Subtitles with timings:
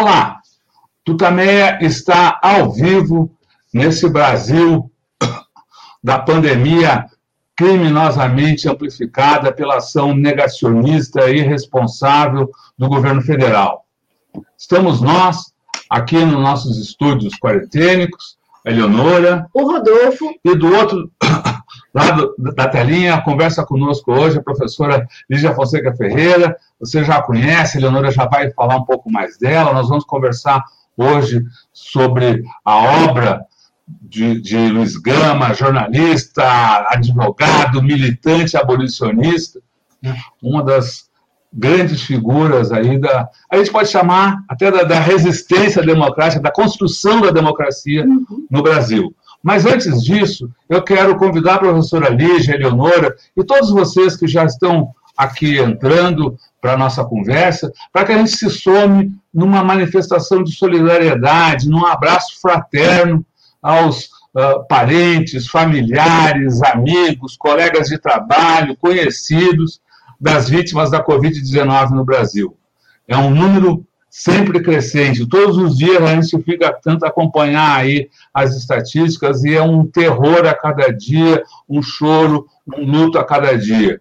[0.00, 0.40] Olá,
[1.04, 3.36] Tutameia está ao vivo
[3.74, 4.88] nesse Brasil
[6.00, 7.06] da pandemia
[7.56, 13.86] criminosamente amplificada pela ação negacionista e irresponsável do governo federal.
[14.56, 15.52] Estamos nós,
[15.90, 19.48] aqui nos nossos estúdios quarentênicos, a Eleonora.
[19.52, 20.32] O Rodolfo.
[20.44, 21.10] E do outro
[21.92, 26.56] lado da telinha, conversa conosco hoje a professora Lígia Fonseca Ferreira.
[26.78, 29.72] Você já a conhece, a Eleonora já vai falar um pouco mais dela.
[29.72, 30.62] Nós vamos conversar
[30.96, 33.46] hoje sobre a obra
[33.86, 36.44] de, de Luiz Gama, jornalista,
[36.88, 39.60] advogado, militante abolicionista,
[40.02, 40.14] né?
[40.42, 41.08] uma das
[41.52, 43.28] grandes figuras aí da.
[43.50, 48.46] A gente pode chamar até da, da resistência democrática, da construção da democracia uhum.
[48.50, 49.14] no Brasil.
[49.42, 54.26] Mas antes disso, eu quero convidar a professora Lígia, a Eleonora e todos vocês que
[54.26, 59.62] já estão aqui entrando para a nossa conversa, para que a gente se some numa
[59.62, 63.24] manifestação de solidariedade, num abraço fraterno
[63.62, 69.80] aos uh, parentes, familiares, amigos, colegas de trabalho, conhecidos
[70.20, 72.56] das vítimas da Covid-19 no Brasil.
[73.06, 73.86] É um número
[74.18, 75.24] sempre crescente.
[75.24, 80.44] Todos os dias a gente fica tanto acompanhar aí as estatísticas e é um terror
[80.44, 84.00] a cada dia, um choro, um luto a cada dia.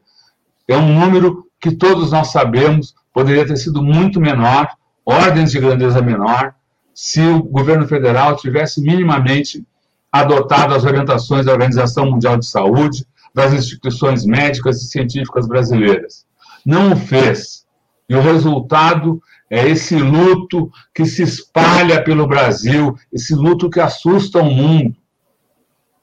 [0.68, 4.68] É um número que todos nós sabemos poderia ter sido muito menor,
[5.06, 6.56] ordens de grandeza menor,
[6.96, 9.64] se o governo federal tivesse minimamente
[10.12, 16.26] adotado as orientações da Organização Mundial de Saúde, das instituições médicas e científicas brasileiras.
[16.66, 17.68] Não o fez.
[18.10, 24.40] E o resultado é esse luto que se espalha pelo Brasil, esse luto que assusta
[24.40, 24.96] o mundo.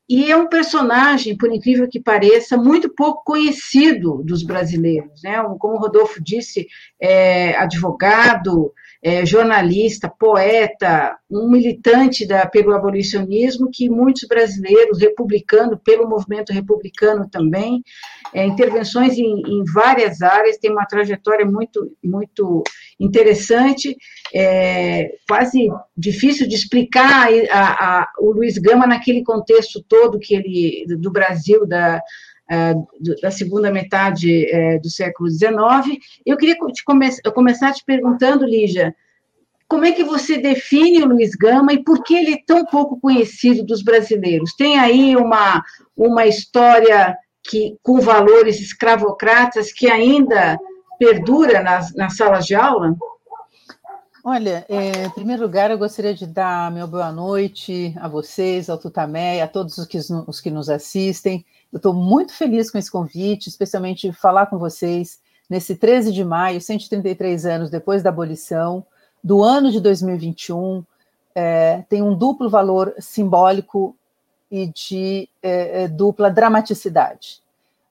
[0.09, 5.23] e é um personagem, por incrível que pareça, muito pouco conhecido dos brasileiros.
[5.23, 5.37] Né?
[5.59, 6.67] Como o Rodolfo disse,
[6.99, 8.73] é advogado,
[9.03, 17.29] é jornalista, poeta, um militante da, pelo abolicionismo que muitos brasileiros, republicanos, pelo movimento republicano
[17.31, 17.83] também,
[18.35, 22.65] é, intervenções em, em, várias áreas, tem uma trajetória muito, muito
[22.99, 23.97] interessante,
[24.35, 30.85] é, quase difícil de explicar a, a, o Luiz Gama naquele contexto todo que ele
[30.99, 32.03] do Brasil da
[33.21, 35.99] da segunda metade é, do século XIX.
[36.25, 38.95] Eu queria te come começar te perguntando, Lígia,
[39.69, 42.99] como é que você define o Luiz Gama e por que ele é tão pouco
[42.99, 44.55] conhecido dos brasileiros?
[44.57, 45.63] Tem aí uma,
[45.95, 50.59] uma história que com valores escravocratas que ainda
[50.99, 52.97] perdura nas, nas salas de aula?
[54.25, 58.77] Olha, é, em primeiro lugar, eu gostaria de dar meu boa noite a vocês, ao
[58.77, 61.45] Tutamé, a todos os que, os que nos assistem.
[61.73, 66.61] Eu estou muito feliz com esse convite, especialmente falar com vocês nesse 13 de maio,
[66.61, 68.85] 133 anos depois da abolição,
[69.23, 70.85] do ano de 2021.
[71.35, 73.95] É, tem um duplo valor simbólico
[74.51, 77.43] e de é, é dupla dramaticidade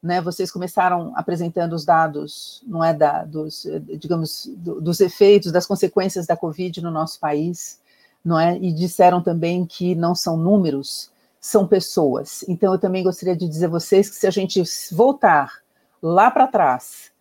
[0.01, 3.67] né, vocês começaram apresentando os dados, não é, da, dos,
[3.99, 7.79] digamos, do, dos efeitos, das consequências da Covid no nosso país,
[8.23, 12.43] não é, e disseram também que não são números, são pessoas.
[12.47, 14.61] Então, eu também gostaria de dizer a vocês que se a gente
[14.91, 15.61] voltar
[16.01, 17.11] lá para trás,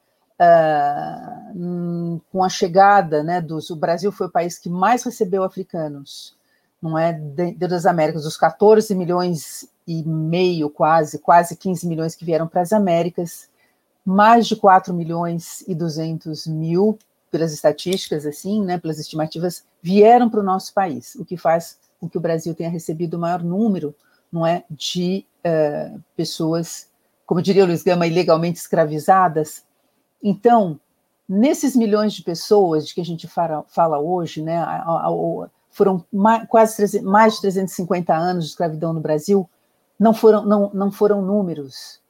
[0.40, 3.70] uh, com a chegada né, dos.
[3.70, 6.36] O Brasil foi o país que mais recebeu africanos,
[6.80, 7.12] não é?
[7.12, 12.60] Dentro das Américas, os 14 milhões e meio, quase, quase 15 milhões que vieram para
[12.60, 13.48] as Américas,
[14.04, 16.98] mais de 4 milhões e 200 mil,
[17.30, 22.08] pelas estatísticas, assim, né, pelas estimativas, vieram para o nosso país, o que faz com
[22.08, 23.94] que o Brasil tenha recebido o maior número,
[24.36, 26.88] não é, de uh, pessoas,
[27.24, 29.64] como diria o Luiz Gama, ilegalmente escravizadas.
[30.22, 30.78] Então,
[31.26, 35.50] nesses milhões de pessoas de que a gente fala, fala hoje, né, a, a, a,
[35.70, 39.48] foram mais, quase mais de 350 anos de escravidão no Brasil,
[39.98, 42.00] não foram, não, não foram números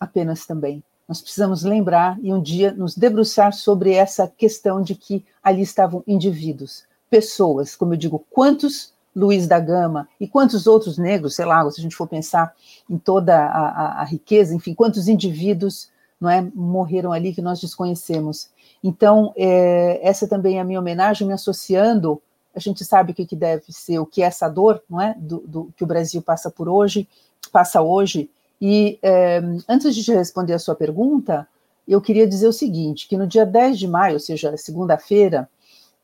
[0.00, 0.82] apenas também.
[1.06, 6.02] Nós precisamos lembrar e um dia nos debruçar sobre essa questão de que ali estavam
[6.06, 11.68] indivíduos, pessoas, como eu digo, quantos Luiz da Gama e quantos outros negros, sei lá,
[11.70, 12.54] se a gente for pensar
[12.88, 15.88] em toda a, a, a riqueza, enfim, quantos indivíduos
[16.20, 18.50] não é, morreram ali que nós desconhecemos.
[18.82, 22.20] Então, é, essa também é a minha homenagem, me associando
[22.54, 25.14] a gente sabe o que, que deve ser, o que é essa dor, não é?
[25.18, 27.08] Do, do que o Brasil passa por hoje,
[27.52, 28.28] passa hoje.
[28.60, 31.46] E é, antes de responder a sua pergunta,
[31.86, 35.48] eu queria dizer o seguinte: que no dia 10 de maio, ou seja, segunda-feira,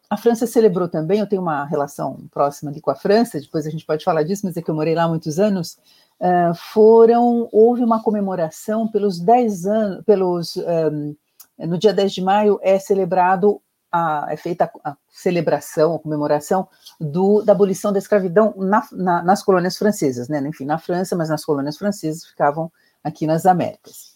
[0.08, 3.70] a França celebrou também, eu tenho uma relação próxima ali com a França, depois a
[3.70, 5.78] gente pode falar disso, mas é que eu morei lá há muitos anos.
[6.20, 11.14] Uh, foram, houve uma comemoração pelos 10 anos, pelos, um,
[11.58, 13.60] no dia 10 de maio é celebrado
[13.90, 16.68] a, é feita a, a, celebração, a comemoração
[17.00, 20.38] do, da abolição da escravidão na, na, nas colônias francesas, né?
[20.46, 22.70] Enfim, na França, mas nas colônias francesas ficavam
[23.02, 24.14] aqui nas Américas.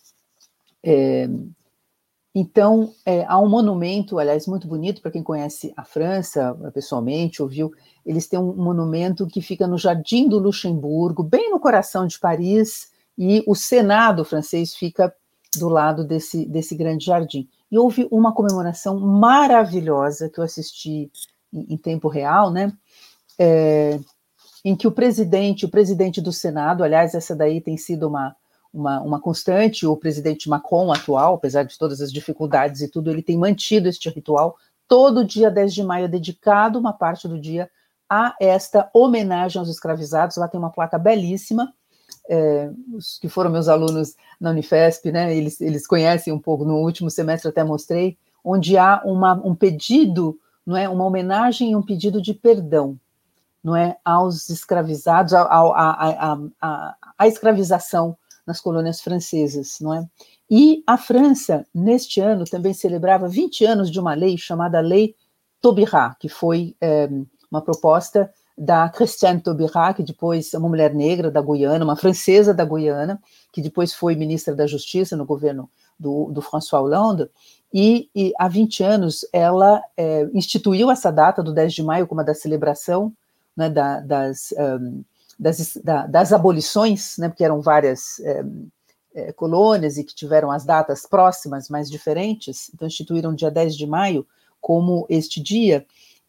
[0.83, 1.29] É,
[2.35, 7.73] então, é, há um monumento, aliás, muito bonito para quem conhece a França pessoalmente, ouviu.
[8.07, 12.91] Eles têm um monumento que fica no Jardim do Luxemburgo, bem no coração de Paris,
[13.19, 15.13] e o Senado francês fica
[15.57, 17.49] do lado desse, desse grande jardim.
[17.71, 21.11] E houve uma comemoração maravilhosa que eu assisti
[21.53, 22.73] em, em tempo real, né?
[23.39, 23.99] É,
[24.65, 28.37] em que o presidente, o presidente do Senado, aliás, essa daí tem sido uma,
[28.73, 33.23] uma, uma constante, o presidente Macron atual, apesar de todas as dificuldades e tudo, ele
[33.23, 34.57] tem mantido este ritual.
[34.87, 37.71] Todo dia 10 de maio é dedicado uma parte do dia
[38.09, 40.37] a esta homenagem aos escravizados.
[40.37, 41.73] Lá tem uma placa belíssima,
[42.29, 46.77] é, os que foram meus alunos na Unifesp, né, eles, eles conhecem um pouco, no
[46.77, 51.83] último semestre até mostrei, onde há uma, um pedido, não é, uma homenagem e um
[51.83, 52.97] pedido de perdão,
[53.63, 58.17] não é, aos escravizados, à a, a, a, a, escravização
[58.47, 60.07] nas colônias francesas, não é?
[60.51, 65.15] E a França, neste ano, também celebrava 20 anos de uma lei chamada Lei
[65.61, 67.09] Taubira, que foi é,
[67.51, 72.53] uma proposta da Christiane Taubira, que depois é uma mulher negra da Guiana, uma francesa
[72.53, 73.21] da Guiana,
[73.53, 77.29] que depois foi ministra da Justiça no governo do, do François Hollande,
[77.73, 82.21] e, e, há 20 anos ela é, instituiu essa data do 10 de maio como
[82.21, 83.13] a da celebração
[83.57, 85.05] né, da, das, um,
[85.41, 88.45] das, da, das, abolições, né, porque eram várias é,
[89.15, 93.87] é, colônias e que tiveram as datas próximas, mas diferentes, então instituíram dia 10 de
[93.87, 94.27] maio
[94.61, 95.87] como este dia,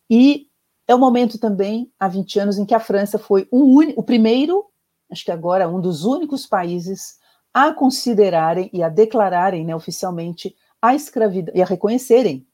[0.09, 0.47] e
[0.87, 4.65] é o momento também, há 20 anos, em que a França foi um o primeiro,
[5.11, 7.19] acho que agora um dos únicos países
[7.53, 12.47] a considerarem e a declararem né, oficialmente a escravidão, e a reconhecerem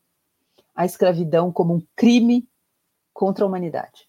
[0.75, 2.47] a escravidão como um crime
[3.13, 4.07] contra a humanidade.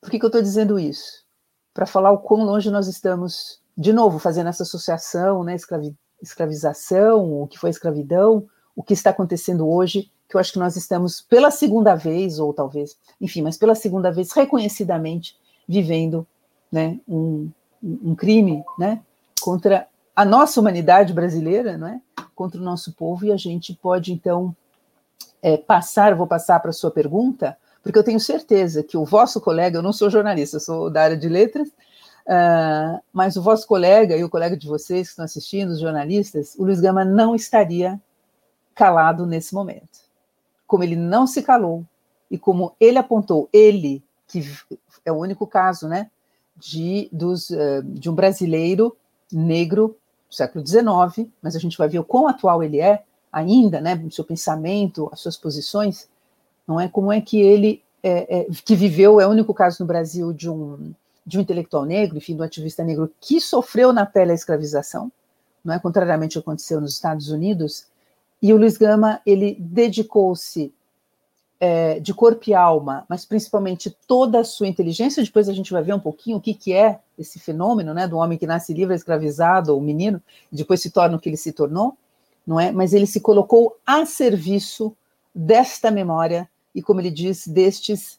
[0.00, 1.22] Por que, que eu estou dizendo isso?
[1.72, 7.42] Para falar o quão longe nós estamos, de novo, fazendo essa associação, né, escravi, escravização,
[7.42, 11.20] o que foi escravidão, o que está acontecendo hoje que eu acho que nós estamos
[11.20, 15.36] pela segunda vez, ou talvez, enfim, mas pela segunda vez, reconhecidamente,
[15.68, 16.26] vivendo
[16.72, 17.50] né, um,
[17.82, 19.02] um crime né,
[19.42, 19.86] contra
[20.16, 22.00] a nossa humanidade brasileira, não é?
[22.34, 24.56] contra o nosso povo, e a gente pode, então,
[25.42, 29.40] é, passar, vou passar para a sua pergunta, porque eu tenho certeza que o vosso
[29.40, 33.66] colega, eu não sou jornalista, eu sou da área de letras, uh, mas o vosso
[33.66, 37.34] colega e o colega de vocês que estão assistindo, os jornalistas, o Luiz Gama não
[37.34, 38.00] estaria
[38.74, 40.00] calado nesse momento.
[40.66, 41.84] Como ele não se calou
[42.30, 44.44] e como ele apontou, ele, que
[45.04, 46.08] é o único caso, né,
[46.56, 48.96] de, dos, uh, de um brasileiro
[49.30, 49.96] negro
[50.28, 53.96] do século XIX, mas a gente vai ver o quão atual ele é ainda, né,
[53.96, 56.08] no seu pensamento, as suas posições,
[56.72, 56.88] não é?
[56.88, 60.48] Como é que ele, é, é, que viveu, é o único caso no Brasil de
[60.48, 60.92] um,
[61.24, 65.12] de um intelectual negro, enfim, de um ativista negro que sofreu na pele a escravização,
[65.62, 65.78] não é?
[65.78, 67.86] Contrariamente ao que aconteceu nos Estados Unidos,
[68.40, 70.72] e o Luiz Gama, ele dedicou-se
[71.60, 75.22] é, de corpo e alma, mas principalmente toda a sua inteligência.
[75.22, 78.16] Depois a gente vai ver um pouquinho o que, que é esse fenômeno, né, do
[78.16, 81.52] homem que nasce livre, escravizado, ou menino, e depois se torna o que ele se
[81.52, 81.96] tornou,
[82.44, 82.72] não é?
[82.72, 84.96] Mas ele se colocou a serviço
[85.32, 88.18] desta memória e, como ele diz, destes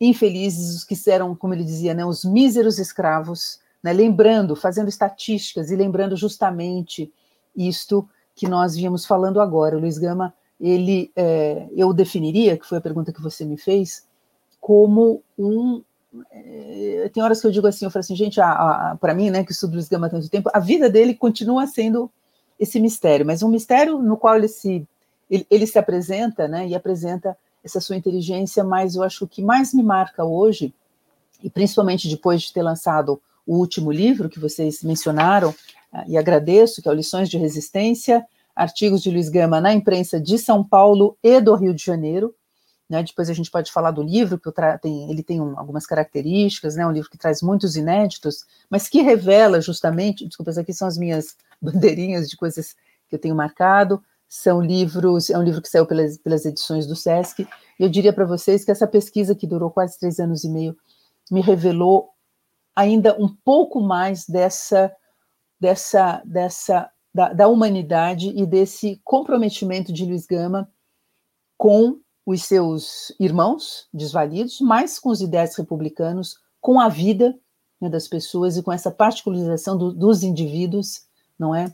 [0.00, 5.70] infelizes, os que eram, como ele dizia, né, os míseros escravos, né, lembrando, fazendo estatísticas
[5.70, 7.12] e lembrando justamente
[7.56, 9.76] isto que nós vínhamos falando agora.
[9.76, 14.06] O Luiz Gama, ele, é, eu definiria, que foi a pergunta que você me fez,
[14.60, 15.82] como um.
[16.30, 18.40] É, tem horas que eu digo assim, eu falo assim, gente,
[19.00, 22.10] para mim, né, que estudo Luiz Gama há tanto tempo, a vida dele continua sendo
[22.58, 24.86] esse mistério, mas um mistério no qual ele se
[25.28, 29.72] ele, ele se apresenta, né, e apresenta essa sua inteligência, mas eu acho que mais
[29.72, 30.74] me marca hoje,
[31.42, 35.54] e principalmente depois de ter lançado o último livro que vocês mencionaram,
[35.92, 40.20] ah, e agradeço, que é o Lições de Resistência, artigos de Luiz Gama na imprensa
[40.20, 42.34] de São Paulo e do Rio de Janeiro.
[42.88, 44.50] Né, depois a gente pode falar do livro, que
[44.82, 49.00] tem, ele tem um, algumas características, né, um livro que traz muitos inéditos, mas que
[49.00, 52.76] revela justamente, desculpa, aqui são as minhas bandeirinhas de coisas
[53.08, 54.02] que eu tenho marcado,
[54.34, 57.46] são livros, é um livro que saiu pelas, pelas edições do SESC,
[57.78, 60.76] e eu diria para vocês que essa pesquisa, que durou quase três anos e meio,
[61.30, 62.10] me revelou
[62.74, 64.92] ainda um pouco mais dessa,
[65.60, 70.68] dessa, dessa da, da humanidade e desse comprometimento de Luiz Gama
[71.56, 77.38] com os seus irmãos desvalidos, mas com os ideais republicanos, com a vida
[77.80, 81.06] né, das pessoas e com essa particularização do, dos indivíduos,
[81.38, 81.72] não é?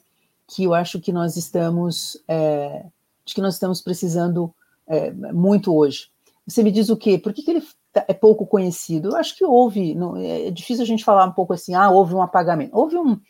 [0.51, 2.85] Que eu acho que nós estamos, é,
[3.25, 4.53] de que nós estamos precisando
[4.87, 6.11] é, muito hoje.
[6.47, 7.17] Você me diz o quê?
[7.17, 9.11] Por que, que ele tá, é pouco conhecido?
[9.11, 12.15] Eu acho que houve, não, é difícil a gente falar um pouco assim, ah, houve
[12.15, 12.77] um apagamento.
[12.77, 13.21] Houve um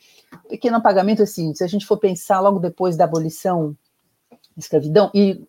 [0.48, 3.76] pequeno apagamento, assim, se a gente for pensar logo depois da abolição
[4.30, 5.46] da escravidão e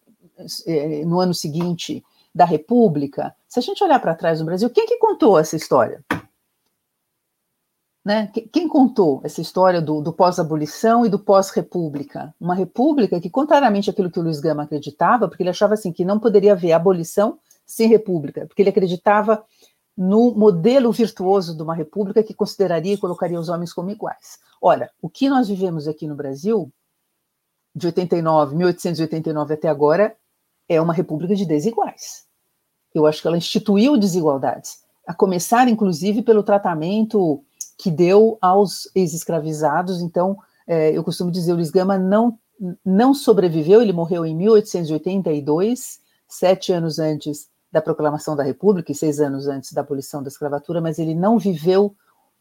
[0.67, 2.03] é, no ano seguinte
[2.35, 6.03] da República, se a gente olhar para trás no Brasil, quem que contou essa história?
[8.03, 8.31] Né?
[8.51, 12.33] Quem contou essa história do, do pós-abolição e do pós-república?
[12.39, 16.03] Uma república que, contrariamente àquilo que o Luiz Gama acreditava, porque ele achava assim que
[16.03, 19.45] não poderia haver abolição sem república, porque ele acreditava
[19.95, 24.39] no modelo virtuoso de uma república que consideraria e colocaria os homens como iguais.
[24.59, 26.71] Olha, o que nós vivemos aqui no Brasil,
[27.75, 30.15] de 89, 1889 até agora,
[30.67, 32.25] é uma república de desiguais.
[32.95, 37.43] Eu acho que ela instituiu desigualdades, a começar, inclusive, pelo tratamento
[37.81, 40.03] que deu aos ex-escravizados.
[40.03, 42.37] Então, é, eu costumo dizer, o Luiz Gama não,
[42.85, 49.19] não sobreviveu, ele morreu em 1882, sete anos antes da proclamação da República e seis
[49.19, 51.95] anos antes da abolição da escravatura, mas ele não viveu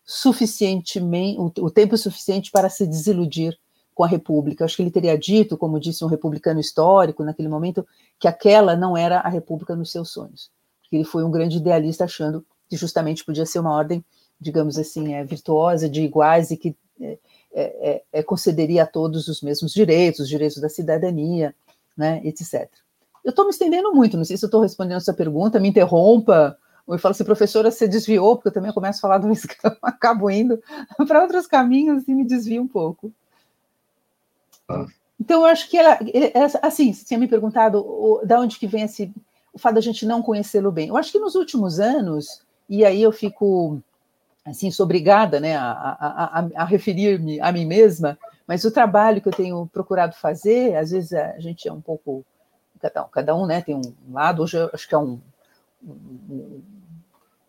[0.04, 3.59] suficientemente, o, o tempo suficiente para se desiludir
[3.94, 4.66] com a República.
[4.66, 7.87] Acho que ele teria dito, como disse um republicano histórico naquele momento,
[8.18, 10.50] que aquela não era a República nos seus sonhos.
[10.82, 14.04] Porque ele foi um grande idealista achando que justamente podia ser uma ordem
[14.40, 17.18] digamos assim, é, virtuosa, de iguais e que é,
[17.52, 21.54] é, é, é, concederia a todos os mesmos direitos, os direitos da cidadania,
[21.97, 22.70] né, etc.
[23.25, 26.56] Eu estou me estendendo muito, não sei se estou respondendo essa pergunta, me interrompa,
[26.87, 29.76] ou eu falo assim, professora, você desviou, porque eu também começo a falar do escama,
[29.82, 30.62] acabo indo
[31.06, 33.12] para outros caminhos e me desvio um pouco.
[34.68, 34.87] Ah.
[35.20, 35.99] Então, eu acho que ela,
[36.62, 39.12] assim, você tinha me perguntado o, da onde que vem esse,
[39.52, 40.88] o fato da gente não conhecê-lo bem.
[40.88, 43.82] Eu acho que nos últimos anos, e aí eu fico
[44.50, 49.21] assim, sou obrigada né, a, a, a, a referir-me a mim mesma, mas o trabalho
[49.21, 52.25] que eu tenho procurado fazer, às vezes a gente é um pouco,
[52.80, 55.21] cada um, cada um né, tem um lado, hoje eu acho que é um,
[55.83, 56.61] um,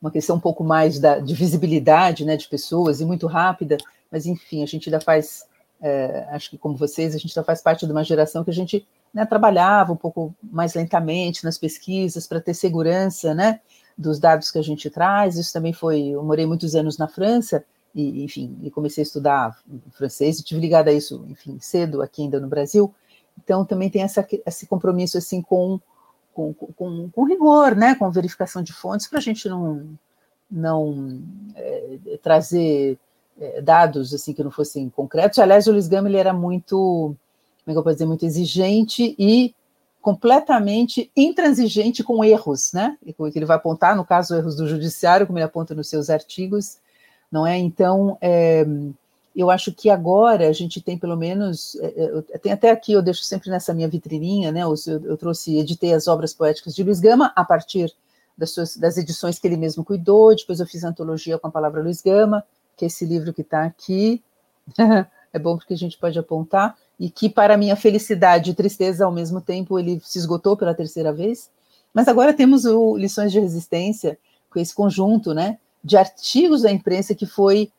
[0.02, 3.78] uma questão um pouco mais da, de visibilidade né, de pessoas e muito rápida,
[4.12, 5.46] mas enfim, a gente ainda faz,
[5.82, 8.54] é, acho que como vocês, a gente ainda faz parte de uma geração que a
[8.54, 13.60] gente né, trabalhava um pouco mais lentamente nas pesquisas para ter segurança, né?
[14.02, 15.38] Dos dados que a gente traz.
[15.38, 16.08] Isso também foi.
[16.08, 19.60] Eu morei muitos anos na França, e, enfim, e comecei a estudar
[19.92, 22.94] francês e tive ligado a isso, enfim, cedo aqui ainda no Brasil.
[23.44, 25.80] Então, também tem essa, esse compromisso assim com,
[26.34, 29.90] com, com, com rigor, né, com verificação de fontes, para a gente não,
[30.50, 31.22] não
[31.56, 32.98] é, trazer
[33.40, 35.40] é, dados assim que não fossem concretos.
[35.40, 37.16] Aliás, o Luiz Gama ele era muito,
[37.66, 39.54] como é que eu posso dizer, muito exigente e
[40.02, 42.98] completamente intransigente com erros, né?
[43.06, 46.78] Que ele vai apontar, no caso, erros do judiciário, como ele aponta nos seus artigos,
[47.32, 47.58] não é?
[47.58, 48.66] Então, é,
[49.36, 53.02] eu acho que agora a gente tem pelo menos, é, é tem até aqui, eu
[53.02, 54.64] deixo sempre nessa minha vitrininha, né?
[54.64, 57.94] Eu, eu trouxe, editei as obras poéticas de Luiz Gama a partir
[58.38, 61.82] das, suas, das edições que ele mesmo cuidou, depois eu fiz antologia com a palavra
[61.82, 62.44] Luiz Gama,
[62.76, 64.22] que é esse livro que está aqui,
[65.32, 69.12] é bom porque a gente pode apontar, e que, para minha felicidade e tristeza ao
[69.12, 71.50] mesmo tempo, ele se esgotou pela terceira vez.
[71.92, 74.20] Mas agora temos o Lições de Resistência,
[74.52, 77.72] com esse conjunto né, de artigos da imprensa que foi,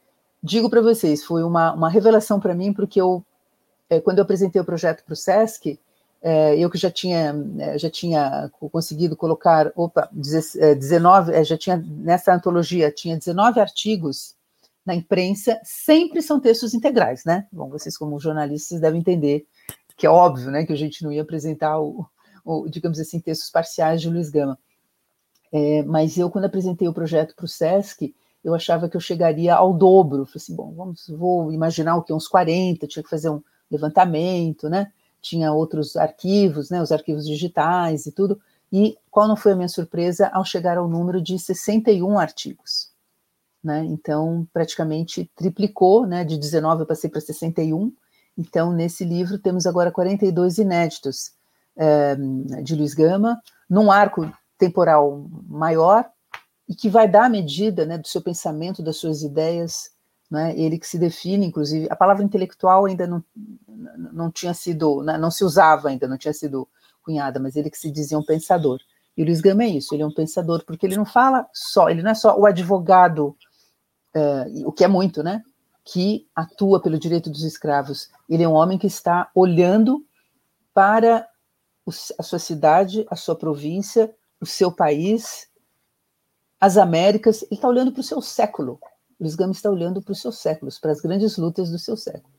[0.43, 3.25] digo para vocês, foi uma, uma revelação para mim, porque eu,
[3.89, 5.79] é, quando eu apresentei o projeto para o SESC,
[6.21, 11.77] é, eu que já tinha, é, já tinha conseguido colocar, opa, 19, é, já tinha,
[11.77, 14.35] nessa antologia, tinha 19 artigos
[14.85, 17.47] na imprensa, sempre são textos integrais, né?
[17.53, 19.47] Bom, vocês como jornalistas devem entender
[19.97, 22.05] que é óbvio, né, que a gente não ia apresentar o,
[22.45, 24.59] o digamos assim, textos parciais de Luiz Gama.
[25.53, 29.55] É, mas eu, quando apresentei o projeto para o SESC, eu achava que eu chegaria
[29.55, 30.25] ao dobro.
[30.25, 34.69] Falei assim, bom, vamos, vou imaginar o que, uns 40, tinha que fazer um levantamento,
[34.69, 34.91] né?
[35.23, 38.39] tinha outros arquivos, né, os arquivos digitais e tudo,
[38.71, 42.91] e qual não foi a minha surpresa ao chegar ao número de 61 artigos.
[43.63, 43.85] Né?
[43.85, 46.25] Então, praticamente triplicou, né?
[46.25, 47.93] de 19 eu passei para 61.
[48.37, 51.33] Então, nesse livro, temos agora 42 inéditos
[51.77, 52.17] é,
[52.63, 56.09] de Luiz Gama, num arco temporal maior,
[56.69, 59.91] e que vai dar a medida né, do seu pensamento, das suas ideias,
[60.31, 63.23] né, ele que se define, inclusive, a palavra intelectual ainda não,
[64.13, 66.67] não tinha sido, né, não se usava ainda, não tinha sido
[67.03, 68.81] cunhada, mas ele que se dizia um pensador.
[69.17, 71.91] E o Luiz Gama é isso, ele é um pensador, porque ele não fala só,
[71.91, 73.37] ele não é só o advogado,
[74.17, 75.43] uh, o que é muito, né,
[75.85, 80.05] que atua pelo direito dos escravos, ele é um homem que está olhando
[80.73, 81.27] para
[82.19, 85.49] a sua cidade, a sua província, o seu país,
[86.61, 88.79] as Américas, ele está olhando para o seu século,
[89.23, 92.33] Luiz Gama está olhando para os seus séculos, para as grandes lutas do seu século.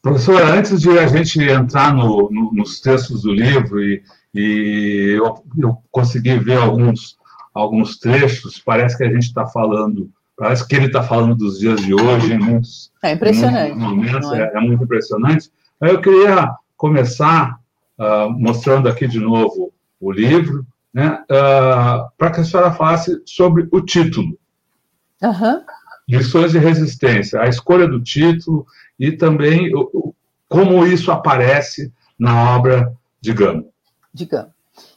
[0.00, 4.02] Professora, antes de a gente entrar no, no, nos textos do livro, e,
[4.34, 7.18] e eu, eu, consegui ver alguns,
[7.54, 11.80] alguns trechos, parece que a gente está falando, parece que ele está falando dos dias
[11.80, 13.76] de hoje, muitos, é impressionante.
[13.76, 14.42] momentos, é?
[14.42, 14.60] É, é?
[14.60, 15.50] muito impressionante.
[15.80, 17.58] Eu queria começar
[17.98, 23.68] uh, mostrando aqui de novo o livro, né, uh, para que a senhora falasse sobre
[23.70, 24.38] o título.
[25.22, 25.62] Uhum.
[26.08, 28.66] Lições de resistência, a escolha do título
[28.98, 30.14] e também o,
[30.48, 33.64] como isso aparece na obra de Gama.
[34.12, 34.52] De Gama.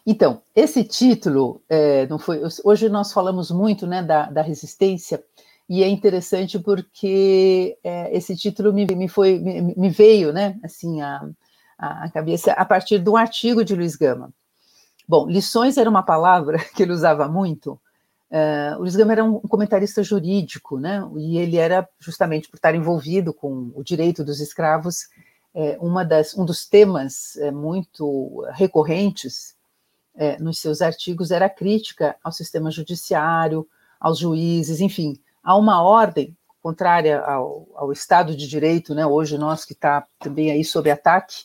[0.06, 5.24] Então, esse título, é, não foi, hoje nós falamos muito né, da, da resistência,
[5.68, 11.02] e é interessante porque é, esse título me, me, foi, me, me veio né, assim,
[11.02, 11.26] a,
[11.78, 14.32] a cabeça a partir de um artigo de Luiz Gama.
[15.08, 17.80] Bom, lições era uma palavra que ele usava muito,
[18.34, 21.08] Uh, o Luiz Gama era um comentarista jurídico, né?
[21.18, 25.08] E ele era justamente por estar envolvido com o direito dos escravos,
[25.54, 29.56] é, uma das, um dos temas é, muito recorrentes
[30.16, 33.68] é, nos seus artigos era crítica ao sistema judiciário,
[34.00, 39.06] aos juízes, enfim, a uma ordem contrária ao, ao Estado de Direito, né?
[39.06, 41.44] Hoje nós que está também aí sob ataque,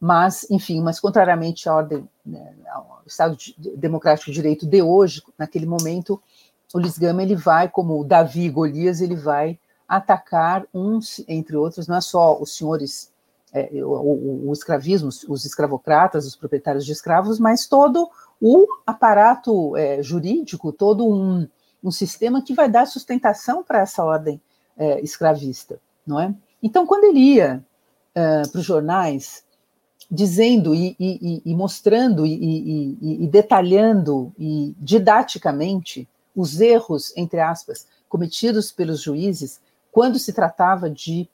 [0.00, 3.36] mas, enfim, mas contrariamente à ordem, né, ao Estado
[3.76, 6.22] Democrático de Direito de hoje, naquele momento,
[6.72, 11.88] o Luiz Gama ele vai, como Davi e Golias, ele vai atacar uns, entre outros,
[11.88, 13.10] não é só os senhores,
[13.52, 18.08] é, o, o, escravismo, os escravocratas, os proprietários de escravos, mas todo
[18.40, 21.48] o aparato é, jurídico, todo um,
[21.82, 24.40] um, sistema que vai dar sustentação para essa ordem
[24.76, 26.34] é, escravista, não é?
[26.62, 27.64] Então, quando ele ia
[28.14, 29.44] é, para os jornais
[30.10, 38.72] dizendo e, e, e mostrando e, e, detalhando e didaticamente os erros, entre aspas, cometidos
[38.72, 39.60] pelos juízes
[39.92, 41.28] quando se tratava de,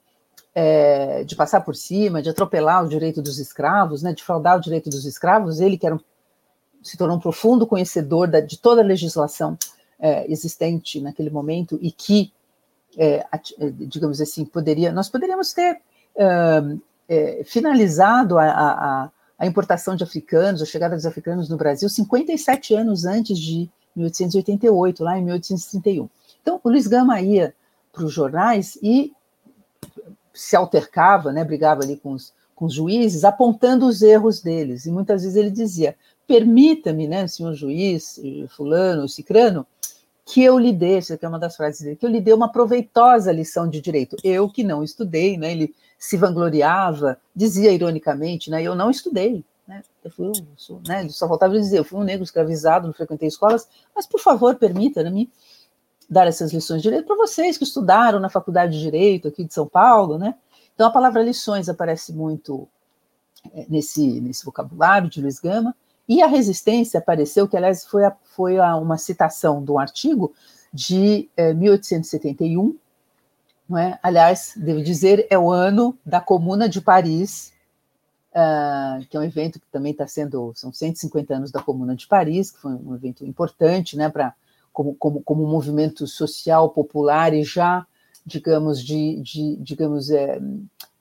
[0.55, 4.61] é, de passar por cima, de atropelar o direito dos escravos, né, de fraudar o
[4.61, 5.99] direito dos escravos, ele que era um,
[6.81, 9.57] se tornou um profundo conhecedor da, de toda a legislação
[9.99, 12.31] é, existente naquele momento e que,
[12.97, 13.25] é,
[13.87, 15.81] digamos assim, poderia, nós poderíamos ter
[17.09, 22.73] é, finalizado a, a, a, importação de africanos, a chegada dos africanos no Brasil, 57
[22.75, 26.09] anos antes de 1888, lá em 1831.
[26.41, 27.53] Então, o Luiz Gama ia
[27.91, 29.13] para os jornais e
[30.35, 34.85] se altercava, né, brigava ali com os, com os juízes, apontando os erros deles.
[34.85, 35.95] E muitas vezes ele dizia:
[36.27, 38.19] permita-me, né, senhor juiz,
[38.55, 39.65] fulano, cicrano,
[40.25, 42.51] que eu lhe dê, essa é uma das frases dele, que eu lhe dê uma
[42.51, 44.17] proveitosa lição de direito.
[44.23, 49.83] Eu que não estudei, né, ele se vangloriava, dizia ironicamente, né, eu não estudei, né,
[50.03, 52.93] eu fui, eu sou, né, ele só faltava dizer, eu fui um negro escravizado, não
[52.93, 55.29] frequentei escolas, mas por favor, permita-me
[56.09, 59.53] dar essas lições de direito para vocês que estudaram na faculdade de direito aqui de
[59.53, 60.35] São Paulo, né?
[60.73, 62.67] Então a palavra lições aparece muito
[63.53, 65.75] é, nesse, nesse vocabulário de Luiz Gama,
[66.07, 70.33] e a resistência apareceu, que aliás foi, a, foi a uma citação de um artigo
[70.71, 72.77] de é, 1871,
[73.67, 73.97] não é?
[74.03, 77.53] Aliás, devo dizer, é o ano da Comuna de Paris,
[78.31, 82.05] uh, que é um evento que também está sendo, são 150 anos da Comuna de
[82.05, 84.35] Paris, que foi um evento importante, né, para
[84.75, 87.87] como, como, como um movimento social popular e já,
[88.25, 90.39] digamos, de, de digamos, é,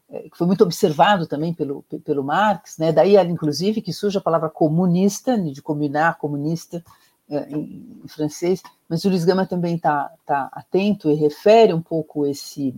[0.09, 4.21] é, que foi muito observado também pelo, pelo Marx, né, daí, inclusive, que surge a
[4.21, 6.85] palavra comunista, de combinar, comunista,
[7.29, 11.83] é, em, em, francês, mas o Luiz Gama também está tá atento e refere um
[11.83, 12.77] pouco esse,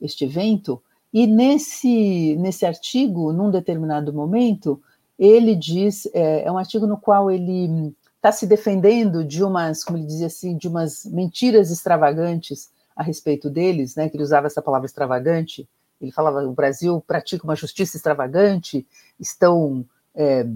[0.00, 4.82] este evento, e nesse, nesse artigo, num determinado momento,
[5.16, 9.98] ele diz, é, é um artigo no qual ele está se defendendo de umas, como
[9.98, 14.62] ele dizia assim, de umas mentiras extravagantes a respeito deles, né, que ele usava essa
[14.62, 15.68] palavra extravagante,
[16.00, 18.86] ele falava, o Brasil pratica uma justiça extravagante,
[19.18, 20.46] estão é,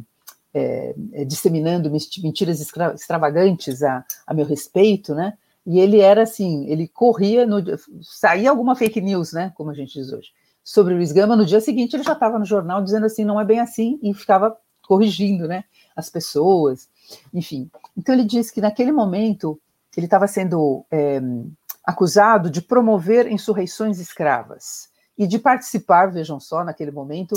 [0.55, 1.91] é, é disseminando
[2.23, 7.61] mentiras extravagantes a, a meu respeito, né, e ele era assim, ele corria, no,
[8.01, 10.29] saía alguma fake news, né, como a gente diz hoje,
[10.63, 13.41] sobre o Luiz Gama, no dia seguinte ele já estava no jornal dizendo assim, não
[13.41, 15.65] é bem assim, e ficava corrigindo, né,
[15.97, 16.89] as pessoas,
[17.33, 17.71] enfim.
[17.97, 19.59] Então ele disse que naquele momento
[19.97, 21.21] ele estava sendo é,
[21.83, 27.35] acusado de promover insurreições escravas e de participar, vejam só, naquele momento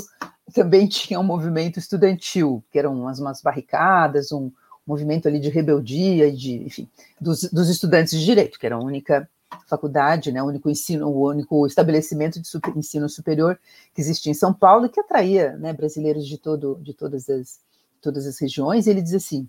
[0.54, 4.52] também tinha um movimento estudantil, que eram umas, umas barricadas, um
[4.86, 6.90] movimento ali de rebeldia e de, enfim,
[7.22, 9.30] dos, dos estudantes de direito, que era a única
[9.68, 13.60] faculdade, né, o único ensino, o único estabelecimento de super, ensino superior
[13.94, 17.60] que existia em São Paulo e que atraía né, brasileiros de, todo, de todas, as,
[18.00, 18.88] todas as regiões.
[18.88, 19.48] E ele diz assim: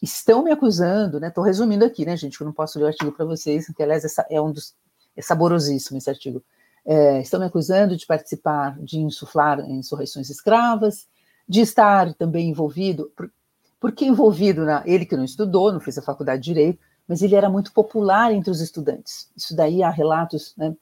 [0.00, 1.28] estão me acusando, né?
[1.28, 2.36] Estou resumindo aqui, né, gente?
[2.36, 4.74] Que eu não posso ler o artigo para vocês, que aliás é, um dos
[5.16, 6.42] é saborosíssimo esse artigo.
[6.84, 11.06] É, estão me acusando de participar, de insuflar insurreições escravas,
[11.48, 13.30] de estar também envolvido, por,
[13.78, 17.34] porque envolvido na ele que não estudou, não fez a faculdade de direito, mas ele
[17.34, 19.30] era muito popular entre os estudantes.
[19.36, 20.74] Isso daí há relatos né,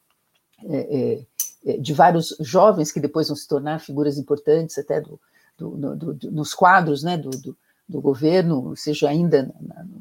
[0.65, 1.27] é, é,
[1.67, 5.21] é, de vários jovens que depois vão se tornar figuras importantes até do,
[5.61, 9.53] do, do, do nos quadros né, do, governo, seja ainda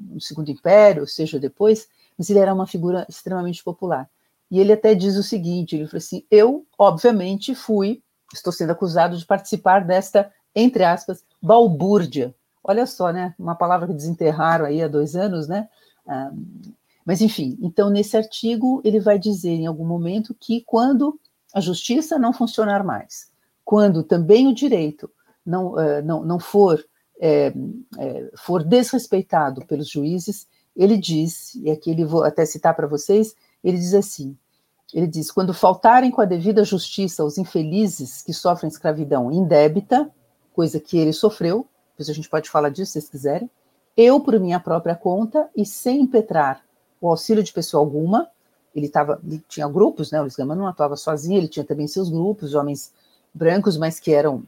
[0.10, 4.10] no Segundo Império, seja depois, mas ele era uma figura extremamente popular.
[4.50, 8.02] E ele até diz o seguinte: ele falou assim, eu, obviamente, fui,
[8.34, 12.34] estou sendo acusado de participar desta, entre aspas, balbúrdia.
[12.64, 13.34] Olha só, né?
[13.38, 15.68] Uma palavra que desenterraram aí há dois anos, né?
[16.08, 16.32] Ah,
[17.06, 21.20] mas, enfim, então, nesse artigo, ele vai dizer em algum momento que quando
[21.54, 23.32] a justiça não funcionar mais,
[23.66, 25.10] quando também o direito
[25.50, 26.84] não, uh, não, não for,
[27.20, 27.52] é,
[27.98, 33.36] é, for desrespeitado pelos juízes, ele diz, e aqui ele vou até citar para vocês,
[33.64, 34.38] ele diz assim:
[34.94, 40.10] ele diz, quando faltarem com a devida justiça os infelizes que sofrem escravidão indébita,
[40.54, 43.50] coisa que ele sofreu, depois a gente pode falar disso se vocês quiserem,
[43.98, 46.64] eu, por minha própria conta, e sem impetrar
[47.02, 48.30] o auxílio de pessoa alguma,
[48.74, 50.20] ele, tava, ele tinha grupos, né?
[50.20, 52.94] O Luiz Gama não atuava sozinho, ele tinha também seus grupos, homens
[53.34, 54.44] brancos, mas que eram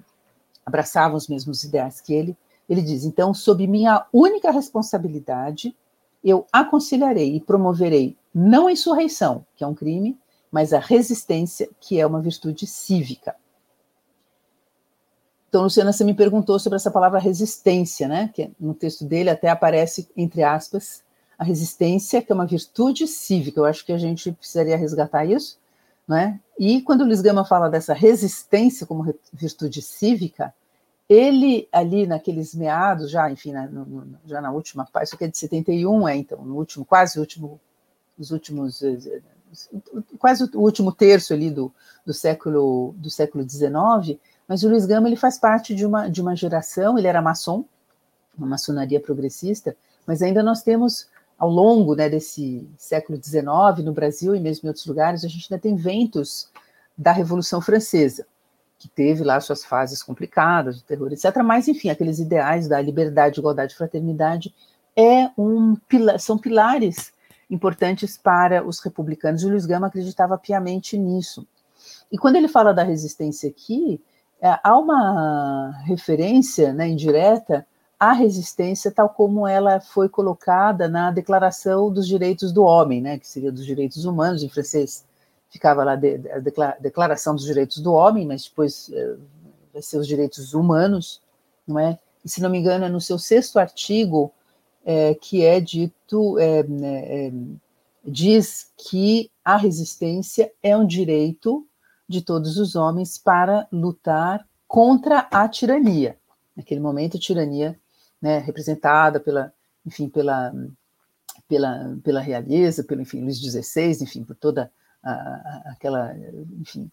[0.65, 2.38] abraçavam os mesmos ideais que ele.
[2.69, 5.76] Ele diz: então, sob minha única responsabilidade,
[6.24, 10.17] eu aconselharei e promoverei não a insurreição, que é um crime,
[10.52, 13.36] mas a resistência, que é uma virtude cívica.
[15.50, 18.30] Então, Luciana, você me perguntou sobre essa palavra resistência, né?
[18.34, 21.04] Que no texto dele até aparece, entre aspas,
[21.38, 23.60] a resistência, que é uma virtude cívica.
[23.60, 25.60] Eu acho que a gente precisaria resgatar isso,
[26.12, 26.41] né?
[26.60, 30.54] E quando o Luiz Gama fala dessa resistência como virtude cívica,
[31.08, 35.28] ele ali naqueles meados, já, enfim, na, no, já na última parte, isso aqui é
[35.30, 37.62] de 71, é então, no último, quase último,
[38.19, 39.21] os últimos, eh,
[40.19, 41.74] quase o último terço ali do,
[42.06, 46.21] do século do século XIX, mas o Luiz Gama ele faz parte de uma, de
[46.21, 47.63] uma geração, ele era maçom,
[48.38, 51.08] uma maçonaria progressista, mas ainda nós temos,
[51.41, 55.51] ao longo né, desse século XIX, no Brasil e mesmo em outros lugares, a gente
[55.51, 56.51] ainda tem ventos
[56.95, 58.27] da Revolução Francesa,
[58.77, 61.36] que teve lá suas fases complicadas, o terror, etc.
[61.43, 64.54] Mas, enfim, aqueles ideais da liberdade, igualdade e fraternidade
[64.95, 65.75] é um,
[66.19, 67.12] são pilares
[67.49, 69.41] importantes para os republicanos.
[69.41, 71.47] Luiz Gama acreditava piamente nisso.
[72.12, 73.99] E quando ele fala da resistência aqui,
[74.39, 77.65] é, há uma referência né, indireta
[78.02, 83.28] à resistência tal como ela foi colocada na Declaração dos Direitos do Homem, né, que
[83.28, 85.06] seria dos direitos humanos, em francês
[85.52, 86.40] ficava lá de, a
[86.80, 89.16] Declaração dos Direitos do Homem, mas depois é,
[89.72, 91.22] vai ser os direitos humanos,
[91.68, 92.00] não é?
[92.26, 94.32] E se não me engano, é no seu sexto artigo
[94.84, 96.64] é, que é dito, é,
[98.04, 101.68] diz que a resistência é um direito
[102.10, 106.18] de todos os homens para lutar contra a tirania.
[106.56, 107.80] Naquele momento, a tirania,
[108.22, 109.54] né, representada pela,
[109.86, 110.54] enfim, pela,
[111.48, 114.72] pela, pela realeza, pelo, enfim, Luís XVI, enfim, por toda
[115.04, 116.16] a, aquela,
[116.60, 116.92] enfim,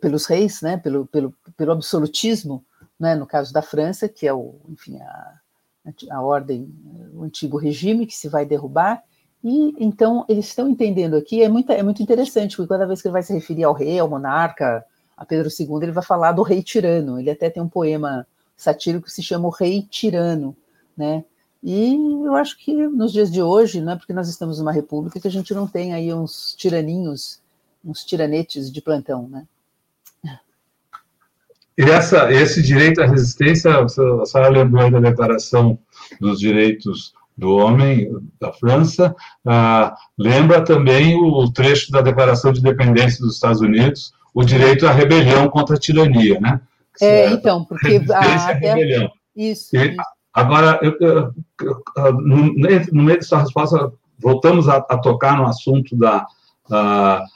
[0.00, 2.64] pelos reis, né, pelo, pelo, pelo absolutismo
[2.98, 5.34] né, no caso da França, que é o, enfim, a,
[6.10, 6.68] a ordem,
[7.14, 9.02] o antigo regime que se vai derrubar,
[9.42, 13.08] e então eles estão entendendo aqui, é muito, é muito interessante, porque cada vez que
[13.08, 14.84] ele vai se referir ao rei, ao monarca,
[15.16, 17.18] a Pedro II, ele vai falar do rei tirano.
[17.18, 20.56] Ele até tem um poema satírico que se chama O Rei Tirano,
[21.00, 21.24] né?
[21.62, 25.18] E eu acho que nos dias de hoje, não é porque nós estamos numa república
[25.18, 27.40] que a gente não tem aí uns tiraninhos,
[27.82, 29.46] uns tiranetes de plantão, né?
[31.78, 35.78] E essa, esse direito à resistência, a senhora lembrou da Declaração
[36.20, 39.14] dos Direitos do Homem da França,
[39.46, 44.92] ah, lembra também o trecho da Declaração de Independência dos Estados Unidos, o direito à
[44.92, 46.60] rebelião contra a tirania, né?
[47.00, 49.04] É, então, porque a, rebelião.
[49.04, 49.96] É, isso, e, isso.
[50.32, 56.24] Agora, eu, eu, eu, no, meio dessa resposta, voltamos a, a tocar no assunto da,
[56.68, 57.26] da,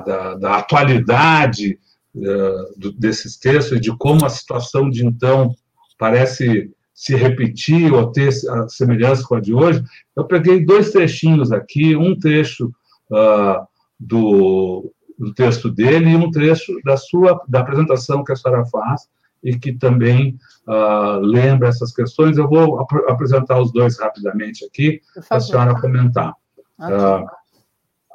[0.00, 1.78] da, da atualidade
[2.16, 5.54] uh, desses textos e de como a situação de então
[5.98, 9.84] parece se repetir ou ter a semelhança com a de hoje.
[10.16, 12.72] Eu peguei dois trechinhos aqui, um trecho
[13.10, 13.66] uh,
[14.00, 19.08] do, do texto dele e um trecho da sua da apresentação que a senhora faz
[19.42, 22.36] e que também uh, lembra essas questões.
[22.36, 26.34] Eu vou ap apresentar os dois rapidamente aqui para a senhora comentar.
[26.78, 27.26] Uh,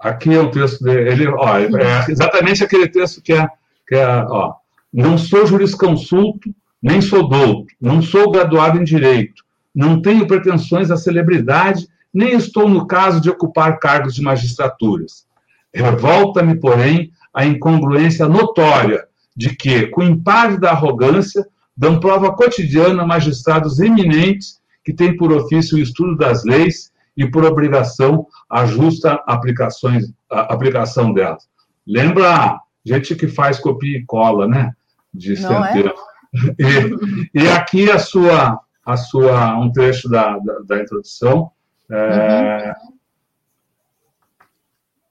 [0.02, 1.68] aqui é um texto dele, ó, é
[2.10, 3.48] exatamente aquele texto que é,
[3.88, 4.54] que é ó,
[4.92, 10.98] não sou jurisconsulto, nem sou douto, não sou graduado em direito, não tenho pretensões à
[10.98, 15.26] celebridade, nem estou no caso de ocupar cargos de magistraturas.
[15.74, 23.06] Revolta-me, porém, a incongruência notória de que, com impário da arrogância, dão prova cotidiana a
[23.06, 29.24] magistrados eminentes que têm por ofício o estudo das leis e por obrigação a justa
[29.26, 31.48] aplicações, a aplicação delas.
[31.86, 34.74] Lembra gente que faz copia e cola, né?
[35.14, 35.90] De centeio.
[35.90, 35.94] É?
[36.58, 41.52] E, e, aqui a sua, a sua, um trecho da, da, da introdução.
[41.92, 42.94] É, uhum.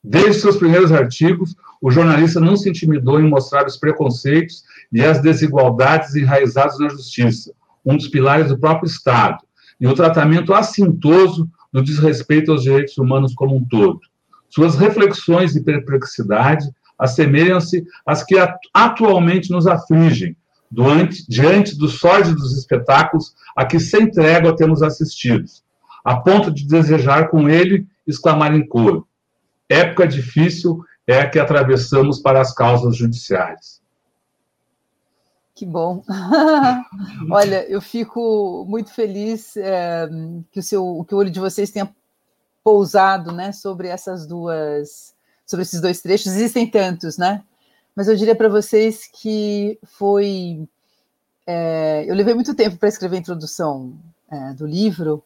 [0.02, 5.20] Desde seus primeiros artigos, o jornalista não se intimidou em mostrar os preconceitos e as
[5.20, 7.52] desigualdades enraizados na justiça,
[7.84, 9.38] um dos pilares do próprio Estado,
[9.80, 13.98] e o tratamento assintoso do desrespeito aos direitos humanos como um todo.
[14.48, 16.64] Suas reflexões de perplexidade
[16.96, 18.36] assemelham-se às que
[18.72, 20.36] atualmente nos afligem,
[20.70, 25.46] doante, diante dos sórdidos espetáculos a que sem trégua temos assistido,
[26.04, 29.04] a ponto de desejar com ele exclamar em coro:
[29.68, 33.80] época difícil é que atravessamos para as causas judiciais.
[35.54, 36.02] Que bom.
[37.30, 40.08] Olha, eu fico muito feliz é,
[40.50, 41.94] que o seu, que o olho de vocês tenha
[42.64, 46.32] pousado, né, sobre essas duas, sobre esses dois trechos.
[46.32, 47.44] Existem tantos, né?
[47.94, 50.66] Mas eu diria para vocês que foi,
[51.46, 53.92] é, eu levei muito tempo para escrever a introdução
[54.30, 55.22] é, do livro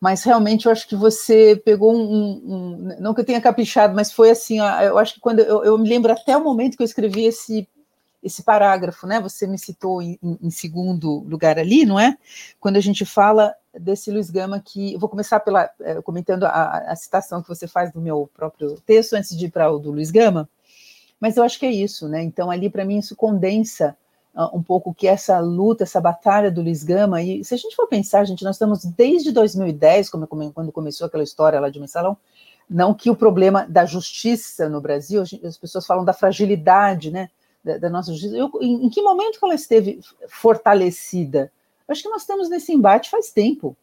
[0.00, 4.10] mas realmente eu acho que você pegou um, um, não que eu tenha caprichado, mas
[4.10, 6.86] foi assim, eu acho que quando eu, eu, me lembro até o momento que eu
[6.86, 7.68] escrevi esse
[8.22, 9.18] esse parágrafo, né?
[9.20, 12.18] Você me citou em, em, segundo lugar ali, não é?
[12.58, 16.84] Quando a gente fala desse Luiz Gama que eu vou começar pela é, comentando a,
[16.88, 19.90] a, citação que você faz do meu próprio texto antes de ir para o do
[19.90, 20.48] Luiz Gama,
[21.18, 22.22] mas eu acho que é isso, né?
[22.22, 23.96] Então ali para mim isso condensa
[24.34, 27.76] uh, um pouco que essa luta, essa batalha do Luiz Gama, e se a gente
[27.76, 32.16] for pensar, gente, nós estamos desde 2010, como, quando começou aquela história lá de mensalão,
[32.68, 37.28] não que o problema da justiça no Brasil, as pessoas falam da fragilidade, né,
[37.64, 38.36] da, da nossa justiça.
[38.36, 41.50] Eu, em, em, que momento que ela esteve fortalecida?
[41.88, 43.76] Acho que nós estamos nesse embate faz tempo.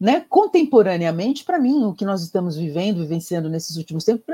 [0.00, 0.24] Né?
[0.28, 4.24] Contemporaneamente, para mim, o que nós estamos vivendo, vivenciando nesses últimos tempos,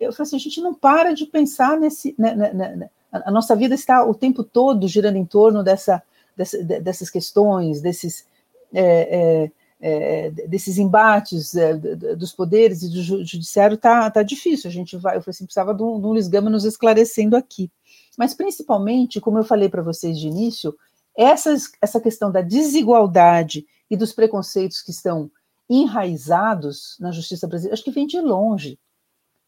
[0.00, 3.74] eu falei assim, a gente não para de pensar nesse, né, né, a, nossa vida
[3.74, 6.02] está o tempo todo girando em torno dessa,
[6.36, 8.26] dessa dessas questões, desses,
[8.72, 14.68] é, é, é, desses embates é, dos poderes e do judiciário, está tá difícil.
[14.68, 17.70] A gente vai, eu assim, precisava de um, de um Luiz Gama nos esclarecendo aqui.
[18.16, 20.74] Mas, principalmente, como eu falei para vocês de início,
[21.16, 25.30] essas, essa questão da desigualdade e dos preconceitos que estão
[25.70, 28.78] enraizados na justiça brasileira, acho que vem de longe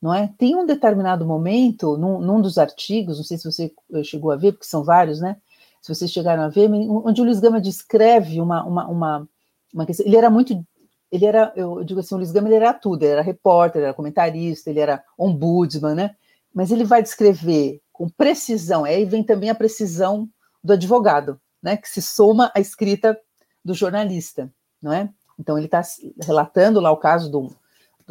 [0.00, 0.32] não é?
[0.38, 4.36] Tem um determinado momento, num, num, dos artigos, não sei se você eh, chegou a
[4.36, 5.36] ver, porque são vários, né?
[5.82, 9.28] Se vocês chegaram a ver, onde o Luiz Gama descreve uma, uma, uma,
[9.72, 10.06] uma questão.
[10.06, 10.64] Ele era muito.
[11.12, 13.94] Ele era, eu digo assim, o Luiz Gama ele era tudo, ele era repórter, era
[13.94, 16.14] comentarista, ele era ombudsman, né?
[16.54, 20.28] Mas ele vai descrever com precisão, aí vem também a precisão
[20.62, 21.76] do advogado, né?
[21.76, 23.18] Que se soma à escrita
[23.64, 25.10] do jornalista, não é?
[25.38, 25.82] Então ele está
[26.22, 27.50] relatando lá o caso do,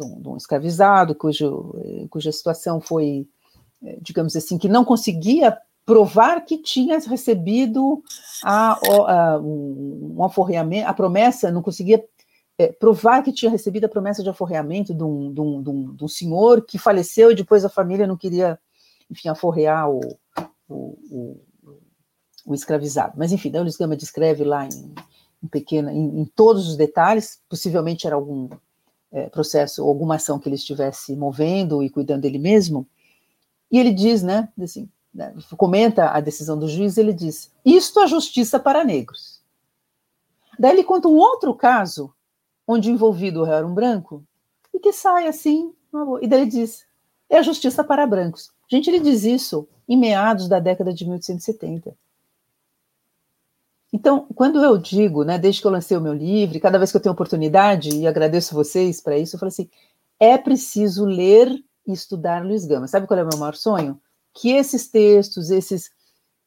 [0.00, 1.74] de um, de um escravizado, cujo,
[2.08, 3.28] cuja situação foi,
[3.84, 8.02] eh, digamos assim, que não conseguia provar que tinha recebido
[8.44, 12.04] a, a, um, um aforreamento, a promessa, não conseguia
[12.56, 15.94] é, provar que tinha recebido a promessa de aforreamento de um, de, um, de, um,
[15.96, 18.58] de um, senhor que faleceu e depois a família não queria,
[19.10, 20.00] enfim, aforrear o,
[20.68, 21.40] o, o,
[22.46, 23.14] o escravizado.
[23.16, 24.94] Mas, enfim, Luiz Gama descreve lá em,
[25.42, 28.48] em pequena, em, em, todos os detalhes, possivelmente era algum
[29.12, 32.86] é, processo, alguma ação que ele estivesse movendo e cuidando dele mesmo,
[33.70, 38.06] e ele diz, né, assim, né, comenta a decisão do juiz, ele diz: Isto é
[38.06, 39.40] justiça para negros.
[40.58, 42.12] Daí ele conta um outro caso,
[42.66, 44.24] onde envolvido era um branco,
[44.72, 45.72] e que sai assim,
[46.20, 46.86] e daí ele diz:
[47.28, 48.50] É a justiça para brancos.
[48.70, 51.96] Gente, ele diz isso em meados da década de 1870.
[53.92, 56.96] Então, quando eu digo, né, desde que eu lancei o meu livro, cada vez que
[56.96, 59.68] eu tenho oportunidade, e agradeço vocês para isso, eu falo assim:
[60.18, 61.48] é preciso ler
[61.86, 62.86] e estudar Luiz Gama.
[62.86, 64.00] Sabe qual é o meu maior sonho?
[64.34, 65.90] que esses textos, esses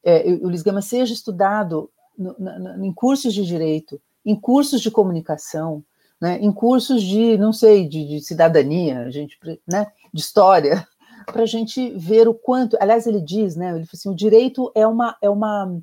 [0.02, 4.90] é, o Luiz Gama seja estudado no, no, em cursos de direito, em cursos de
[4.90, 5.84] comunicação,
[6.20, 10.86] né, em cursos de, não sei, de, de cidadania, gente, né, de história,
[11.26, 12.76] para a gente ver o quanto.
[12.80, 15.80] Aliás, ele diz, né, ele assim, o direito é uma, é uma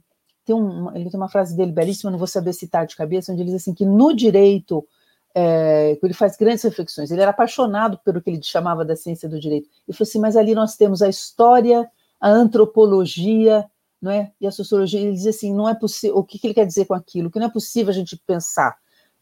[0.51, 3.41] tem um, ele tem uma frase dele belíssima, não vou saber citar de cabeça, onde
[3.41, 4.85] ele diz assim que no direito
[5.33, 7.09] é, ele faz grandes reflexões.
[7.09, 9.69] Ele era apaixonado pelo que ele chamava da ciência do direito.
[9.87, 13.65] Ele falou assim: mas ali nós temos a história, a antropologia,
[14.01, 14.31] não é?
[14.41, 14.99] E a sociologia.
[14.99, 16.17] Ele diz assim: não é possível.
[16.17, 17.31] O que, que ele quer dizer com aquilo?
[17.31, 18.75] Que não é possível a gente pensar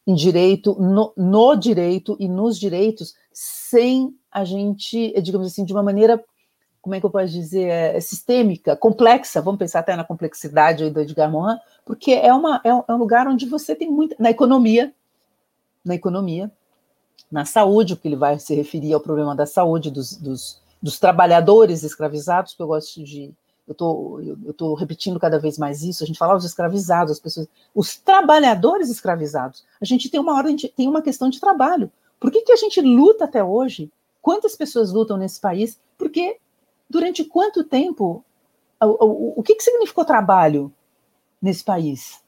[0.08, 5.84] em direito, no, no direito e nos direitos, sem a gente, digamos assim, de uma
[5.84, 6.24] maneira
[6.82, 11.02] como é que eu posso dizer, é, sistêmica, complexa, vamos pensar até na complexidade do
[11.02, 14.94] Edgar Morin, porque é, uma, é, um lugar onde você tem muita, na economia,
[15.84, 16.50] na economia,
[17.32, 21.84] na saúde, porque ele vai se referir ao problema da saúde dos, dos, dos trabalhadores
[21.84, 23.32] escravizados, que eu gosto de.
[23.68, 27.48] Eu tô, estou repetindo cada vez mais isso, a gente fala os escravizados, as pessoas.
[27.76, 29.64] Os trabalhadores escravizados.
[29.80, 31.92] A gente tem uma hora, tem uma questão de trabalho.
[32.20, 33.92] Por que, que a gente luta até hoje?
[34.24, 35.80] Quantas pessoas lutam nesse país?
[36.00, 36.38] Porque
[36.90, 38.24] durante quanto tempo?
[38.82, 40.74] O, o, o que, que significou trabalho
[41.42, 42.22] nesse país?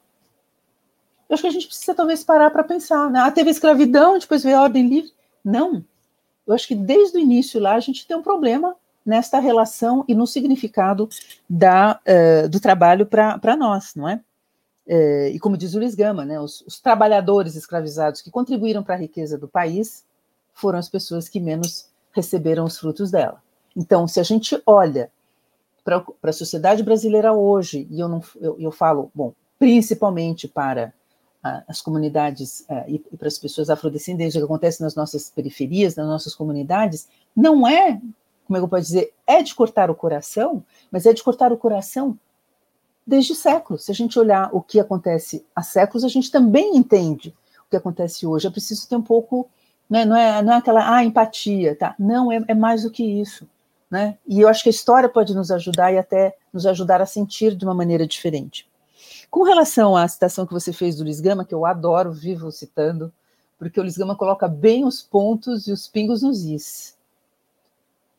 [1.30, 3.10] Eu acho que a gente precisa talvez parar para pensar.
[3.10, 3.20] Né?
[3.20, 5.12] Ah, teve escravidão, depois veio a ordem livre.
[5.44, 5.84] Não.
[6.46, 10.14] Eu acho que desde o início lá a gente tem um problema nesta relação e
[10.14, 11.10] no significado
[11.50, 14.22] da, uh, do trabalho para nós, não é?
[14.86, 18.96] Uh, e como diz o Luiz Gama, né, os, os trabalhadores escravizados que contribuíram para
[18.96, 20.04] a riqueza do país
[20.54, 23.42] foram as pessoas que menos receberam os frutos dela.
[23.76, 25.12] Então, se a gente olha
[25.84, 30.94] para a sociedade brasileira hoje, e eu, não, eu, eu falo, bom, principalmente para
[31.68, 35.96] as comunidades uh, e, e, para as pessoas afrodescendentes, o que acontece nas nossas periferias,
[35.96, 38.00] nas nossas comunidades, não é,
[38.46, 41.58] como é eu posso dizer, é de cortar o coração, mas é de cortar o
[41.58, 42.18] coração
[43.06, 43.86] desde séculos.
[43.86, 47.76] Se a gente olhar o que acontece há séculos, a gente também entende o que
[47.76, 48.46] acontece hoje.
[48.46, 49.50] É preciso ter um pouco,
[49.90, 51.96] né, não, é, não é aquela ah, empatia, tá?
[51.98, 53.50] Não, é, é mais do que isso.
[53.92, 54.18] Né?
[54.26, 57.54] E eu acho que a história pode nos ajudar e até nos ajudar a sentir
[57.54, 58.66] de uma maneira diferente.
[59.30, 63.12] Com relação à citação que você fez do Luiz Gama, que eu adoro, vivo citando,
[63.60, 66.98] porque o Luiz Gama coloca bem os pontos e os pingos nos is.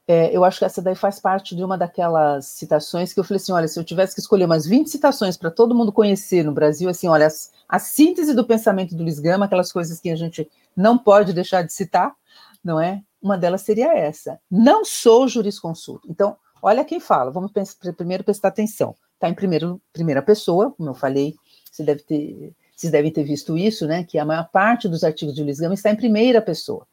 [0.07, 3.41] É, eu acho que essa daí faz parte de uma daquelas citações que eu falei
[3.41, 6.53] assim: olha, se eu tivesse que escolher umas 20 citações para todo mundo conhecer no
[6.53, 7.29] Brasil, assim, olha,
[7.69, 11.63] a síntese do pensamento do Luiz Gama, aquelas coisas que a gente não pode deixar
[11.63, 12.15] de citar,
[12.63, 13.03] não é?
[13.23, 16.09] Uma delas seria essa: não sou jurisconsulto.
[16.11, 20.91] Então, olha quem fala, vamos pensar, primeiro prestar atenção está em primeiro, primeira pessoa, como
[20.91, 21.37] eu falei,
[21.71, 24.03] você deve ter, vocês devem ter visto isso, né?
[24.03, 26.87] Que a maior parte dos artigos de Luiz Gama está em primeira pessoa.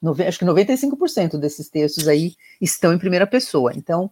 [0.00, 3.72] Nove, acho que 95% desses textos aí estão em primeira pessoa.
[3.74, 4.10] Então,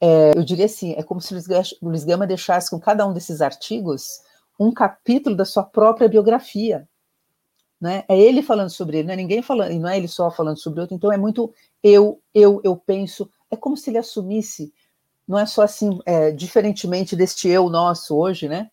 [0.00, 1.34] é, eu diria assim, é como se
[1.82, 4.20] Luiz Gama deixasse com cada um desses artigos
[4.58, 6.88] um capítulo da sua própria biografia.
[7.80, 8.04] Né?
[8.08, 10.58] É ele falando sobre ele, não é ninguém falando, e não é ele só falando
[10.58, 10.96] sobre outro.
[10.96, 13.30] Então é muito eu, eu, eu penso.
[13.50, 14.72] É como se ele assumisse
[15.28, 18.70] não é só assim, é, diferentemente deste eu nosso hoje, né?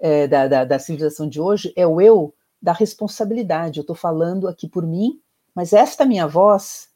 [0.00, 2.32] É, da, da, da, civilização de hoje, é o eu
[2.62, 3.78] da responsabilidade.
[3.78, 5.20] Eu estou falando aqui por mim,
[5.54, 6.88] mas esta minha voz,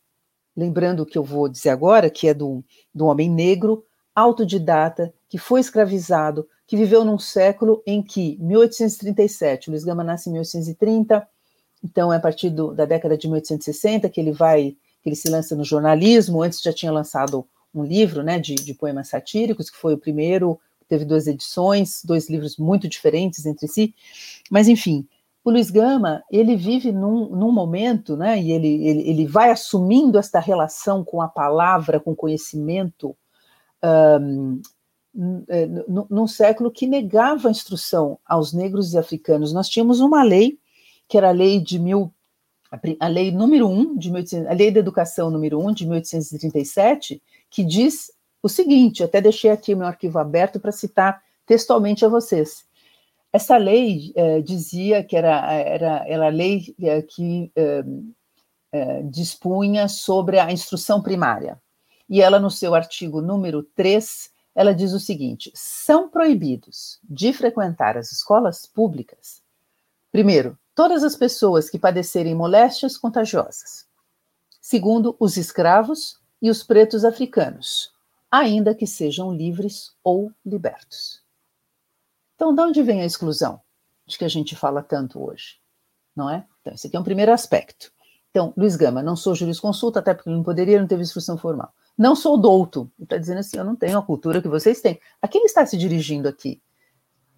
[0.56, 3.84] lembrando o que eu vou dizer agora, que é do, do homem negro,
[4.14, 10.32] autodidata, que foi escravizado, que viveu num século em que, 1837, Luiz Gama nasce em
[10.32, 11.28] 1830,
[11.82, 15.28] então é a partir do, da década de 1860 que ele vai, que ele se
[15.28, 19.76] lança no jornalismo, antes já tinha lançado um livro né, de, de poemas satíricos, que
[19.76, 23.94] foi o primeiro, teve duas edições, dois livros muito diferentes entre si,
[24.50, 25.06] mas enfim,
[25.44, 30.18] o Luiz Gama, ele vive num, num momento, né, e ele, ele, ele vai assumindo
[30.18, 33.16] esta relação com a palavra, com o conhecimento,
[33.82, 34.60] um,
[36.08, 39.52] num século que negava a instrução aos negros e africanos.
[39.52, 40.58] Nós tínhamos uma lei,
[41.12, 42.10] que era a lei de mil,
[42.98, 47.62] a lei número 1 de 1800, a lei da educação número 1 de 1837, que
[47.62, 48.10] diz
[48.42, 52.64] o seguinte, até deixei aqui meu arquivo aberto para citar textualmente a vocês.
[53.30, 57.52] Essa lei é, dizia que era, era, era a lei é, que
[58.72, 61.60] é, dispunha sobre a instrução primária.
[62.08, 67.98] E ela, no seu artigo número 3, ela diz o seguinte: são proibidos de frequentar
[67.98, 69.42] as escolas públicas,
[70.10, 73.86] primeiro, todas as pessoas que padecerem moléstias contagiosas.
[74.60, 77.92] Segundo, os escravos e os pretos africanos,
[78.28, 81.22] ainda que sejam livres ou libertos.
[82.34, 83.60] Então, de onde vem a exclusão
[84.04, 85.60] de que a gente fala tanto hoje?
[86.16, 86.44] Não é?
[86.60, 87.92] Então, esse aqui é um primeiro aspecto.
[88.32, 91.72] Então, Luiz Gama, não sou jurisconsulta, até porque não poderia, não teve instrução formal.
[91.96, 92.90] Não sou douto.
[93.00, 94.98] Está dizendo assim, eu não tenho a cultura que vocês têm.
[95.22, 96.60] A quem está se dirigindo aqui?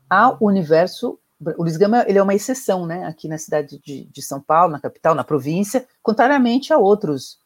[0.08, 1.20] Ao universo.
[1.56, 3.04] O Luiz Gama ele é uma exceção, né?
[3.04, 7.38] Aqui na cidade de, de São Paulo, na capital, na província, contrariamente a outros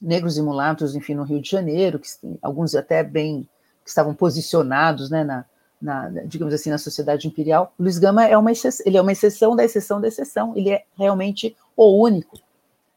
[0.00, 2.08] negros e mulatos, enfim, no Rio de Janeiro, que
[2.40, 3.48] alguns até bem
[3.82, 5.44] que estavam posicionados, né, na,
[5.80, 7.72] na, digamos assim, na sociedade imperial.
[7.78, 10.52] O Luiz Gama é uma exceção, ele é uma exceção da exceção da exceção.
[10.56, 12.38] Ele é realmente o único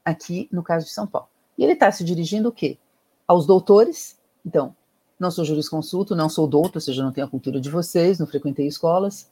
[0.05, 1.27] aqui no caso de São Paulo.
[1.57, 2.77] E ele está se dirigindo o quê?
[3.31, 4.17] aos doutores.
[4.45, 4.75] Então,
[5.17, 8.27] não sou jurisconsulto, não sou doutor, ou seja, não tenho a cultura de vocês, não
[8.27, 9.29] frequentei escolas.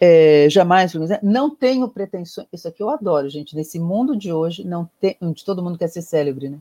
[0.00, 0.92] É, jamais,
[1.22, 2.46] não tenho pretensões.
[2.52, 3.56] Isso aqui eu adoro, gente.
[3.56, 6.58] Nesse mundo de hoje, não tem, onde todo mundo quer ser célebre, né?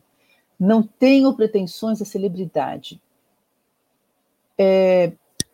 [0.60, 3.00] Não tenho pretensões à celebridade.
[4.58, 5.12] É,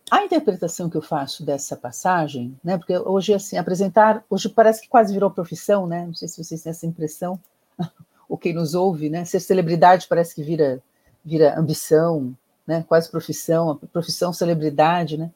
[0.10, 2.78] a interpretação que eu faço dessa passagem, né?
[2.78, 6.06] Porque hoje assim apresentar, hoje parece que quase virou profissão, né?
[6.06, 7.38] Não sei se vocês têm essa impressão,
[8.30, 9.26] ou quem nos ouve, né?
[9.26, 10.82] Ser celebridade parece que vira
[11.26, 12.36] vira ambição,
[12.68, 12.84] né?
[12.88, 15.32] quase profissão, profissão celebridade, né?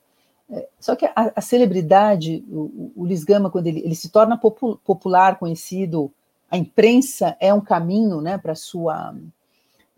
[0.50, 4.78] É, só que a, a celebridade, o, o Lisgama, quando ele, ele se torna popu,
[4.78, 6.12] popular, conhecido,
[6.50, 9.14] a imprensa é um caminho, né, para sua,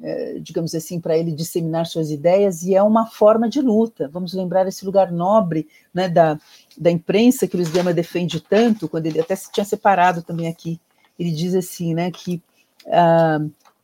[0.01, 4.07] é, digamos assim, para ele disseminar suas ideias e é uma forma de luta.
[4.07, 6.39] Vamos lembrar esse lugar nobre, né, da,
[6.75, 10.79] da imprensa que o Lisgama defende tanto, quando ele até se tinha separado também aqui.
[11.19, 12.41] Ele diz assim, né, que
[12.87, 13.39] ah,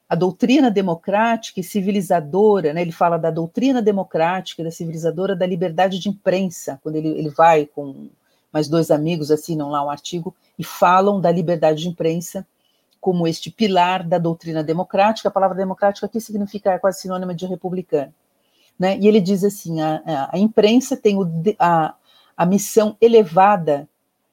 [0.08, 5.46] a doutrina democrática e civilizadora, né, ele fala da doutrina democrática e da civilizadora da
[5.46, 8.10] liberdade de imprensa, quando ele, ele vai com
[8.54, 12.46] mais dois amigos, assinam lá um artigo e falam da liberdade de imprensa
[13.02, 15.28] como este pilar da doutrina democrática.
[15.28, 18.14] A palavra democrática aqui significa é quase sinônima de republicano.
[18.80, 18.98] Né?
[18.98, 21.30] E ele diz assim: a, a imprensa tem o,
[21.60, 21.96] a,
[22.38, 23.90] a missão elevada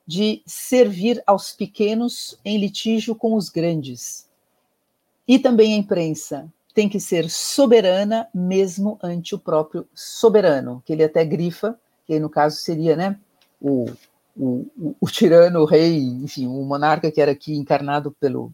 [0.07, 4.29] de servir aos pequenos em litígio com os grandes
[5.33, 11.03] e também a imprensa tem que ser soberana mesmo ante o próprio soberano, que ele
[11.03, 11.75] até grifa,
[12.07, 13.19] que no caso seria né,
[13.59, 13.87] o,
[14.37, 18.53] o, o, tirano, o rei, enfim, o monarca que era aqui encarnado pelo,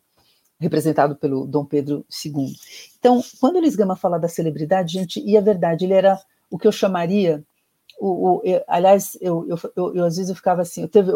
[0.60, 2.54] representado pelo Dom Pedro II.
[2.96, 6.16] Então, quando Luiz Gama fala da celebridade, gente, e a verdade, ele era
[6.48, 7.44] o que eu chamaria
[7.98, 11.10] o, o eu, aliás, eu, eu, eu, às vezes eu ficava assim, eu teve,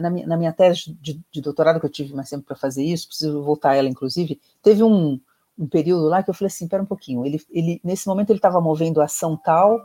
[0.00, 2.82] na, minha, na minha tese de, de, doutorado, que eu tive mais tempo para fazer
[2.82, 5.20] isso, preciso voltar a ela, inclusive, teve um,
[5.58, 8.38] um período lá que eu falei assim, espera um pouquinho, ele, ele, nesse momento ele
[8.38, 9.80] estava movendo ação tal,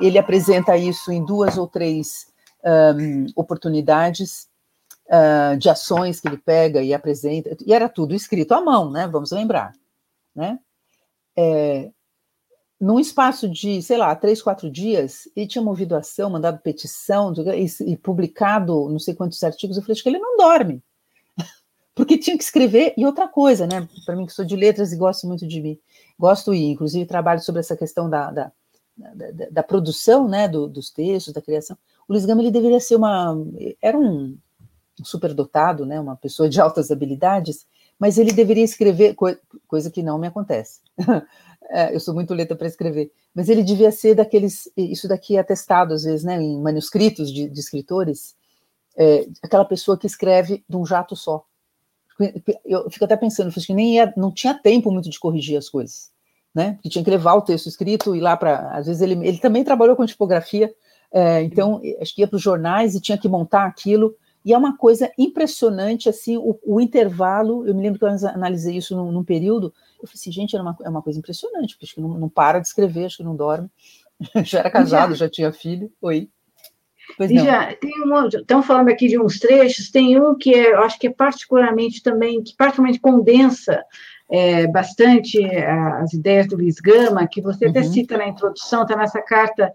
[0.00, 2.26] ele apresenta isso em duas ou três
[2.96, 4.48] um, oportunidades
[5.06, 9.06] uh, de ações que ele pega e apresenta, e era tudo escrito à mão, né,
[9.06, 9.72] vamos lembrar,
[10.34, 10.58] né,
[11.36, 11.90] é,
[12.82, 17.32] num espaço de, sei lá, três, quatro dias, ele tinha movido ação, mandado petição
[17.86, 19.76] e, publicado não sei quantos artigos.
[19.76, 20.82] Eu falei, acho que ele não dorme.
[21.94, 22.92] Porque tinha que escrever.
[22.96, 23.88] E outra coisa, né?
[24.04, 25.78] Para mim, que sou de letras e gosto muito de mim,
[26.18, 28.52] gosto e, inclusive, trabalho sobre essa questão da, da,
[28.96, 30.48] da, da produção, né?
[30.48, 31.78] Do, dos textos, da criação.
[32.08, 33.32] O Luiz Gama, ele deveria ser uma.
[33.80, 34.36] Era um,
[35.00, 36.00] um superdotado, né?
[36.00, 37.64] Uma pessoa de altas habilidades,
[37.96, 39.14] mas ele deveria escrever,
[39.68, 40.80] coisa que não me acontece.
[41.70, 45.40] É, eu sou muito lenta para escrever, mas ele devia ser daqueles, isso daqui é
[45.40, 48.34] atestado às vezes, né, em manuscritos de, de escritores,
[48.96, 51.44] é, aquela pessoa que escreve de um jato só.
[52.64, 56.10] Eu fico até pensando, que nem ia, não tinha tempo muito de corrigir as coisas,
[56.54, 56.74] né?
[56.74, 59.64] Porque tinha que levar o texto escrito e lá para, às vezes ele, ele também
[59.64, 60.72] trabalhou com tipografia,
[61.10, 64.14] é, então acho que ia para os jornais e tinha que montar aquilo.
[64.44, 67.66] E é uma coisa impressionante, assim, o, o intervalo.
[67.66, 70.62] Eu me lembro que eu analisei isso num, num período eu falei assim, gente, era
[70.62, 73.22] uma, é uma coisa impressionante, porque acho que não, não para de escrever, acho que
[73.22, 73.70] não dorme.
[74.44, 75.90] já era casado, já, já tinha filho.
[76.00, 76.28] Oi.
[77.16, 80.72] Pois e já tem um, estão falando aqui de uns trechos, tem um que é,
[80.72, 83.82] eu acho que é particularmente também, que particularmente condensa
[84.30, 87.92] é, bastante as ideias do Luiz Gama, que você até uhum.
[87.92, 89.72] cita na introdução, está nessa carta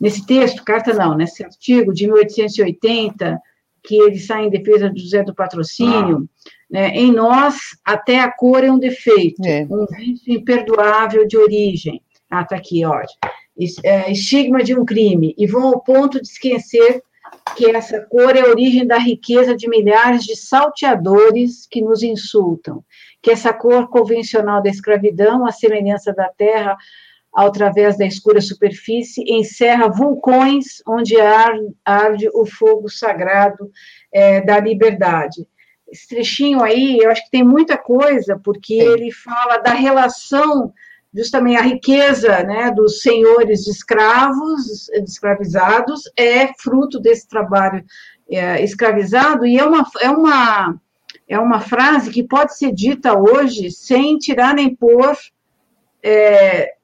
[0.00, 3.40] nesse texto, carta não, nesse artigo de 1880,
[3.82, 6.57] que ele sai em defesa de José do Patrocínio, ah.
[6.70, 9.66] Né, em nós, até a cor é um defeito, é.
[9.70, 12.02] um vício imperdoável de origem.
[12.30, 13.02] Ah, está aqui, ó.
[13.82, 17.02] É, estigma de um crime, e vão ao ponto de esquecer
[17.56, 22.84] que essa cor é a origem da riqueza de milhares de salteadores que nos insultam,
[23.22, 26.76] que essa cor convencional da escravidão, a semelhança da terra,
[27.34, 31.14] através da escura superfície, encerra vulcões onde
[31.84, 33.70] arde o fogo sagrado
[34.12, 35.46] é, da liberdade.
[35.90, 40.72] Esse trechinho aí, eu acho que tem muita coisa, porque ele fala da relação,
[41.14, 47.84] justamente a riqueza né, dos senhores de escravos, de escravizados, é fruto desse trabalho
[48.30, 50.80] é, escravizado, e é uma, é, uma,
[51.26, 55.16] é uma frase que pode ser dita hoje sem tirar nem pôr
[56.02, 56.74] é,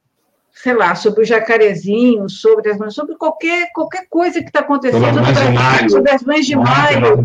[0.55, 5.03] sei lá, sobre o jacarezinho, sobre as sobre qualquer, qualquer coisa que está acontecendo.
[5.03, 5.91] Sobre Mães de Maio.
[5.91, 7.25] Sobre as Mães de Maio.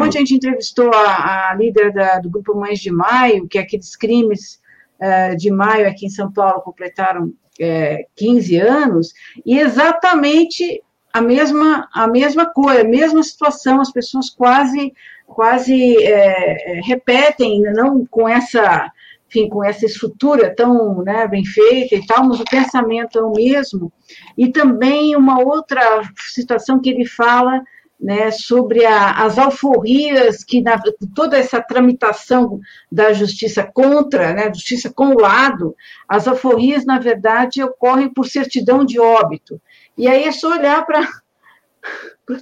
[0.00, 3.60] Onde a gente entrevistou a, a líder da, do grupo Mães de Maio, que é
[3.60, 4.58] aqueles crimes
[4.98, 9.12] uh, de maio aqui em São Paulo completaram uh, eh, 15 anos,
[9.44, 14.94] e exatamente a mesma, a mesma coisa, a mesma situação, as pessoas quase,
[15.26, 18.90] quase é, repetem, não com essa
[19.30, 23.32] enfim, com essa estrutura tão né, bem feita e tal, mas o pensamento é o
[23.32, 23.92] mesmo.
[24.36, 27.62] E também uma outra situação que ele fala
[27.98, 30.80] né, sobre a, as alforrias, que na,
[31.14, 32.58] toda essa tramitação
[32.90, 35.76] da justiça contra, né, justiça com o lado,
[36.08, 39.60] as alforrias, na verdade, ocorrem por certidão de óbito.
[39.96, 41.06] E aí é só olhar para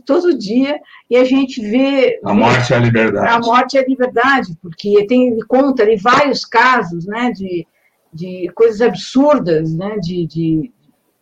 [0.04, 3.86] todo dia e a gente vê a morte é a liberdade a morte é a
[3.86, 7.66] liberdade porque tem ele conta ali vários casos né de,
[8.12, 10.72] de coisas absurdas né de, de,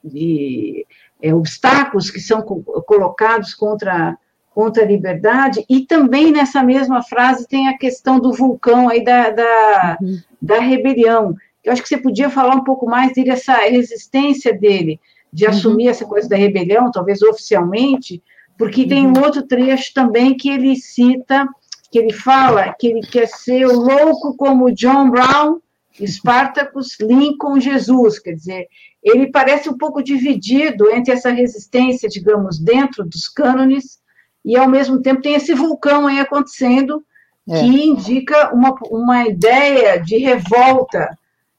[0.04, 0.86] de
[1.22, 4.16] é, obstáculos que são colocados contra
[4.50, 9.30] contra a liberdade e também nessa mesma frase tem a questão do vulcão aí da,
[9.30, 10.18] da, uhum.
[10.40, 14.98] da rebelião eu acho que você podia falar um pouco mais dele essa resistência dele
[15.30, 15.50] de uhum.
[15.50, 18.22] assumir essa coisa da rebelião talvez oficialmente
[18.58, 18.88] porque uhum.
[18.88, 21.48] tem um outro trecho também que ele cita,
[21.90, 25.60] que ele fala que ele quer ser louco como John Brown,
[26.04, 28.68] Spartacus, Lincoln, Jesus, quer dizer,
[29.02, 33.98] ele parece um pouco dividido entre essa resistência, digamos, dentro dos cânones,
[34.44, 37.04] e ao mesmo tempo tem esse vulcão aí acontecendo,
[37.48, 37.60] é.
[37.60, 41.16] que indica uma, uma ideia de revolta,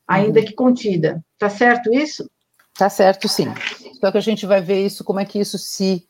[0.08, 0.45] ainda uhum.
[0.45, 1.24] que contida.
[1.39, 2.30] Tá certo isso?
[2.78, 3.52] Tá certo, sim.
[4.00, 6.07] Só que a gente vai ver isso, como é que isso se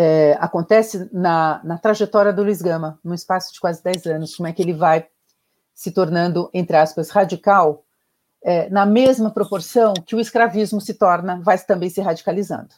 [0.00, 4.46] é, acontece na, na trajetória do Luiz Gama, num espaço de quase 10 anos, como
[4.46, 5.08] é que ele vai
[5.74, 7.84] se tornando, entre aspas, radical,
[8.40, 12.68] é, na mesma proporção que o escravismo se torna, vai também se radicalizando.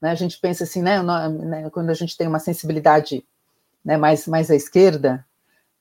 [0.00, 0.10] Né?
[0.10, 3.22] A gente pensa assim, né, né, quando a gente tem uma sensibilidade
[3.84, 5.22] né, mais, mais à esquerda,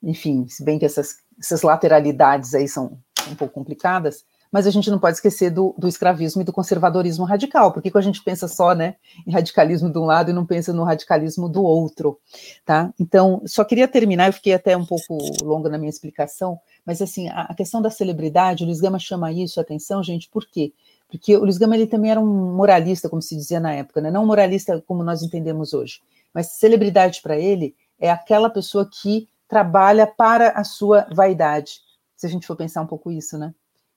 [0.01, 4.91] enfim, se bem que essas, essas lateralidades aí são um pouco complicadas, mas a gente
[4.91, 8.47] não pode esquecer do, do escravismo e do conservadorismo radical, porque quando a gente pensa
[8.47, 12.19] só né, em radicalismo de um lado e não pensa no radicalismo do outro,
[12.63, 12.93] tá?
[12.99, 17.29] Então, só queria terminar, eu fiquei até um pouco longa na minha explicação, mas assim,
[17.29, 20.71] a, a questão da celebridade, o Luiz Gama chama isso atenção, gente, por quê?
[21.09, 24.11] Porque o Luiz Gama ele também era um moralista, como se dizia na época, né?
[24.11, 25.99] não um moralista como nós entendemos hoje,
[26.31, 31.81] mas celebridade para ele é aquela pessoa que trabalha para a sua vaidade,
[32.15, 33.51] se a gente for pensar um pouco isso, né?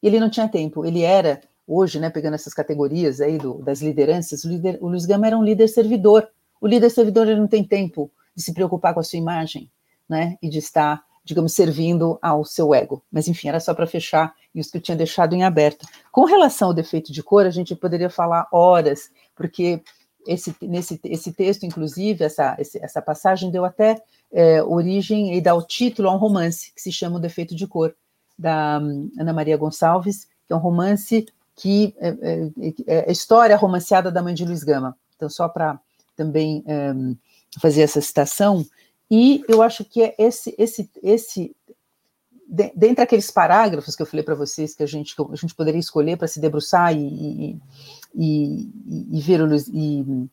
[0.06, 4.44] Ele não tinha tempo, ele era, hoje, né, pegando essas categorias aí do, das lideranças,
[4.44, 6.28] o, líder, o Luiz Gama era um líder servidor.
[6.60, 9.70] O líder servidor ele não tem tempo de se preocupar com a sua imagem,
[10.08, 13.02] né, e de estar, digamos, servindo ao seu ego.
[13.10, 15.86] Mas, enfim, era só para fechar isso que eu tinha deixado em aberto.
[16.12, 19.82] Com relação ao defeito de cor, a gente poderia falar horas, porque
[20.26, 24.00] esse, nesse, esse texto, inclusive, essa, essa passagem deu até
[24.32, 27.66] é, origem e dá o título a um romance que se chama O Defeito de
[27.66, 27.94] Cor
[28.38, 33.56] da hum, Ana Maria Gonçalves, que é um romance que é, é, é a história
[33.56, 34.96] romanceada da mãe de Luiz Gama.
[35.16, 35.80] Então, só para
[36.14, 36.92] também é,
[37.60, 38.64] fazer essa citação,
[39.10, 41.54] e eu acho que é esse, esse, esse
[42.48, 45.54] de, dentre aqueles parágrafos que eu falei para vocês que a gente, que a gente
[45.54, 47.60] poderia escolher para se debruçar e, e,
[48.14, 48.70] e,
[49.12, 50.28] e ver o Luiz, e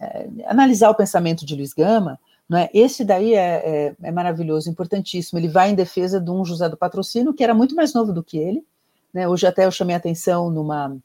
[0.00, 2.18] é, analisar o pensamento de Luiz Gama,
[2.48, 2.70] não é?
[2.72, 5.38] Esse daí é, é, é, maravilhoso, importantíssimo.
[5.38, 8.22] Ele vai em defesa de um José do Patrocínio, que era muito mais novo do
[8.22, 8.64] que ele.
[9.12, 9.28] Né?
[9.28, 10.96] Hoje até eu chamei a atenção numa,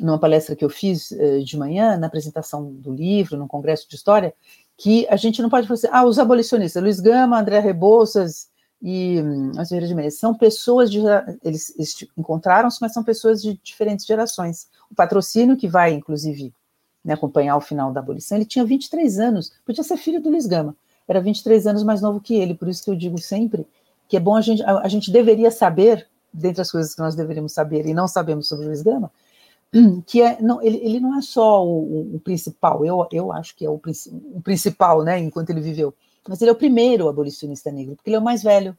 [0.00, 3.94] numa palestra que eu fiz uh, de manhã, na apresentação do livro, num congresso de
[3.94, 4.34] história,
[4.76, 8.48] que a gente não pode falar assim, ah, os abolicionistas, Luiz Gama, André Rebouças
[8.82, 10.98] e hum, as de Menezes, são pessoas de,
[11.44, 14.68] eles, eles encontraram-se, mas são pessoas de diferentes gerações.
[14.90, 16.52] O patrocínio, que vai, inclusive,
[17.04, 20.46] né, acompanhar o final da abolição, ele tinha 23 anos, podia ser filho do Luiz
[20.46, 20.76] Gama,
[21.08, 23.66] era 23 anos mais novo que ele, por isso que eu digo sempre
[24.10, 27.14] que é bom a gente, a, a gente deveria saber, dentre as coisas que nós
[27.14, 29.10] deveríamos saber e não sabemos sobre o Luiz Gama,
[30.04, 33.64] que é, não, ele, ele não é só o, o, principal, eu, eu acho que
[33.64, 33.80] é o,
[34.34, 35.94] o principal, né, enquanto ele viveu,
[36.28, 38.76] mas ele é o primeiro abolicionista negro, porque ele é o mais velho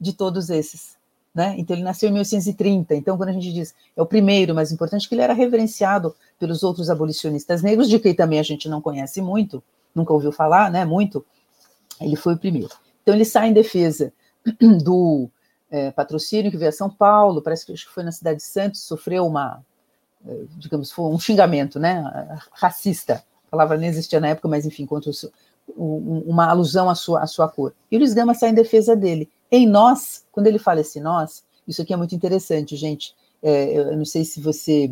[0.00, 0.96] de todos esses.
[1.34, 1.56] Né?
[1.58, 2.94] Então ele nasceu em 1830.
[2.94, 6.62] Então quando a gente diz é o primeiro, mais importante que ele era reverenciado pelos
[6.62, 9.62] outros abolicionistas negros, de quem também a gente não conhece muito,
[9.94, 10.84] nunca ouviu falar, né?
[10.84, 11.24] Muito.
[12.00, 12.70] Ele foi o primeiro.
[13.02, 14.12] Então ele sai em defesa
[14.84, 15.28] do
[15.70, 18.44] é, patrocínio que veio a São Paulo, parece que acho que foi na cidade de
[18.44, 19.60] Santos, sofreu uma,
[20.24, 22.04] é, digamos, foi um xingamento, né?
[22.52, 23.24] Racista.
[23.48, 25.10] A palavra nem existia na época, mas enfim, contra
[25.68, 27.72] o, uma alusão à sua, à sua cor.
[27.90, 29.28] E o Luiz Gama sai em defesa dele.
[29.50, 33.14] Em nós, quando ele fala esse nós, isso aqui é muito interessante, gente.
[33.42, 34.90] É, eu não sei se você,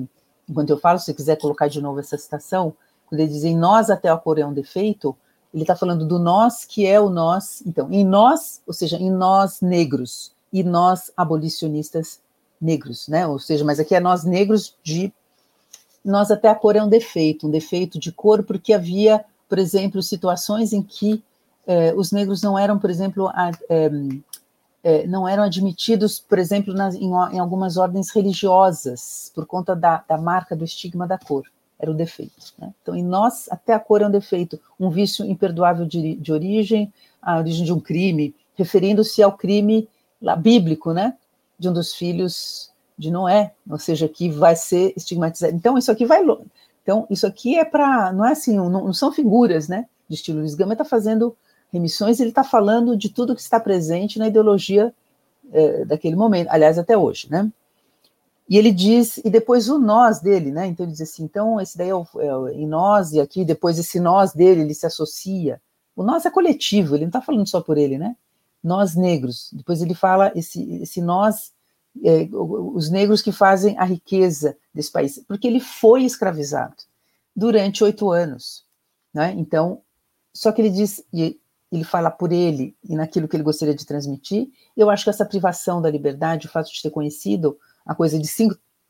[0.49, 2.75] enquanto eu falo, se você quiser colocar de novo essa citação,
[3.07, 5.17] quando ele diz em nós até a cor é um defeito,
[5.53, 7.63] ele está falando do nós que é o nós.
[7.67, 12.21] Então, em nós, ou seja, em nós negros e nós abolicionistas
[12.61, 13.27] negros, né?
[13.27, 15.13] Ou seja, mas aqui é nós negros de
[16.05, 20.03] nós até a cor é um defeito, um defeito de cor porque havia, por exemplo,
[20.03, 21.23] situações em que
[21.67, 23.91] eh, os negros não eram, por exemplo, a, eh,
[24.83, 30.03] é, não eram admitidos, por exemplo, nas, em, em, algumas ordens religiosas, por conta da,
[30.09, 31.45] da, marca do estigma da cor.
[31.79, 32.53] Era o defeito.
[32.59, 32.73] Né?
[32.83, 36.93] Então, em nós, até a cor é um defeito, um vício imperdoável de, de origem,
[37.21, 39.89] a origem de um crime, referindo-se ao crime
[40.21, 41.17] lá, bíblico, né?
[41.59, 45.55] De um dos filhos de Noé, ou seja, que vai ser estigmatizado.
[45.55, 46.23] Então, isso aqui vai.
[46.83, 48.13] Então, isso aqui é para.
[48.13, 49.87] Não é assim, não, não, são figuras, né?
[50.09, 51.37] De estilo Luiz Gama está fazendo
[51.73, 54.95] remissões, ele está falando de tudo que está presente na ideologia
[55.51, 57.51] é, daquele momento, aliás, até hoje, né?
[58.49, 60.67] E ele diz, e depois o nós dele, né?
[60.67, 63.45] Então ele diz assim, então esse daí é o, é o em nós, e aqui
[63.45, 65.61] depois esse nós dele, ele se associa.
[65.97, 68.15] O nós é coletivo, ele não está falando só por ele, né?
[68.63, 69.51] Nós negros.
[69.53, 71.53] Depois ele fala esse, esse nós,
[72.05, 76.77] é, os negros que fazem a riqueza desse país, porque ele foi escravizado
[77.35, 78.65] durante oito anos,
[79.15, 79.35] né?
[79.39, 79.81] Então,
[80.35, 81.39] só que ele diz, e
[81.73, 84.49] ele fala por ele e naquilo que ele gostaria de transmitir.
[84.77, 88.27] Eu acho que essa privação da liberdade, o fato de ter conhecido a coisa de
[88.27, 88.49] se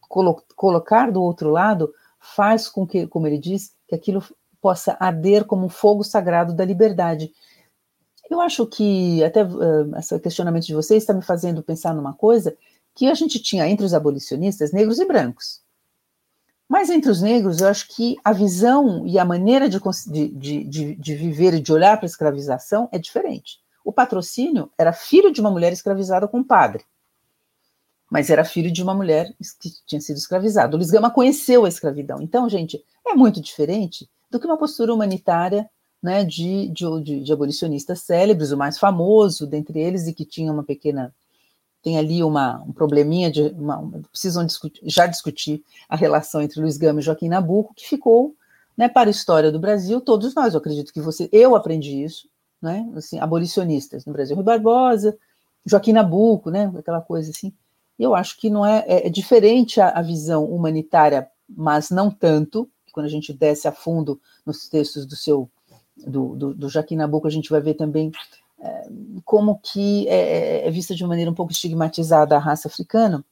[0.08, 4.22] colo colocar do outro lado, faz com que, como ele diz, que aquilo
[4.60, 7.32] possa arder como um fogo sagrado da liberdade.
[8.28, 12.56] Eu acho que, até uh, esse questionamento de vocês está me fazendo pensar numa coisa
[12.94, 15.60] que a gente tinha entre os abolicionistas negros e brancos.
[16.72, 20.94] Mas entre os negros, eu acho que a visão e a maneira de, de, de,
[20.94, 23.58] de viver e de olhar para a escravização é diferente.
[23.84, 26.82] O patrocínio era filho de uma mulher escravizada com um padre,
[28.10, 30.74] mas era filho de uma mulher que tinha sido escravizada.
[30.74, 32.22] O Luiz Gama conheceu a escravidão.
[32.22, 35.68] Então, gente, é muito diferente do que uma postura humanitária
[36.02, 40.64] né, de, de, de abolicionistas célebres, o mais famoso dentre eles e que tinha uma
[40.64, 41.14] pequena
[41.82, 46.60] tem ali uma, um probleminha de uma, uma, precisam discutir, já discutir a relação entre
[46.60, 48.36] Luiz Gama e Joaquim Nabuco, que ficou
[48.76, 52.28] né, para a história do Brasil, todos nós, eu acredito que você, eu aprendi isso,
[52.60, 55.18] né, assim, abolicionistas no Brasil, Rui Barbosa,
[55.66, 57.52] Joaquim Nabuco, né, aquela coisa assim,
[57.98, 62.68] eu acho que não é, é, é diferente a, a, visão humanitária, mas não tanto,
[62.92, 65.50] quando a gente desce a fundo nos textos do seu,
[65.96, 68.10] do, do, do Joaquim Nabuco, a gente vai ver também
[69.24, 73.24] como que é, é, vista de uma maneira um pouco estigmatizada a raça africana.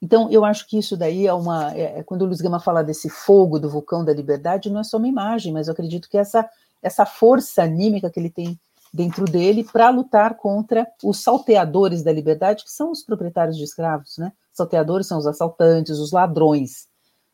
[0.00, 1.74] Então, eu acho que isso daí é uma.
[1.74, 4.84] É, é, quando o Luiz Gama fala desse fogo do vulcão da liberdade, não é
[4.84, 6.48] só uma imagem, mas eu acredito que essa,
[6.80, 8.58] essa força anímica que ele tem
[8.94, 14.16] dentro dele para lutar contra os salteadores da liberdade, que são os proprietários de escravos,
[14.18, 14.32] né?
[14.52, 16.88] Salteadores são os assaltantes, os ladrões,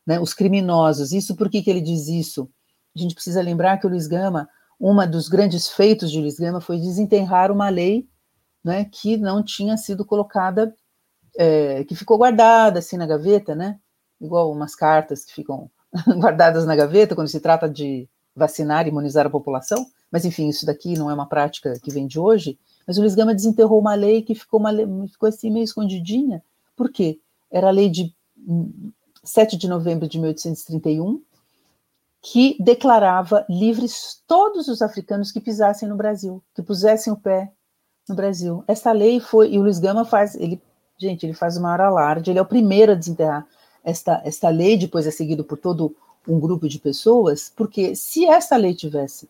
[0.05, 0.19] né?
[0.19, 1.11] os criminosos.
[1.11, 2.49] Isso por que, que ele diz isso?
[2.95, 4.47] A gente precisa lembrar que o Luiz Gama
[4.79, 8.07] uma dos grandes feitos de Luiz Gama foi desenterrar uma lei
[8.63, 10.75] né, que não tinha sido colocada,
[11.37, 13.79] é, que ficou guardada assim na gaveta, né?
[14.19, 15.69] Igual umas cartas que ficam
[16.19, 19.85] guardadas na gaveta quando se trata de vacinar e imunizar a população.
[20.11, 22.57] Mas enfim, isso daqui não é uma prática que vem de hoje.
[22.87, 26.43] Mas o Luiz Gama desenterrou uma lei que ficou, uma lei, ficou assim meio escondidinha.
[26.75, 27.19] Por quê?
[27.51, 28.13] Era a lei de
[29.23, 31.21] 7 de novembro de 1831,
[32.27, 37.51] que declarava livres todos os africanos que pisassem no Brasil, que pusessem o pé
[38.09, 38.63] no Brasil.
[38.67, 40.59] Essa lei foi, e o Luiz Gama faz, ele,
[40.97, 43.45] gente, ele faz o maior alarde, ele é o primeiro a desenterrar
[43.83, 45.95] esta, esta lei, depois é seguido por todo
[46.27, 49.29] um grupo de pessoas, porque se essa lei tivesse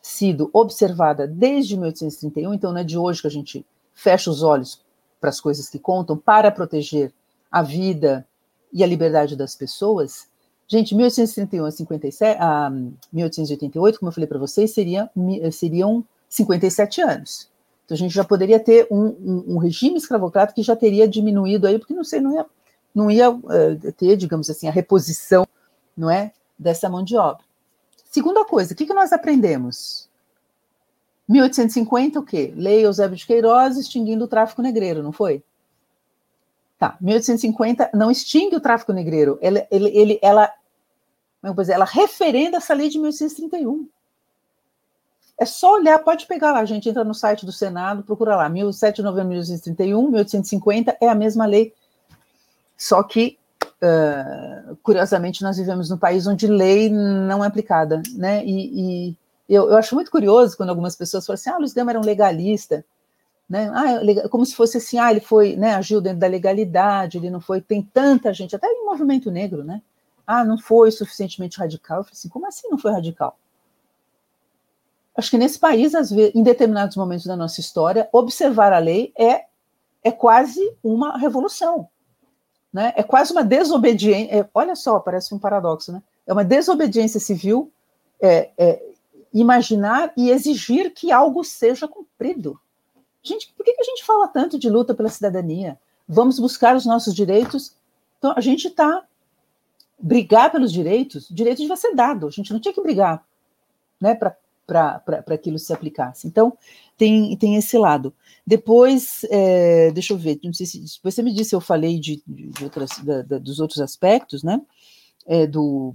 [0.00, 4.80] sido observada desde 1831, então não é de hoje que a gente fecha os olhos
[5.20, 7.12] para as coisas que contam, para proteger
[7.50, 8.24] a vida
[8.72, 10.29] e a liberdade das pessoas,
[10.70, 12.70] Gente, 1831 a, 57, a
[13.12, 15.10] 1888, como eu falei para vocês, seria,
[15.50, 17.50] seriam 57 anos.
[17.84, 21.66] Então a gente já poderia ter um, um, um, regime escravocrata que já teria diminuído
[21.66, 22.46] aí, porque não sei, não ia,
[22.94, 25.44] não ia uh, ter, digamos assim, a reposição,
[25.96, 27.42] não é, dessa mão de obra.
[28.08, 30.08] Segunda coisa, o que, que nós aprendemos?
[31.28, 32.54] 1850, o quê?
[32.56, 35.42] Lei Eusébio de Queiroz extinguindo o tráfico negreiro, não foi?
[36.78, 40.50] Tá, 1850 não extingue o tráfico negreiro, ele, ele, ele, ela,
[41.42, 43.88] dizer, ela referenda essa lei de 1831.
[45.38, 48.48] É só olhar, pode pegar lá, a gente entra no site do Senado, procura lá,
[48.48, 51.72] 17 de novembro de 1831, 1850, é a mesma lei,
[52.76, 59.08] só que, uh, curiosamente, nós vivemos num país onde lei não é aplicada, né, e,
[59.08, 59.16] e
[59.48, 62.04] eu, eu, acho muito curioso quando algumas pessoas falam assim, ah, Luiz Gama era um
[62.04, 62.84] legalista,
[63.48, 63.68] né?
[63.74, 67.40] Ah, como se fosse assim, ah, ele foi, né, agiu dentro da legalidade, ele não
[67.40, 69.82] foi, tem tanta gente, até em movimento negro, né?
[70.32, 71.98] Ah, não foi suficientemente radical.
[71.98, 73.36] Eu falei assim, como assim não foi radical?
[75.16, 79.12] Acho que nesse país, às vezes, em determinados momentos da nossa história, observar a lei
[79.18, 79.46] é,
[80.04, 81.88] é quase uma revolução.
[82.72, 82.92] Né?
[82.96, 84.40] É quase uma desobediência.
[84.40, 86.00] É, olha só, parece um paradoxo, né?
[86.24, 87.72] É uma desobediência civil
[88.20, 88.82] é, é,
[89.34, 92.56] imaginar e exigir que algo seja cumprido.
[93.20, 95.76] Gente, por que, que a gente fala tanto de luta pela cidadania?
[96.08, 97.74] Vamos buscar os nossos direitos.
[98.18, 99.04] Então, a gente está.
[100.00, 103.24] Brigar pelos direitos, o direito devia ser dado, a gente não tinha que brigar
[104.00, 104.34] né, para
[105.28, 106.26] aquilo se aplicasse.
[106.26, 106.56] Então,
[106.96, 108.14] tem, tem esse lado.
[108.46, 112.22] Depois, é, deixa eu ver, não sei se depois você me disse, eu falei de,
[112.26, 114.60] de outras, da, da, dos outros aspectos, né?
[115.26, 115.94] É, do,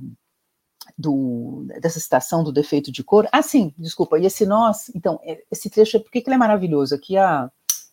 [0.98, 3.28] do, dessa citação do defeito de cor.
[3.32, 4.20] Ah, sim, desculpa.
[4.20, 6.94] E esse nós, então, é, esse trecho, por que, que ele é maravilhoso?
[6.94, 7.52] Aqui, a,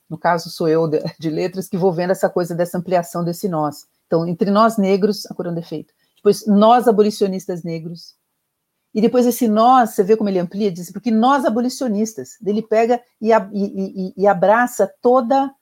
[0.09, 3.49] no caso, sou eu de, de, letras que vou vendo essa coisa dessa ampliação desse
[3.49, 3.87] nós.
[4.07, 5.95] Então, entre nós negros, a cor é um defeito.
[6.23, 8.15] Depois, nós abolicionistas negros.
[8.95, 13.03] E depois esse nós, você vê como ele amplia, diz, porque nós abolicionistas, ele pega
[13.21, 15.53] e, e, e, abraça toda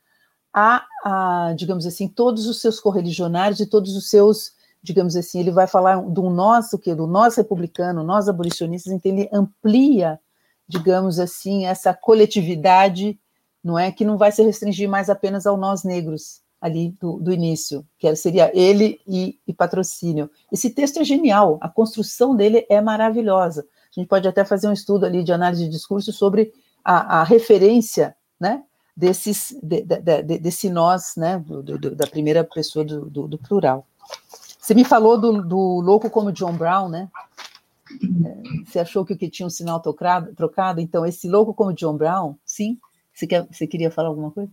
[0.52, 5.50] a, a, digamos assim, todos os seus correligionários e todos os seus digamos assim, ele
[5.50, 10.18] vai falar do nosso, que do nós republicano, nós abolicionistas, então ele amplia,
[10.66, 13.20] digamos assim, essa coletividade,
[13.62, 17.32] não é, que não vai se restringir mais apenas ao nós negros ali do, do
[17.32, 20.30] início, que seria ele e, e patrocínio.
[20.52, 23.66] Esse texto é genial, a construção dele é maravilhosa.
[23.90, 26.52] A gente pode até fazer um estudo ali de análise de discurso sobre
[26.84, 28.62] a, a referência, né,
[28.96, 33.86] desses, de, de, de, desse nós, né, do, do, da primeira pessoa do, plural.
[34.58, 37.08] Você me falou do, louco como John Brown, né?
[38.24, 40.80] É, você achou que, que tinha um sinal trocado, trocado?
[40.80, 42.78] Então, esse louco como John Brown, sim?
[43.12, 44.52] Você, quer, você queria falar alguma coisa?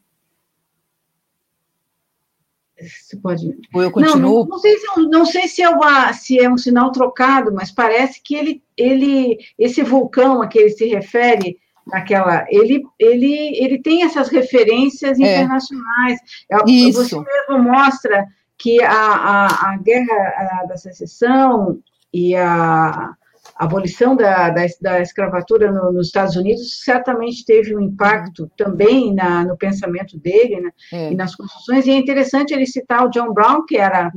[2.79, 3.57] Você pode.
[3.73, 4.45] Ou eu continuo?
[4.45, 7.51] Não, não, sei, se, é não sei se, é uma, se é um sinal trocado,
[7.53, 11.57] mas parece que ele, ele esse vulcão a que ele se refere
[11.87, 15.23] naquela, ele, ele, ele tem essas referências é.
[15.23, 16.19] internacionais.
[16.67, 17.03] Isso.
[17.03, 21.79] Você mesmo mostra que a, a, a guerra da secessão
[22.13, 23.15] e a,
[23.57, 29.13] a abolição da, da, da escravatura no, nos Estados Unidos certamente teve um impacto também
[29.13, 31.11] na, no pensamento dele né, é.
[31.11, 34.11] e nas construções, e é interessante ele citar o John Brown, que era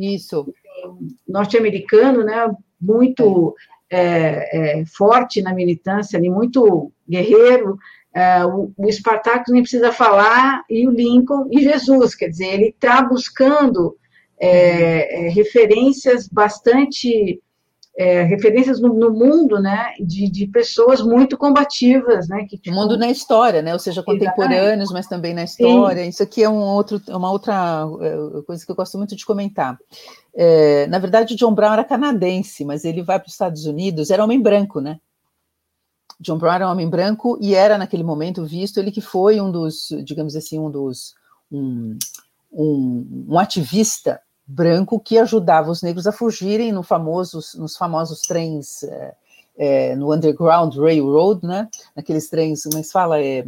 [1.28, 3.54] norte-americano, né, muito
[3.90, 4.80] é.
[4.80, 7.76] É, forte na militância, muito guerreiro,
[8.14, 12.68] é, o, o Spartacus nem precisa falar, e o Lincoln e Jesus, quer dizer, ele
[12.68, 13.96] está buscando
[14.38, 17.40] é, é, referências bastante
[17.98, 22.96] é, referências no, no, mundo, né, de, de, pessoas muito combativas, né, que tipo, mundo
[22.96, 26.04] na história, né, ou seja, contemporâneos, mas também na história.
[26.04, 26.08] Sim.
[26.08, 29.78] Isso aqui é um outro, uma outra é, coisa que eu gosto muito de comentar.
[30.34, 34.24] É, na verdade, John Brown era canadense, mas ele vai para os Estados Unidos, era
[34.24, 34.98] homem branco, né?
[36.20, 39.50] John Brown era um homem branco e era naquele momento visto ele que foi um
[39.50, 41.14] dos, digamos assim, um dos
[41.50, 41.98] um,
[42.52, 44.20] um, um ativista
[44.50, 49.14] branco que ajudava os negros a fugirem no famosos, nos famosos trens, é,
[49.56, 51.68] é, no Underground Railroad, né?
[51.94, 53.20] Naqueles trens, como é fala?
[53.20, 53.44] É, é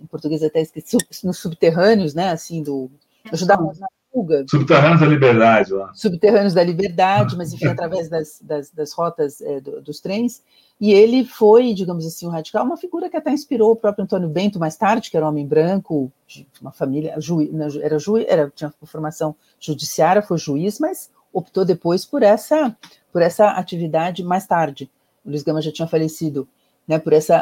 [0.00, 2.30] em português até esqueci, nos subterrâneos, né?
[2.30, 2.90] Assim, do.
[3.32, 4.44] Ajudava na fuga.
[4.48, 5.92] Subterrâneos da Liberdade, lá.
[5.94, 10.42] Subterrâneos da Liberdade, mas enfim, através das, das, das rotas é, do, dos trens.
[10.80, 14.28] E ele foi, digamos assim, um radical, uma figura que até inspirou o próprio Antônio
[14.28, 18.50] Bento mais tarde, que era um homem branco, de uma família, juiz, era juiz, era,
[18.54, 22.74] tinha formação judiciária, foi juiz, mas optou depois por essa,
[23.12, 24.90] por essa atividade mais tarde.
[25.24, 26.48] O Luiz Gama já tinha falecido,
[26.90, 27.36] né, por essa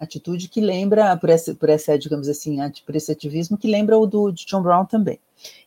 [0.00, 4.06] atitude que lembra, por essa, por essa, digamos assim, por esse ativismo que lembra o
[4.06, 5.20] do de John Brown também.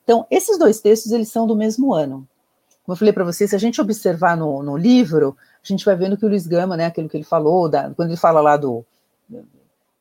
[0.03, 2.27] Então, esses dois textos, eles são do mesmo ano,
[2.83, 5.95] como eu falei para vocês, se a gente observar no, no, livro, a gente vai
[5.95, 8.57] vendo que o Luiz Gama, né, aquilo que ele falou, da, quando ele fala lá
[8.57, 8.83] do.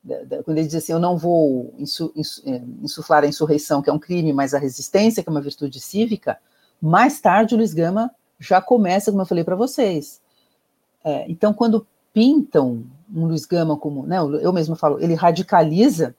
[0.03, 3.83] Da, da, quando ele diz assim, eu não vou insu, insu, é, insuflar a insurreição,
[3.83, 6.39] que é um crime, mas a resistência, que é uma virtude cívica,
[6.81, 8.11] mais tarde o Luiz Gama
[8.41, 10.23] já começa, como eu falei para vocês.
[11.05, 12.83] É, então, quando pintam
[13.15, 16.15] um Luiz Gama como, né, eu mesmo falo, ele radicaliza,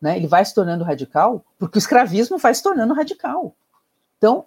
[0.00, 3.54] né, ele vai se tornando radical, porque o escravismo vai se tornando radical.
[4.18, 4.46] Então,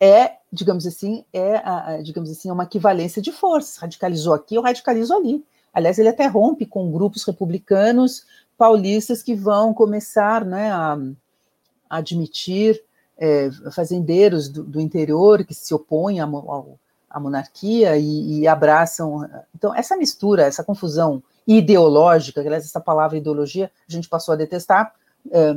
[0.00, 3.82] é, digamos assim, é, a, digamos assim, uma equivalência de força.
[3.82, 5.44] Radicalizou aqui, eu radicalizo ali.
[5.72, 8.24] Aliás, ele até rompe com grupos republicanos
[8.56, 10.98] paulistas que vão começar né, a,
[11.88, 12.82] a admitir
[13.16, 16.26] é, fazendeiros do, do, interior que se opõem à,
[17.10, 19.28] à monarquia e, e, abraçam.
[19.54, 24.94] Então, essa mistura, essa confusão ideológica, aliás, essa palavra ideologia a gente passou a detestar,
[25.30, 25.56] é,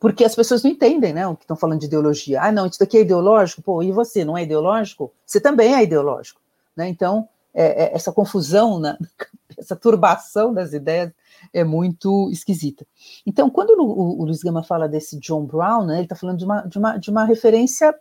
[0.00, 2.42] porque as pessoas não entendem, né, o que estão falando de ideologia.
[2.42, 5.12] Ah, não, isso daqui é ideológico, pô, e você não é ideológico?
[5.24, 6.40] Você também é ideológico,
[6.76, 6.88] né?
[6.88, 8.96] Então, é, é, essa confusão, na,
[9.56, 11.12] essa turbação das ideias
[11.52, 12.86] é muito esquisita.
[13.26, 16.44] Então, quando o, o, Luiz Gama fala desse John Brown, né, ele está falando de
[16.44, 17.94] uma, de uma, de uma referência,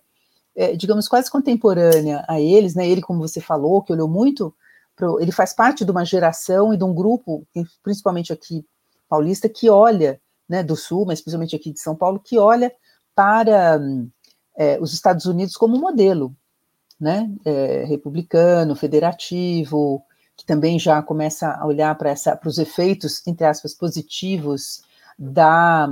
[0.58, 2.90] é, digamos, quase contemporânea a eles, né?
[2.90, 4.52] Ele, como você falou, que olhou muito,
[4.96, 7.48] pro, ele faz parte de uma geração e de um grupo,
[7.84, 8.66] principalmente aqui
[9.08, 12.74] paulista, que olha né, do Sul, mas principalmente aqui de São Paulo, que olha
[13.16, 13.80] para
[14.58, 16.36] é, os Estados Unidos como modelo,
[17.00, 20.04] né, é, republicano, federativo,
[20.36, 24.82] que também já começa a olhar para os efeitos, entre aspas, positivos
[25.18, 25.88] da,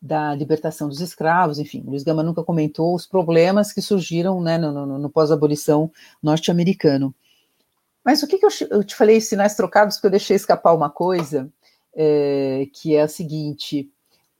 [0.00, 4.72] da libertação dos escravos, enfim, Luiz Gama nunca comentou os problemas que surgiram né, no,
[4.72, 5.90] no, no pós-abolição
[6.22, 7.14] norte-americano.
[8.04, 10.88] Mas o que, que eu, eu, te falei, sinais trocados, porque eu deixei escapar uma
[10.88, 11.52] coisa,
[11.94, 13.90] é, que é a seguinte: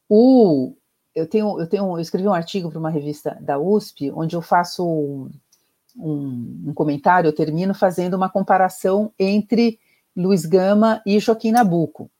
[0.08, 0.74] o,
[1.14, 4.40] eu tenho, eu tenho, eu escrevi um artigo para uma revista da USP, onde eu
[4.40, 5.30] faço um,
[5.96, 9.78] um, um, comentário, eu termino fazendo uma comparação entre
[10.16, 12.10] Luiz Gama e Joaquim Nabuco.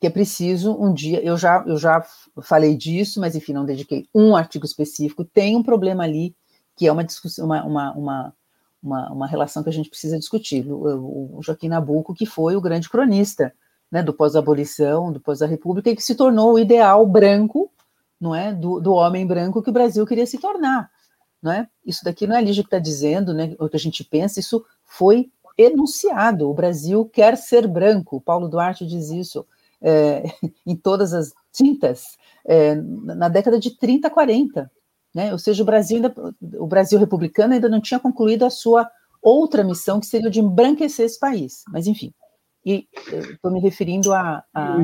[0.00, 2.02] Que é preciso um dia, eu já, eu já
[2.42, 5.24] falei disso, mas enfim, não dediquei um artigo específico.
[5.24, 6.34] Tem um problema ali
[6.74, 8.34] que é uma discussão, uma, uma, uma,
[8.82, 10.66] uma, uma relação que a gente precisa discutir.
[10.66, 13.52] O, o Joaquim Nabuco, que foi o grande cronista
[13.90, 17.70] né, do pós-abolição, do pós-república, e que se tornou o ideal branco,
[18.20, 20.90] não é, do, do homem branco que o Brasil queria se tornar,
[21.42, 21.68] não é?
[21.84, 24.38] Isso daqui não é a Lígia que está dizendo, né, o que a gente pensa,
[24.38, 29.44] isso foi enunciado, o Brasil quer ser branco, Paulo Duarte diz isso
[29.82, 30.24] é,
[30.66, 34.70] em todas as tintas, é, na década de 30, 40,
[35.14, 36.14] né, ou seja, o Brasil, ainda,
[36.58, 38.88] o Brasil republicano ainda não tinha concluído a sua
[39.20, 42.12] outra missão, que seria de embranquecer esse país, mas enfim,
[42.64, 42.86] e
[43.32, 44.42] estou me referindo a.
[44.54, 44.76] a...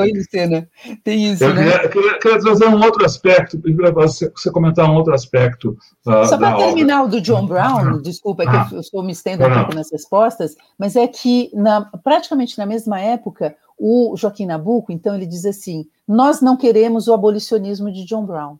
[0.00, 0.66] Oi, Luciana.
[1.04, 1.64] Tem isso, eu né?
[1.64, 3.60] Queria, queria, queria, trazer um outro aspecto,
[3.94, 5.76] você, você comentar um outro aspecto.
[6.06, 9.12] Uh, Só para terminar o do John Brown, desculpa, é que ah, eu estou me
[9.12, 14.46] estendo um pouco nas respostas, mas é que na, praticamente na mesma época, o Joaquim
[14.46, 18.58] Nabuco, então, ele diz assim: nós não queremos o abolicionismo de John Brown.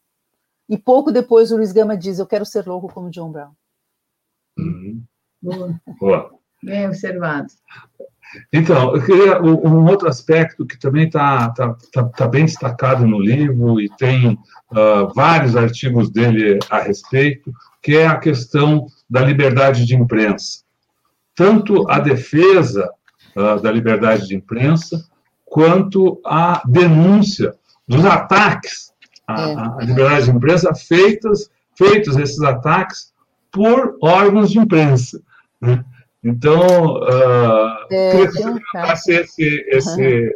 [0.68, 3.52] E pouco depois o Luiz Gama diz: eu quero ser louco como John Brown.
[4.58, 5.02] Uhum.
[5.40, 5.80] Boa.
[5.98, 6.30] Boa.
[6.62, 7.48] Bem observado.
[8.52, 13.20] Então, eu queria um outro aspecto que também está tá, tá, tá, bem destacado no
[13.20, 14.38] livro e tem
[14.70, 17.52] uh, vários artigos dele a respeito,
[17.82, 20.62] que é a questão da liberdade de imprensa.
[21.34, 22.90] Tanto a defesa
[23.36, 25.04] uh, da liberdade de imprensa,
[25.44, 27.54] quanto a denúncia
[27.86, 28.92] dos ataques
[29.26, 29.54] à, é.
[29.54, 33.12] à liberdade de imprensa feitos, feitos esses ataques
[33.50, 35.20] por órgãos de imprensa.
[35.60, 35.84] Né?
[36.24, 40.32] Então, uh, é, queria que você um comentasse esse, esse,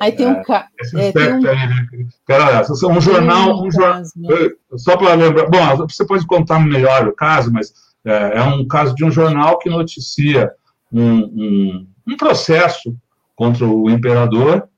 [0.00, 0.68] Aí tem um, ca...
[0.80, 1.46] esse é, um...
[1.46, 1.88] aí, né?
[2.26, 4.50] Cara, um jornal, um jornal né?
[4.76, 7.72] só para lembrar, bom, você pode contar melhor o caso, mas
[8.04, 10.52] é, é um caso de um jornal que noticia
[10.92, 12.94] um, um, um processo
[13.34, 14.68] contra o imperador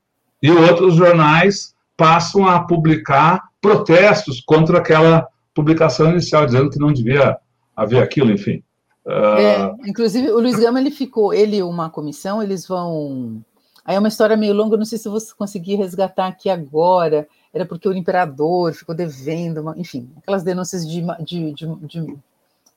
[0.43, 7.39] e outros jornais passam a publicar protestos contra aquela publicação inicial, dizendo que não devia
[7.75, 8.63] haver aquilo, enfim.
[9.07, 9.75] É, ah.
[9.87, 13.43] inclusive, o Luiz Gama, ele ficou, ele e uma comissão, eles vão...
[13.85, 17.67] Aí é uma história meio longa, não sei se você conseguir resgatar aqui agora, era
[17.67, 19.75] porque o imperador ficou devendo, uma...
[19.79, 22.17] enfim, aquelas denúncias de, de, de, de,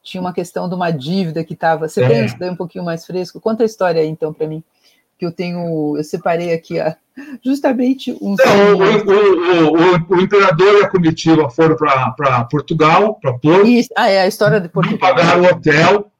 [0.07, 1.87] Tinha uma questão de uma dívida que estava...
[1.89, 2.07] Você é.
[2.07, 3.41] tem isso daí um pouquinho mais fresco?
[3.41, 4.63] Conta a história aí, então, para mim,
[5.17, 5.97] que eu tenho...
[5.97, 6.95] Eu separei aqui a,
[7.43, 8.35] justamente um...
[8.39, 13.67] É, o, o, o, o, imperador e a comitiva foram para Portugal, para Porto.
[13.67, 13.89] Isso.
[13.97, 15.13] Ah, é a história de Portugal.
[15.13, 16.11] Pagaram o hotel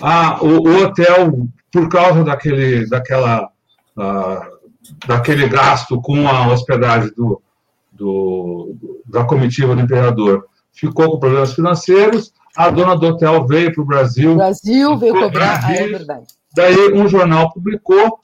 [0.00, 3.50] ah, o, hotel, por causa daquele, daquela,
[3.96, 7.42] uh, daquele gasto com a hospedagem do,
[7.92, 8.76] do,
[9.06, 13.86] da comitiva do imperador, ficou com problemas financeiros, a dona do hotel veio para o
[13.86, 14.36] Brasil.
[14.36, 16.26] Brasil veio cobrar, ah, é verdade.
[16.54, 18.18] Daí um jornal publicou,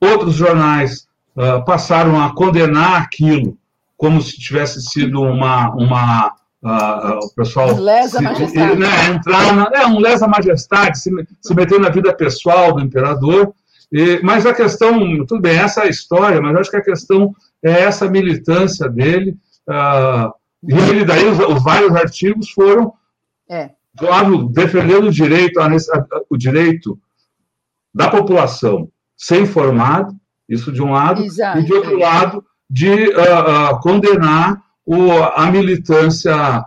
[0.00, 1.06] outros jornais
[1.36, 3.56] uh, passaram a condenar aquilo
[3.96, 8.78] como se tivesse sido uma, uma uh, o pessoal lesa se, majestade.
[8.78, 11.10] Né, entrar na, é um lesa majestade, se,
[11.40, 13.54] se meter na vida pessoal do imperador.
[13.92, 17.34] E, mas a questão, tudo bem, essa é a história, mas acho que a questão
[17.62, 19.36] é essa militância dele.
[19.68, 20.32] Uh,
[20.68, 22.92] e ele, daí, os, os vários artigos foram
[23.48, 23.70] é.
[23.96, 25.68] Claro, defendendo o direito, a,
[26.28, 26.98] o direito
[27.94, 30.14] da população ser informado,
[30.48, 31.60] isso de um lado, Exato.
[31.60, 36.64] e de outro lado, de uh, uh, condenar o, a militância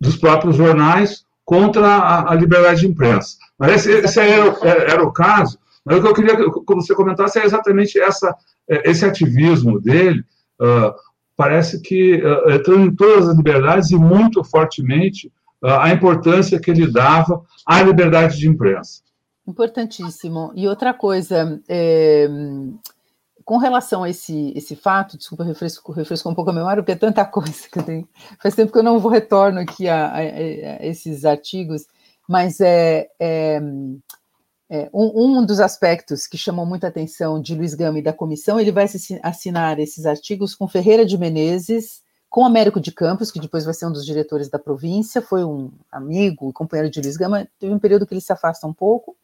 [0.00, 3.36] dos próprios jornais contra a, a liberdade de imprensa.
[3.58, 7.38] Mas esse, esse era, era, o caso, mas o que eu queria que você comentasse
[7.38, 8.34] é exatamente essa,
[8.68, 10.22] é, esse ativismo dele,
[10.60, 10.94] uh,
[11.36, 16.90] parece que uh, entrando em todas as liberdades e muito fortemente a importância que ele
[16.90, 19.02] dava à liberdade de imprensa.
[19.46, 20.52] Importantíssimo.
[20.54, 22.28] E outra coisa, é,
[23.44, 26.96] com relação a esse, esse fato, desculpa, refresco, refresco um pouco a memória, porque é
[26.96, 28.08] tanta coisa que eu tenho.
[28.42, 31.86] Faz tempo que eu não vou retorno aqui a, a, a esses artigos,
[32.28, 33.58] mas é, é,
[34.68, 38.60] é um, um, dos aspectos que chamou muita atenção de Luiz Gama e da comissão,
[38.60, 38.84] ele vai
[39.22, 43.86] assinar esses artigos com Ferreira de Menezes, com Américo de Campos, que depois vai ser
[43.86, 47.78] um dos diretores da província, foi um amigo e companheiro de Luiz Gama, teve um
[47.78, 49.16] período que ele se afasta um pouco.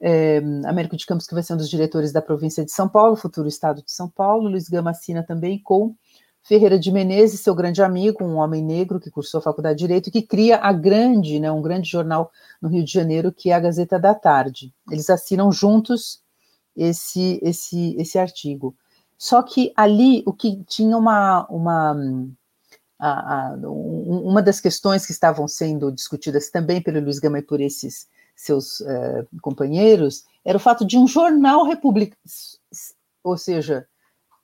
[0.00, 3.16] É, Américo de Campos, que vai ser um dos diretores da província de São Paulo,
[3.16, 4.48] futuro estado de São Paulo.
[4.48, 5.94] Luiz Gama assina também com
[6.42, 10.10] Ferreira de Menezes, seu grande amigo, um homem negro que cursou a faculdade de Direito,
[10.10, 13.58] que cria a grande, né, um grande jornal no Rio de Janeiro, que é a
[13.58, 14.72] Gazeta da Tarde.
[14.90, 16.20] Eles assinam juntos
[16.76, 18.76] esse, esse, esse artigo.
[19.18, 21.96] Só que ali o que tinha uma, uma,
[22.98, 27.60] a, a, uma das questões que estavam sendo discutidas também pelo Luiz Gama e por
[27.60, 32.20] esses seus uh, companheiros era o fato de um jornal republicano,
[33.24, 33.88] ou seja,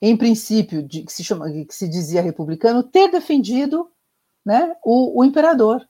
[0.01, 3.89] em princípio, de, que, se chama, que se dizia republicano, ter defendido
[4.45, 5.87] né, o, o imperador.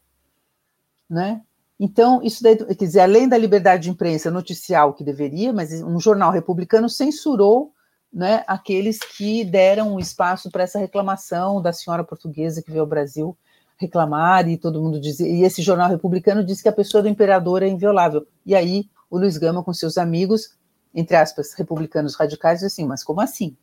[1.09, 1.41] Né?
[1.79, 5.99] Então, isso daí, quer dizer, além da liberdade de imprensa noticial que deveria, mas um
[5.99, 7.73] jornal republicano censurou
[8.14, 13.36] né, aqueles que deram espaço para essa reclamação da senhora portuguesa que veio ao Brasil
[13.76, 17.64] reclamar e todo mundo dizia, e esse jornal republicano disse que a pessoa do imperador
[17.64, 18.26] é inviolável.
[18.45, 20.55] E aí o Luiz Gama com seus amigos,
[20.93, 23.57] entre aspas, republicanos radicais, disse assim, mas como assim?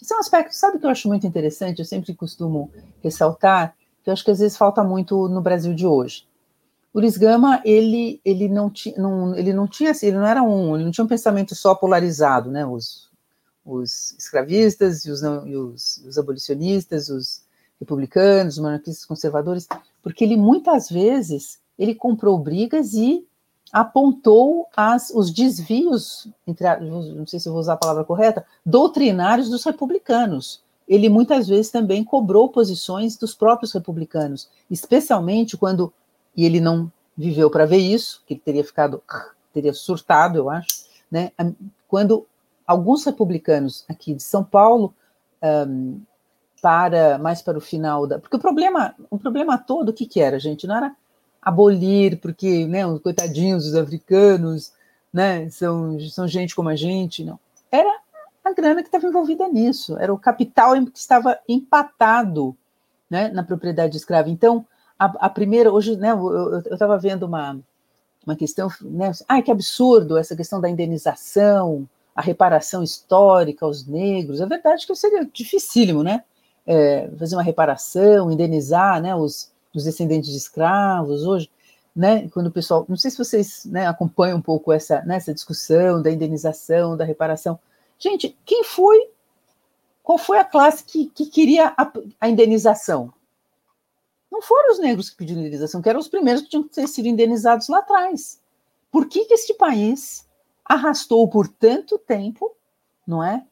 [0.00, 2.70] Isso é um aspecto, sabe que eu acho muito interessante, eu sempre costumo
[3.02, 6.26] ressaltar, que eu acho que às vezes falta muito no Brasil de hoje.
[6.92, 10.74] O Luiz Gama, ele, ele, não, ti, não, ele não tinha, ele não era um,
[10.74, 13.10] ele não tinha um pensamento só polarizado, né, os,
[13.64, 17.42] os escravistas e os, não, e os, os abolicionistas, os
[17.80, 19.66] republicanos, os monarquistas conservadores,
[20.02, 23.26] porque ele muitas vezes ele comprou brigas e
[23.72, 29.64] apontou as, os desvios, entre, não sei se vou usar a palavra correta, doutrinários dos
[29.64, 30.62] republicanos.
[30.86, 35.92] Ele muitas vezes também cobrou posições dos próprios republicanos, especialmente quando,
[36.36, 39.02] e ele não viveu para ver isso, que ele teria ficado,
[39.52, 41.32] teria surtado, eu acho, né,
[41.88, 42.26] quando
[42.66, 44.94] alguns republicanos aqui de São Paulo
[45.42, 46.00] um,
[46.62, 50.20] para mais para o final da, porque o problema, o problema todo, o que que
[50.20, 50.66] era, gente?
[50.66, 50.96] Não era
[51.42, 54.72] abolir, porque, né, os coitadinhos dos africanos,
[55.12, 57.38] né, são são gente como a gente, não.
[57.70, 58.00] Era
[58.42, 62.56] a grana que estava envolvida nisso, era o capital que estava empatado,
[63.10, 64.30] né, na propriedade escrava.
[64.30, 64.66] Então,
[64.98, 67.58] a, a primeira, hoje, né, eu estava vendo uma
[68.26, 74.40] uma questão, né, ai, que absurdo essa questão da indenização, a reparação histórica aos negros.
[74.40, 76.22] É verdade que seria dificílimo, né?
[76.66, 81.50] É, fazer uma reparação, indenizar né, os, os descendentes de escravos hoje,
[81.94, 82.28] né?
[82.30, 86.00] Quando o pessoal, não sei se vocês né, acompanham um pouco essa, né, essa discussão
[86.00, 87.58] da indenização, da reparação.
[87.98, 89.10] Gente, quem foi?
[90.02, 93.12] Qual foi a classe que, que queria a, a indenização?
[94.30, 96.88] Não foram os negros que pediram indenização, que eram os primeiros que tinham que ter
[96.88, 98.40] sido indenizados lá atrás.
[98.90, 100.26] Por que, que este país
[100.64, 102.54] arrastou por tanto tempo,
[103.06, 103.44] não é?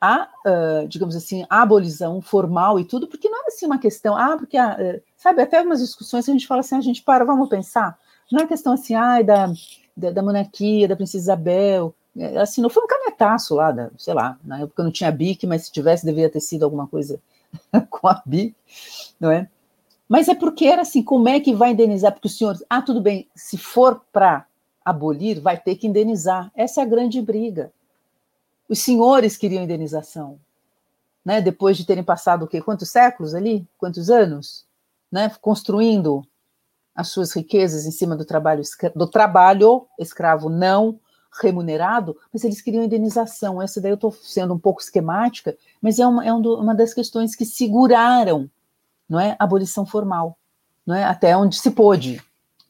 [0.00, 4.16] A, uh, digamos assim, a abolição formal e tudo, porque não é assim uma questão,
[4.16, 7.24] ah, porque, uh, sabe, até umas discussões que a gente fala assim, a gente para,
[7.24, 7.98] vamos pensar,
[8.30, 9.50] não é questão assim, ai, da,
[9.96, 14.14] da, da monarquia, da princesa Isabel, é, assim, não foi um canetaço lá, da, sei
[14.14, 17.20] lá, na época não tinha BIC, mas se tivesse, deveria ter sido alguma coisa
[17.90, 18.54] com a BIC,
[19.20, 19.48] não é?
[20.08, 22.12] Mas é porque era assim, como é que vai indenizar?
[22.12, 24.45] Porque os senhores, ah, tudo bem, se for para
[24.86, 26.48] abolir, vai ter que indenizar.
[26.54, 27.72] Essa é a grande briga.
[28.68, 30.38] Os senhores queriam indenização,
[31.24, 31.40] né?
[31.40, 32.62] Depois de terem passado o quê?
[32.62, 33.66] Quantos séculos ali?
[33.76, 34.64] Quantos anos,
[35.10, 35.28] né?
[35.40, 36.24] Construindo
[36.94, 38.62] as suas riquezas em cima do trabalho,
[38.94, 41.00] do trabalho escravo não
[41.42, 43.60] remunerado, mas eles queriam indenização.
[43.60, 47.34] Essa daí eu estou sendo um pouco esquemática, mas é uma, é uma das questões
[47.34, 48.48] que seguraram
[49.08, 50.38] não é, a abolição formal,
[50.86, 52.22] não é, até onde se pôde.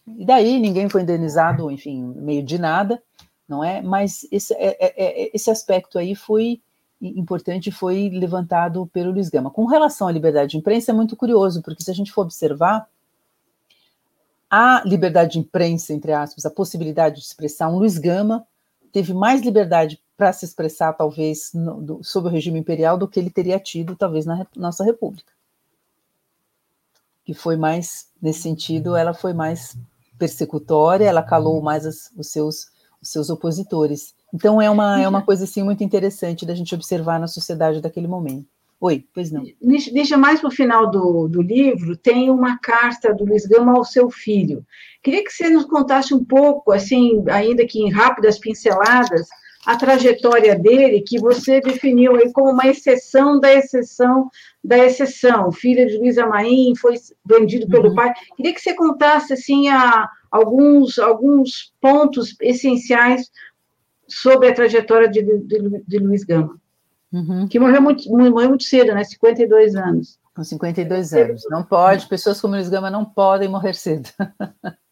[0.07, 3.03] E daí ninguém foi indenizado, enfim, meio de nada,
[3.49, 3.83] não é?
[3.83, 6.61] Mas esse, é, é, é esse aspecto aí foi
[7.01, 9.51] importante, foi levantado pelo Luiz Gama.
[9.51, 12.89] Com relação à liberdade de imprensa, é muito curioso, porque se a gente for observar,
[14.51, 18.47] a liberdade de imprensa, entre aspas, a possibilidade de expressar, um Luiz Gama
[18.93, 23.21] teve mais liberdade para se expressar, talvez, no, do, sob o regime imperial do que
[23.21, 25.31] ele teria tido, talvez, na nossa república.
[27.25, 29.77] Que foi mais, nesse sentido, ela foi mais
[30.19, 32.69] persecutória, ela calou mais as, os, seus,
[33.01, 34.15] os seus opositores.
[34.33, 38.07] Então, é uma, é uma coisa, assim, muito interessante da gente observar na sociedade daquele
[38.07, 38.47] momento.
[38.79, 39.43] Oi, pois não.
[39.93, 43.85] Deixa mais para o final do, do livro, tem uma carta do Luiz Gama ao
[43.85, 44.67] seu filho.
[45.03, 49.27] Queria que você nos contasse um pouco, assim, ainda que em rápidas pinceladas,
[49.67, 54.31] a trajetória dele, que você definiu aí como uma exceção da exceção
[54.63, 55.51] da exceção.
[55.51, 56.95] Filha de Luiz Amaim, foi
[57.25, 57.95] vendido pelo uhum.
[57.97, 58.13] pai.
[58.37, 63.29] Queria que você contasse, assim, a, alguns, alguns pontos essenciais
[64.07, 66.61] sobre a trajetória de, de, de Luiz Gama.
[67.13, 67.49] Uhum.
[67.49, 69.03] Que morreu muito, morreu muito cedo, né?
[69.03, 70.19] 52 anos.
[70.35, 71.43] Com 52 anos.
[71.51, 74.09] Não pode, pessoas como Luiz Gama não podem morrer cedo.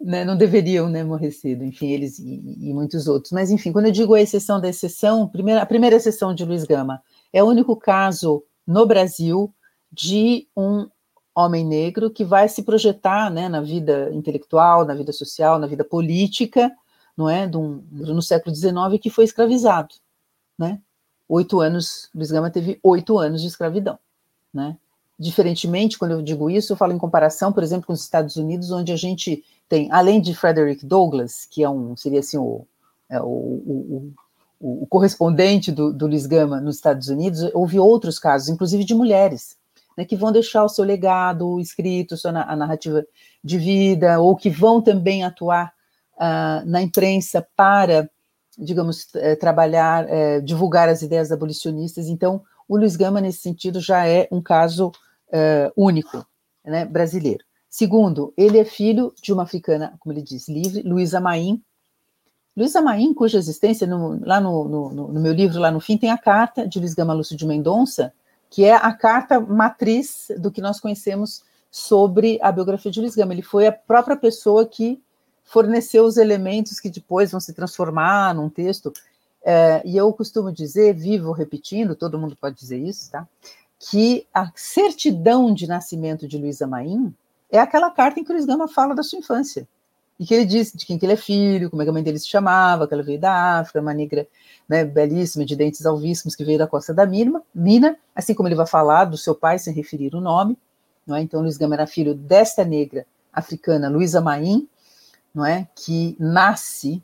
[0.00, 0.24] né?
[0.24, 3.32] Não deveriam né, morrer cedo, enfim, eles e, e, muitos outros.
[3.32, 6.64] Mas, enfim, quando eu digo a exceção da exceção, primeira, a primeira exceção de Luiz
[6.64, 9.52] Gama é o único caso no Brasil
[9.90, 10.88] de um
[11.34, 15.84] homem negro que vai se projetar né, na vida intelectual, na vida social, na vida
[15.84, 16.72] política,
[17.16, 19.94] não é, um, no século XIX, que foi escravizado,
[20.58, 20.80] né?
[21.28, 23.98] oito anos, Luiz Gama teve oito anos de escravidão,
[24.52, 24.76] né?
[25.18, 28.70] Diferentemente, quando eu digo isso, eu falo em comparação, por exemplo, com os Estados Unidos,
[28.70, 32.66] onde a gente tem, além de Frederick Douglass, que é um, seria assim, o,
[33.08, 34.12] é, o, o,
[34.60, 38.94] o, o, correspondente do, do Luiz Gama nos Estados Unidos, houve outros casos, inclusive de
[38.94, 39.56] mulheres,
[39.96, 43.04] né, que vão deixar o seu legado escrito, sua, a narrativa
[43.42, 45.72] de vida, ou que vão também atuar
[46.16, 48.08] uh, na imprensa para
[48.58, 52.08] digamos, é, trabalhar, é, divulgar as ideias abolicionistas.
[52.08, 54.92] Então, o Luiz Gama, nesse sentido, já é um caso
[55.32, 56.26] é, único,
[56.64, 57.44] né, brasileiro.
[57.68, 61.62] Segundo, ele é filho de uma africana, como ele diz, livre, Luísa Maim.
[62.56, 66.10] Luísa Maim, cuja existência, no, lá no, no, no, meu livro, lá no fim, tem
[66.10, 68.14] a carta de Luiz Gama Lúcio de Mendonça,
[68.48, 73.34] que é a carta matriz do que nós conhecemos sobre a biografia de Luiz Gama.
[73.34, 74.98] Ele foi a própria pessoa que
[75.44, 78.92] forneceu os elementos que depois vão se transformar num texto.
[79.44, 83.28] É, e eu costumo dizer, vivo repetindo, todo mundo pode dizer isso, tá?
[83.78, 87.14] Que a certidão de nascimento de Luísa Maim
[87.50, 89.68] é aquela carta em que Luiz Gama fala da sua infância.
[90.18, 92.02] E que ele diz de quem que ele é filho, como é que a mãe
[92.02, 94.26] dele se chamava, que ela veio da África, uma negra
[94.66, 98.54] né, belíssima, de dentes alvíssimos, que veio da costa da Mina, Mina, assim como ele
[98.54, 100.56] vai falar do seu pai sem referir o nome.
[101.06, 101.20] Não é?
[101.20, 104.66] Então, Luiz Gama era filho desta negra africana, Luísa Maim,
[105.34, 105.68] não é?
[105.76, 107.02] Que nasce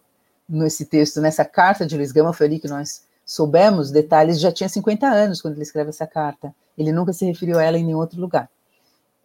[0.49, 4.69] nesse texto, nessa carta de Luiz Gama, foi ali que nós soubemos detalhes, já tinha
[4.69, 6.55] 50 anos quando ele escreve essa carta.
[6.77, 8.51] Ele nunca se referiu a ela em nenhum outro lugar.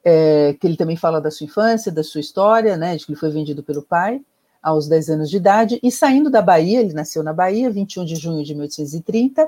[0.04, 3.20] É, que ele também fala da sua infância, da sua história, né, de que ele
[3.20, 4.22] foi vendido pelo pai
[4.64, 8.16] aos 10 anos de idade, e saindo da Bahia, ele nasceu na Bahia, 21 de
[8.16, 9.48] junho de 1830,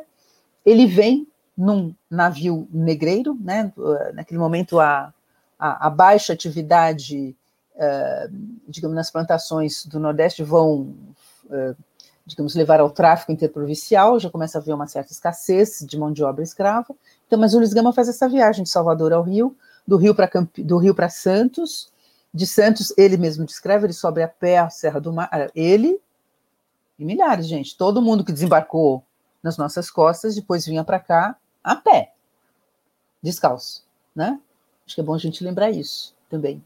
[0.65, 1.25] ele vem
[1.57, 3.71] num navio negreiro, né,
[4.13, 5.13] naquele momento a,
[5.57, 7.35] a, a baixa atividade
[7.75, 8.33] uh,
[8.67, 10.93] digamos, nas plantações do Nordeste vão,
[11.45, 11.75] uh,
[12.29, 16.23] digamos, levar ao tráfico interprovincial, já começa a haver uma certa escassez de mão de
[16.23, 16.95] obra escrava.
[17.25, 20.29] Então, mas o Luiz Gama faz essa viagem de Salvador ao Rio, do Rio para
[20.59, 21.91] do Rio para Santos,
[22.31, 25.99] de Santos ele mesmo descreve, ele sobe a pé a Serra do Mar, ele
[26.99, 29.03] e milhares, gente, todo mundo que desembarcou
[29.41, 32.13] nas nossas costas depois vinha para cá a pé,
[33.23, 33.83] descalço,
[34.15, 34.39] né?
[34.85, 36.63] Acho que é bom a gente lembrar isso também.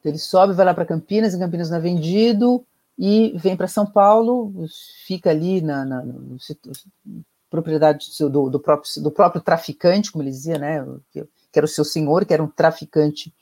[0.00, 2.64] Então, ele sobe, vai lá para Campinas, em Campinas não é vendido,
[2.98, 4.52] e vem para São Paulo,
[5.06, 10.30] fica ali na, na no, no, propriedade do, do, próprio, do próprio traficante, como ele
[10.30, 13.32] dizia, né, que, era o seu senhor, que era um traficante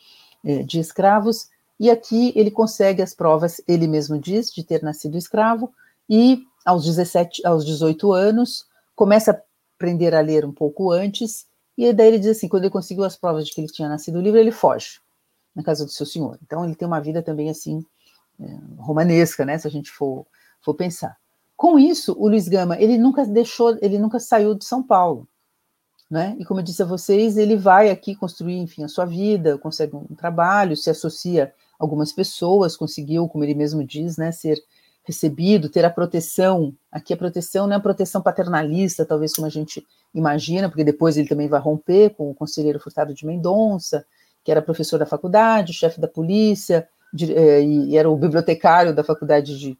[0.44, 5.18] eh, de escravos, e aqui ele consegue as provas, ele mesmo diz, de ter nascido
[5.18, 5.72] escravo,
[6.08, 9.40] e aos 17, aos 18 anos, começa a
[9.76, 11.46] aprender a ler um pouco antes,
[11.76, 14.20] e daí ele diz assim, quando ele conseguiu as provas de que ele tinha nascido
[14.20, 15.00] livre, ele foge
[15.54, 16.38] na casa do seu senhor.
[16.42, 17.84] Então ele tem uma vida também assim
[18.78, 19.58] romanesca, né?
[19.58, 20.26] Se a gente for,
[20.60, 21.16] for pensar.
[21.56, 25.26] Com isso, o Luiz Gama ele nunca deixou, ele nunca saiu de São Paulo,
[26.10, 26.36] né?
[26.38, 29.96] E como eu disse a vocês, ele vai aqui construir, enfim, a sua vida, consegue
[29.96, 34.62] um trabalho, se associa algumas pessoas, conseguiu, como ele mesmo diz, né, ser
[35.04, 36.74] recebido, ter a proteção.
[36.90, 41.16] Aqui a proteção não é a proteção paternalista, talvez como a gente imagina, porque depois
[41.16, 44.04] ele também vai romper com o conselheiro Furtado de Mendonça,
[44.42, 46.88] que era professor da faculdade, chefe da polícia,
[47.24, 49.78] eh, e era o bibliotecário da faculdade de,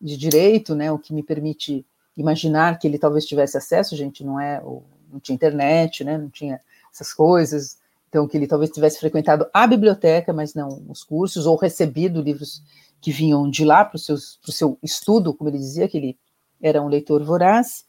[0.00, 1.84] de Direito, né, o que me permite
[2.16, 6.60] imaginar que ele talvez tivesse acesso, gente, não é, não tinha internet, né, não tinha
[6.92, 7.78] essas coisas,
[8.08, 12.62] então que ele talvez tivesse frequentado a biblioteca, mas não os cursos, ou recebido livros
[13.00, 16.18] que vinham de lá para o seu estudo, como ele dizia, que ele
[16.60, 17.84] era um leitor voraz.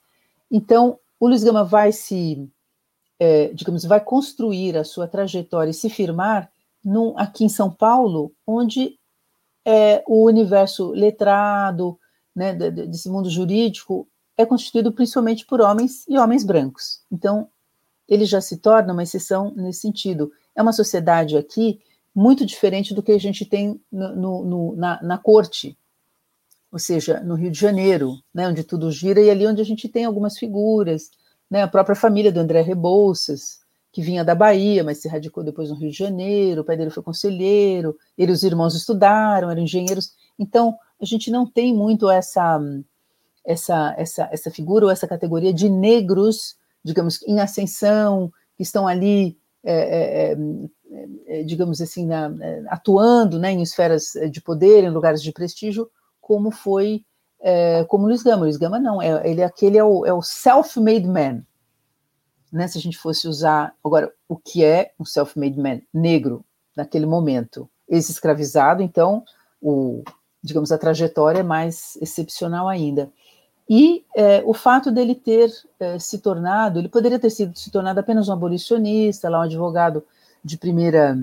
[0.52, 2.48] Então, o Luiz Gama vai se,
[3.20, 6.52] é, digamos, vai construir a sua trajetória e se firmar
[6.84, 8.98] num, aqui em São Paulo, onde
[9.66, 12.00] é, o universo letrado,
[12.36, 14.08] né, desse mundo jurídico,
[14.38, 17.02] é constituído principalmente por homens e homens brancos.
[17.12, 17.50] Então,
[18.08, 20.32] ele já se torna uma exceção nesse sentido.
[20.56, 21.80] É uma sociedade aqui
[22.16, 25.78] muito diferente do que a gente tem no, no, no, na, na, corte,
[26.72, 29.88] ou seja, no Rio de Janeiro, né, onde tudo gira, e ali onde a gente
[29.88, 31.12] tem algumas figuras,
[31.50, 33.59] né, a própria família do André Rebouças,
[33.92, 36.92] que vinha da Bahia, mas se radicou depois no Rio de Janeiro, o pai dele
[36.92, 42.10] foi conselheiro, ele e os irmãos estudaram, eram engenheiros, então a gente não tem muito
[42.10, 42.60] essa,
[43.46, 49.38] essa, essa, essa figura ou essa categoria de negros, digamos, em ascensão, que estão ali
[49.64, 50.38] é, é, é,
[51.28, 55.90] é, digamos assim, na, é, atuando né, em esferas de poder, em lugares de prestígio,
[56.22, 57.04] como foi,
[57.42, 58.44] é, como Luiz Gama.
[58.44, 61.44] Luiz Gama não, ele aquele é o, o self-made man.
[62.52, 66.44] Né, se a gente fosse usar agora o que é um self-made man negro
[66.76, 69.24] naquele momento, ex-escravizado, então
[69.62, 70.04] o,
[70.42, 73.12] digamos, a trajetória é mais excepcional ainda.
[73.70, 78.00] E é, o fato dele ter é, se tornado, ele poderia ter sido se tornado
[78.00, 80.04] apenas um abolicionista, lá um advogado
[80.44, 81.16] de primeira,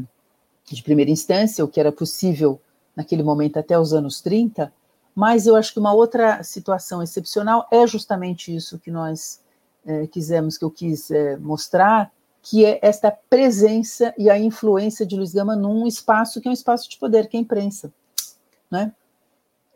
[0.65, 2.61] de primeira instância, o que era possível
[2.94, 4.73] naquele momento até os anos 30,
[5.15, 9.40] mas eu acho que uma outra situação excepcional é justamente isso que nós
[9.86, 15.16] é, quisemos, que eu quis é, mostrar, que é esta presença e a influência de
[15.16, 17.92] Luiz Gama num espaço que é um espaço de poder, que é a imprensa,
[18.70, 18.92] né?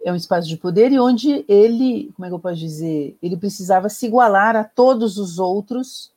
[0.03, 3.37] é um espaço de poder e onde ele, como é que eu posso dizer, ele
[3.37, 6.11] precisava se igualar a todos os outros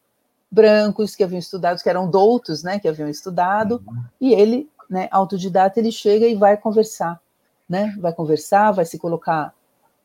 [0.49, 4.03] brancos que haviam estudado, que eram doutos, né, que haviam estudado, uhum.
[4.21, 7.19] e ele, né, autodidata, ele chega e vai conversar,
[7.67, 9.53] né, vai conversar, vai se colocar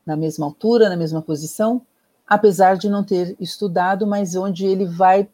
[0.05, 1.81] na mesma altura, na mesma posição,
[2.29, 5.27] apesar de não ter estudado, mas onde ele vai,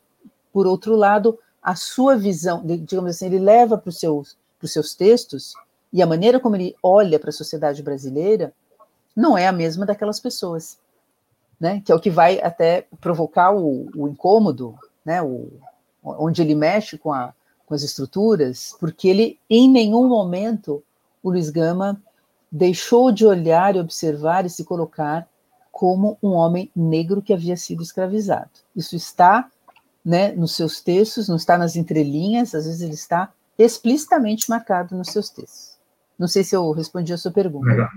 [0.53, 5.53] por outro lado, a sua visão, digamos assim, ele leva para os seus, seus textos
[5.91, 8.53] e a maneira como ele olha para a sociedade brasileira
[9.15, 10.77] não é a mesma daquelas pessoas,
[11.59, 11.81] né?
[11.85, 15.21] Que é o que vai até provocar o, o incômodo, né?
[15.21, 15.47] O,
[16.03, 17.33] onde ele mexe com, a,
[17.65, 20.83] com as estruturas, porque ele, em nenhum momento,
[21.21, 22.01] o Luiz Gama
[22.51, 25.27] deixou de olhar e observar e se colocar
[25.75, 28.49] como um homem negro que havia sido escravizado.
[28.73, 29.45] Isso está
[30.05, 33.29] né, nos seus textos, não está nas entrelinhas, às vezes ele está
[33.59, 35.77] explicitamente marcado nos seus textos.
[36.17, 37.67] Não sei se eu respondi a sua pergunta.
[37.67, 37.89] Legal.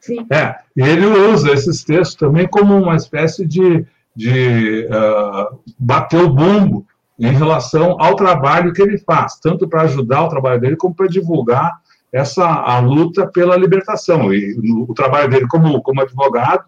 [0.00, 0.26] Sim.
[0.30, 6.86] É, ele usa esses textos também como uma espécie de, de uh, bater o bumbo
[7.18, 11.06] em relação ao trabalho que ele faz, tanto para ajudar o trabalho dele, como para
[11.06, 14.32] divulgar essa a luta pela libertação.
[14.32, 16.64] E no, o trabalho dele como, como advogado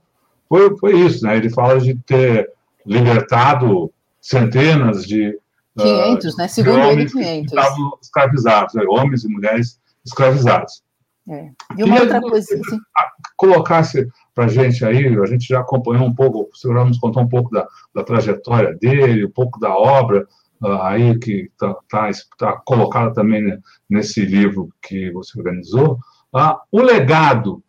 [0.48, 1.36] foi, foi isso, né?
[1.36, 2.50] Ele fala de ter
[2.86, 5.38] libertado centenas de
[5.76, 6.48] 500, uh, né?
[6.48, 7.52] Segundo ele, 500.
[7.52, 8.84] Que estavam escravizados, né?
[8.88, 10.82] homens e mulheres escravizados.
[11.28, 11.50] É.
[11.76, 12.54] E uma outra coisa.
[12.54, 12.78] Assim...
[13.36, 16.98] Colocasse para a gente aí, a gente já acompanhou um pouco, o senhor já nos
[16.98, 20.26] contou um pouco da, da trajetória dele, um pouco da obra
[20.62, 23.58] uh, aí que está tá, tá colocada também né,
[23.88, 25.98] nesse livro que você organizou.
[26.34, 27.62] Uh, o legado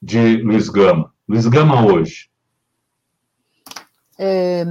[0.00, 2.30] de Luiz Gama, Luiz Gama hoje.
[4.18, 4.64] É,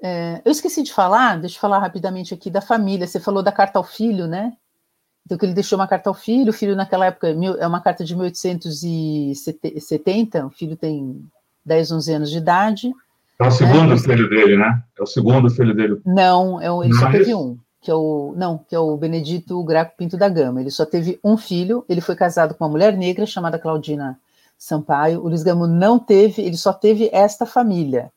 [0.00, 3.04] é, eu esqueci de falar, deixa eu falar rapidamente aqui da família.
[3.06, 4.52] Você falou da carta ao filho, né?
[5.26, 8.04] Então, que ele deixou uma carta ao filho, o filho naquela época é uma carta
[8.04, 11.24] de 1870, o filho tem
[11.64, 12.92] 10, 11 anos de idade.
[13.40, 13.98] É o segundo né?
[13.98, 14.82] filho dele, né?
[14.98, 16.00] É o segundo filho dele.
[16.04, 18.78] Não, é o, ele não só é teve um, que é o não, que é
[18.78, 20.60] o Benedito Graco Pinto da Gama.
[20.60, 24.20] Ele só teve um filho, ele foi casado com uma mulher negra chamada Claudina
[24.58, 25.20] Sampaio.
[25.20, 28.12] O Luiz Gamo não teve, ele só teve esta família.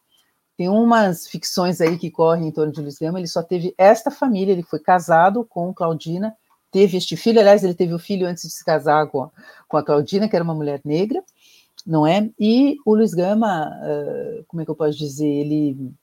[0.57, 4.09] Tem umas ficções aí que correm em torno de Luiz Gama, ele só teve esta
[4.09, 6.35] família, ele foi casado com Claudina
[6.72, 9.31] teve este filho, aliás, ele teve o filho antes de se casar com a,
[9.68, 11.23] com a Claudina, que era uma mulher negra,
[11.85, 12.30] não é?
[12.39, 15.93] E o Luiz Gama, uh, como é que eu posso dizer, ele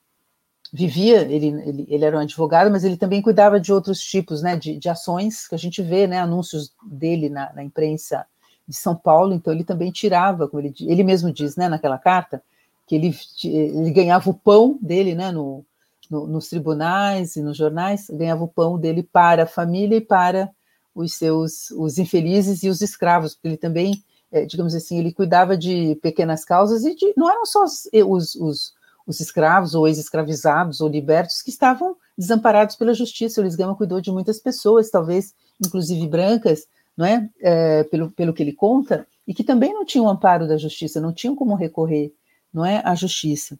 [0.72, 4.56] vivia, ele, ele, ele, era um advogado, mas ele também cuidava de outros tipos né,
[4.56, 8.26] de, de ações que a gente vê, né, anúncios dele na, na, imprensa
[8.66, 12.42] de São Paulo, então ele também tirava, como ele, ele mesmo diz né, naquela carta,
[12.86, 15.64] que ele, ele ganhava o pão dele né, no,
[16.10, 20.50] no, nos tribunais e nos jornais, ganhava o pão dele para a família e para
[20.94, 25.56] os seus os infelizes e os escravos, porque ele também, é, digamos assim, ele cuidava
[25.56, 28.74] de pequenas causas e de, não eram só os, os, os
[29.06, 33.40] os escravos ou ex-escravizados ou libertos que estavam desamparados pela justiça.
[33.40, 35.34] O Luiz Gama cuidou de muitas pessoas, talvez
[35.64, 36.66] inclusive brancas,
[36.96, 37.28] não é?
[37.40, 37.84] é?
[37.84, 41.34] pelo, pelo que ele conta, e que também não tinham amparo da justiça, não tinham
[41.34, 42.12] como recorrer,
[42.52, 43.58] não é, à justiça.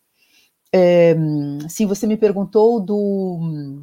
[0.73, 1.15] É,
[1.69, 3.83] sim, você me perguntou do,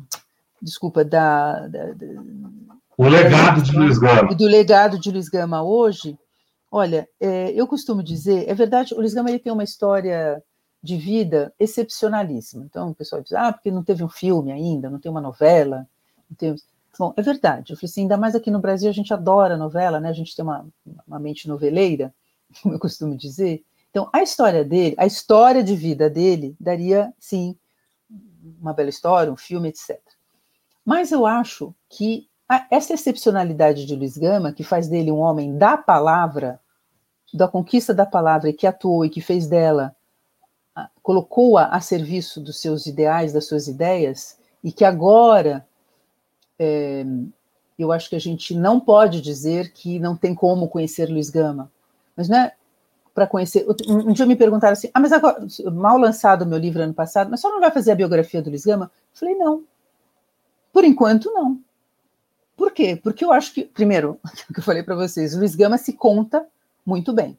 [0.62, 2.06] desculpa, da, da, da
[2.98, 4.36] o legado de Luiz Gama.
[4.36, 6.16] Do legado de Luiz Gama hoje.
[6.70, 10.42] Olha, é, eu costumo dizer, é verdade, o Luiz Gama ele tem uma história
[10.84, 12.64] de vida excepcionalíssimo.
[12.64, 15.88] Então, o pessoal diz, ah, porque não teve um filme ainda, não tem uma novela,
[16.30, 16.56] não tem...
[16.98, 17.72] Bom, é verdade.
[17.72, 20.10] Eu falei assim, ainda mais aqui no Brasil a gente adora novela, né?
[20.10, 20.68] A gente tem uma,
[21.08, 22.14] uma mente noveleira,
[22.62, 23.64] como eu costumo dizer.
[23.90, 27.58] Então, a história dele, a história de vida dele, daria, sim,
[28.60, 30.00] uma bela história, um filme, etc.
[30.86, 32.28] Mas eu acho que
[32.70, 36.60] essa excepcionalidade de Luiz Gama, que faz dele um homem da palavra,
[37.34, 39.96] da conquista da palavra, e que atuou e que fez dela
[41.02, 45.68] colocou-a a serviço dos seus ideais, das suas ideias, e que agora
[46.64, 47.04] é,
[47.80, 51.72] eu acho que a gente não pode dizer que não tem como conhecer Luiz Gama,
[52.16, 52.54] mas não é
[53.16, 53.66] para conhecer.
[53.88, 55.44] Um, dia me perguntaram assim: ah, mas agora,
[55.74, 58.52] mal lançado o meu livro ano passado, mas só não vai fazer a biografia do
[58.52, 58.86] Luiz Gama?
[58.86, 59.64] Eu falei: não,
[60.72, 61.60] por enquanto não.
[62.56, 63.00] Por quê?
[63.02, 66.46] Porque eu acho que, primeiro, o que eu falei para vocês, Luiz Gama se conta
[66.86, 67.36] muito bem.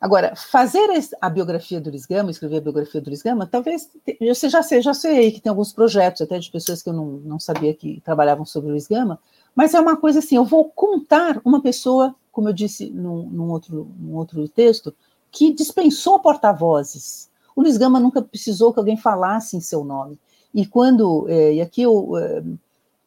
[0.00, 0.88] Agora, fazer
[1.20, 4.80] a biografia do Luiz Gama, escrever a biografia do Luiz Gama, talvez você já sei,
[4.80, 8.00] já sei que tem alguns projetos, até de pessoas que eu não, não sabia que
[8.04, 9.18] trabalhavam sobre o Luiz Gama,
[9.56, 13.50] mas é uma coisa assim, eu vou contar uma pessoa, como eu disse num, num
[13.50, 14.94] outro, num outro texto,
[15.32, 17.28] que dispensou porta-vozes.
[17.56, 20.16] O Luiz Gama nunca precisou que alguém falasse em seu nome.
[20.54, 22.42] E quando, é, e aqui eu, é,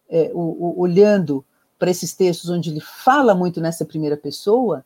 [0.09, 1.43] é, olhando
[1.79, 4.85] para esses textos onde ele fala muito nessa primeira pessoa,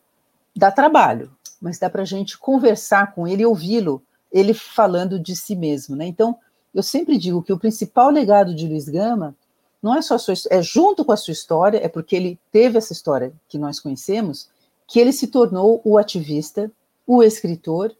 [0.54, 1.30] dá trabalho,
[1.66, 6.06] mas dá para a gente conversar com ele ouvi-lo, ele falando de si mesmo, né?
[6.06, 6.38] Então,
[6.72, 9.34] eu sempre digo que o principal legado de Luiz Gama
[9.82, 12.92] não é só sua, é junto com a sua história, é porque ele teve essa
[12.92, 14.48] história que nós conhecemos,
[14.86, 16.70] que ele se tornou o ativista,
[17.04, 17.92] o escritor,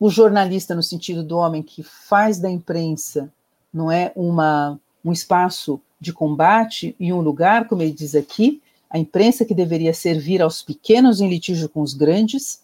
[0.00, 3.30] o jornalista no sentido do homem que faz da imprensa,
[3.70, 8.98] não é uma um espaço de combate e um lugar, como ele diz aqui, a
[8.98, 12.62] imprensa que deveria servir aos pequenos em litígio com os grandes,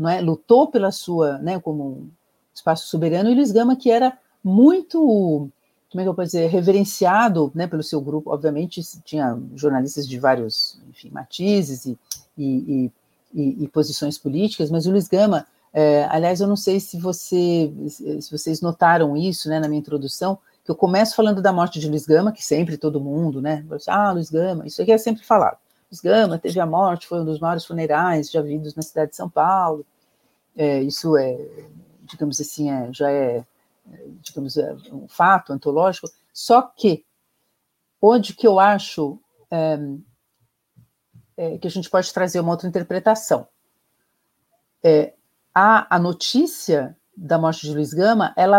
[0.00, 0.20] não é?
[0.20, 2.10] lutou pela sua, né, como um
[2.54, 5.48] espaço soberano, e Luiz Gama, que era muito,
[5.90, 10.18] como é que eu posso dizer, reverenciado né, pelo seu grupo, obviamente tinha jornalistas de
[10.18, 11.98] vários enfim, matizes e,
[12.36, 12.90] e,
[13.34, 17.70] e, e posições políticas, mas o Luiz Gama, é, aliás, eu não sei se, você,
[17.88, 21.88] se vocês notaram isso né, na minha introdução, que eu começo falando da morte de
[21.88, 25.58] Luiz Gama, que sempre todo mundo, né, ah, Luiz Gama, isso aqui é sempre falado.
[25.90, 29.16] Luiz Gama teve a morte, foi um dos maiores funerais já vidos na cidade de
[29.16, 29.84] São Paulo.
[30.60, 31.38] É, isso é,
[32.02, 33.42] digamos assim, é, já é,
[34.20, 36.06] digamos, é um fato antológico.
[36.34, 37.02] Só que,
[37.98, 39.18] onde que eu acho
[39.50, 39.78] é,
[41.34, 43.48] é, que a gente pode trazer uma outra interpretação?
[44.84, 45.14] É,
[45.54, 48.58] a, a notícia da morte de Luiz Gama, ela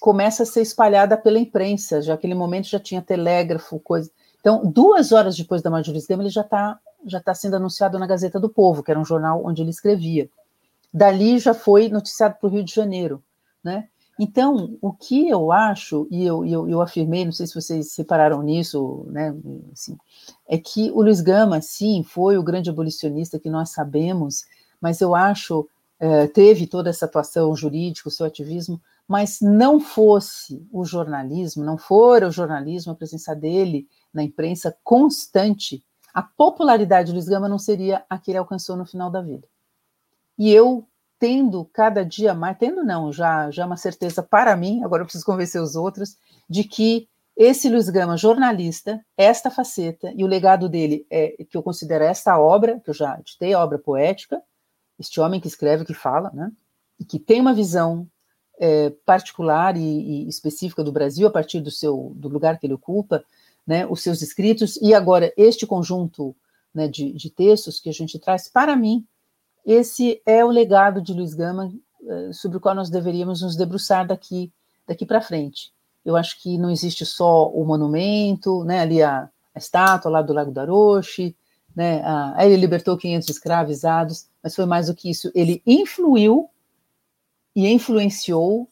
[0.00, 4.10] começa a ser espalhada pela imprensa, já aquele momento já tinha telégrafo, coisa.
[4.40, 7.54] Então, duas horas depois da morte de Luiz Gama, ele já está já tá sendo
[7.54, 10.28] anunciado na Gazeta do Povo, que era um jornal onde ele escrevia.
[10.98, 13.22] Dali já foi noticiado para o Rio de Janeiro,
[13.62, 13.88] né?
[14.18, 18.42] Então, o que eu acho, e eu, eu, eu afirmei, não sei se vocês separaram
[18.42, 19.32] nisso, né,
[19.72, 19.96] assim,
[20.48, 24.44] é que o Luiz Gama, sim, foi o grande abolicionista que nós sabemos,
[24.80, 25.68] mas eu acho,
[26.00, 31.78] é, teve toda essa atuação jurídica, o seu ativismo, mas não fosse o jornalismo, não
[31.78, 37.58] fora o jornalismo, a presença dele na imprensa constante, a popularidade do Luiz Gama não
[37.58, 39.46] seria a que ele alcançou no final da vida.
[40.38, 40.86] E eu
[41.18, 45.06] tendo cada dia mais, tendo não, já já é uma certeza para mim, agora eu
[45.06, 46.16] preciso convencer os outros,
[46.48, 51.62] de que esse Luiz Gama, jornalista, esta faceta e o legado dele é que eu
[51.62, 54.42] considero esta obra, que eu já ditei, a obra poética,
[54.98, 56.50] este homem que escreve, que fala, né,
[56.98, 58.08] e que tem uma visão
[58.58, 62.74] é, particular e, e, específica do Brasil a partir do seu do lugar que ele
[62.74, 63.24] ocupa,
[63.64, 66.34] né, os seus escritos e agora este conjunto
[66.74, 69.06] né, de, de, textos que a gente traz, para mim,
[69.70, 71.70] esse é o legado de Luiz Gama
[72.06, 74.50] eh, sobre o qual nós deveríamos nos debruçar daqui
[74.86, 75.70] daqui para frente.
[76.02, 80.32] Eu acho que não existe só o monumento, né, ali a, a estátua lá do
[80.32, 81.36] Lago da Roche,
[81.76, 85.30] né, a, ele libertou 500 escravizados, mas foi mais do que isso.
[85.34, 86.48] Ele influiu
[87.54, 88.66] e influenciou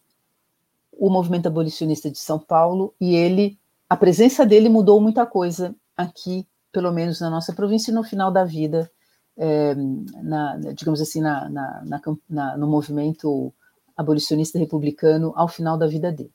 [0.90, 6.46] o movimento abolicionista de São Paulo e ele, a presença dele mudou muita coisa aqui,
[6.72, 8.90] pelo menos na nossa província, e no final da vida,
[9.36, 13.52] é, na, digamos assim, na, na, na, no movimento
[13.96, 16.32] abolicionista republicano ao final da vida dele.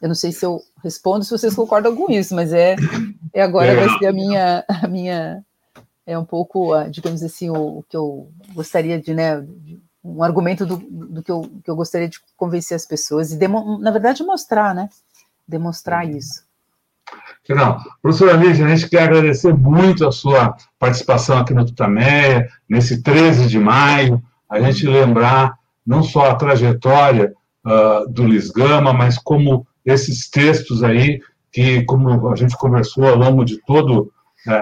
[0.00, 2.74] Eu não sei se eu respondo, se vocês concordam com isso, mas é,
[3.32, 3.76] é agora é.
[3.76, 5.44] vai ser a minha, a minha
[6.04, 10.66] é um pouco, digamos assim, o, o que eu gostaria de, né, de, um argumento
[10.66, 13.38] do, do que, eu, que eu gostaria de convencer as pessoas e,
[13.80, 14.88] na verdade, mostrar, né,
[15.46, 16.44] demonstrar isso.
[17.48, 23.02] Não, professora Lígia, a gente quer agradecer muito a sua participação aqui no Tutameia, nesse
[23.02, 25.54] 13 de maio, a gente lembrar
[25.84, 27.32] não só a trajetória
[27.66, 31.20] uh, do Luiz Gama, mas como esses textos aí,
[31.50, 34.10] que, como a gente conversou ao longo de todas uh,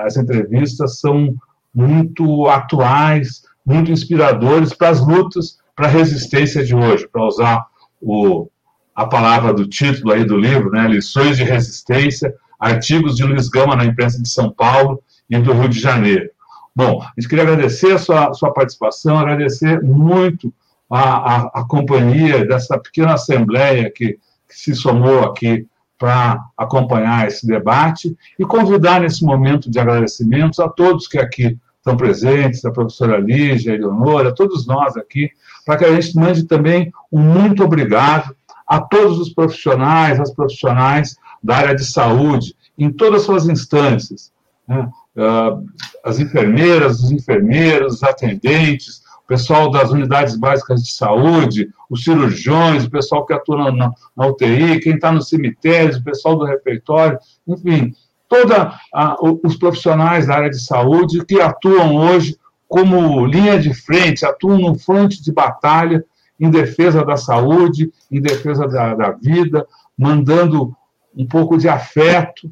[0.04, 1.34] as entrevistas, são
[1.74, 7.66] muito atuais, muito inspiradores para as lutas, para a resistência de hoje, para usar
[8.00, 8.48] o,
[8.94, 13.74] a palavra do título aí do livro, né, Lições de Resistência, artigos de Luiz Gama
[13.74, 16.28] na imprensa de São Paulo e do Rio de Janeiro.
[16.76, 20.52] Bom, a gente queria agradecer a sua, sua participação, agradecer muito
[20.90, 24.18] a, a, a companhia dessa pequena assembleia que,
[24.48, 25.66] que se somou aqui
[25.98, 31.96] para acompanhar esse debate e convidar nesse momento de agradecimentos a todos que aqui estão
[31.96, 35.30] presentes, a professora Lígia, a Eleonora, todos nós aqui,
[35.64, 38.34] para que a gente mande também um muito obrigado
[38.66, 44.32] a todos os profissionais, as profissionais da área de saúde, em todas as suas instâncias.
[44.66, 44.88] Né?
[45.16, 45.66] Uh,
[46.04, 52.90] as enfermeiras, os enfermeiros, os atendentes, pessoal das unidades básicas de saúde, os cirurgiões, o
[52.90, 57.94] pessoal que atua na, na UTI, quem está no cemitério, o pessoal do refeitório, enfim,
[58.28, 58.74] todos
[59.44, 62.36] os profissionais da área de saúde que atuam hoje
[62.66, 66.04] como linha de frente, atuam no fronte de batalha
[66.40, 69.64] em defesa da saúde, em defesa da, da vida,
[69.96, 70.74] mandando
[71.16, 72.46] um pouco de afeto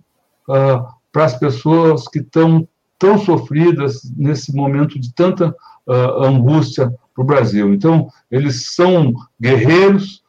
[0.48, 2.66] uh, para as pessoas que estão
[2.98, 5.54] tão sofridas nesse momento de tanta
[5.86, 7.72] uh, angústia para o Brasil.
[7.72, 10.22] Então, eles são guerreiros,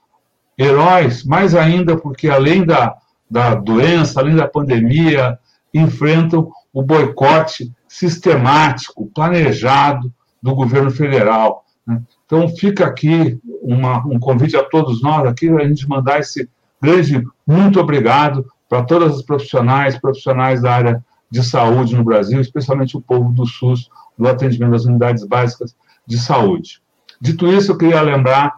[0.57, 2.95] heróis, mais ainda porque, além da,
[3.29, 5.39] da doença, além da pandemia,
[5.73, 11.65] enfrentam o boicote sistemático, planejado do governo federal.
[11.85, 12.01] Né?
[12.25, 16.49] Então, fica aqui uma, um convite a todos nós aqui, a gente mandar esse
[16.81, 22.95] grande muito obrigado para todas as profissionais, profissionais da área de saúde no Brasil, especialmente
[22.95, 26.79] o povo do SUS, do atendimento das unidades básicas de saúde.
[27.19, 28.57] Dito isso, eu queria lembrar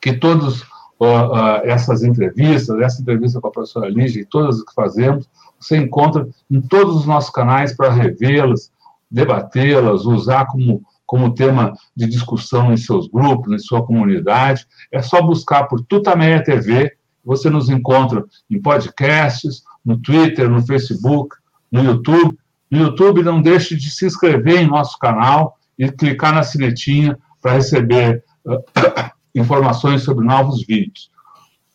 [0.00, 4.64] que todas uh, uh, essas entrevistas, essa entrevista com a professora Lígia e todas as
[4.64, 8.72] que fazemos, você encontra em todos os nossos canais para revê-las,
[9.08, 14.66] debatê-las, usar como, como tema de discussão em seus grupos, em sua comunidade.
[14.90, 16.92] É só buscar por Tutameia TV,
[17.24, 21.36] você nos encontra em podcasts, no Twitter, no Facebook,
[21.70, 22.38] no YouTube,
[22.70, 27.52] no YouTube, não deixe de se inscrever em nosso canal e clicar na sinetinha para
[27.52, 28.58] receber uh,
[29.34, 31.10] informações sobre novos vídeos.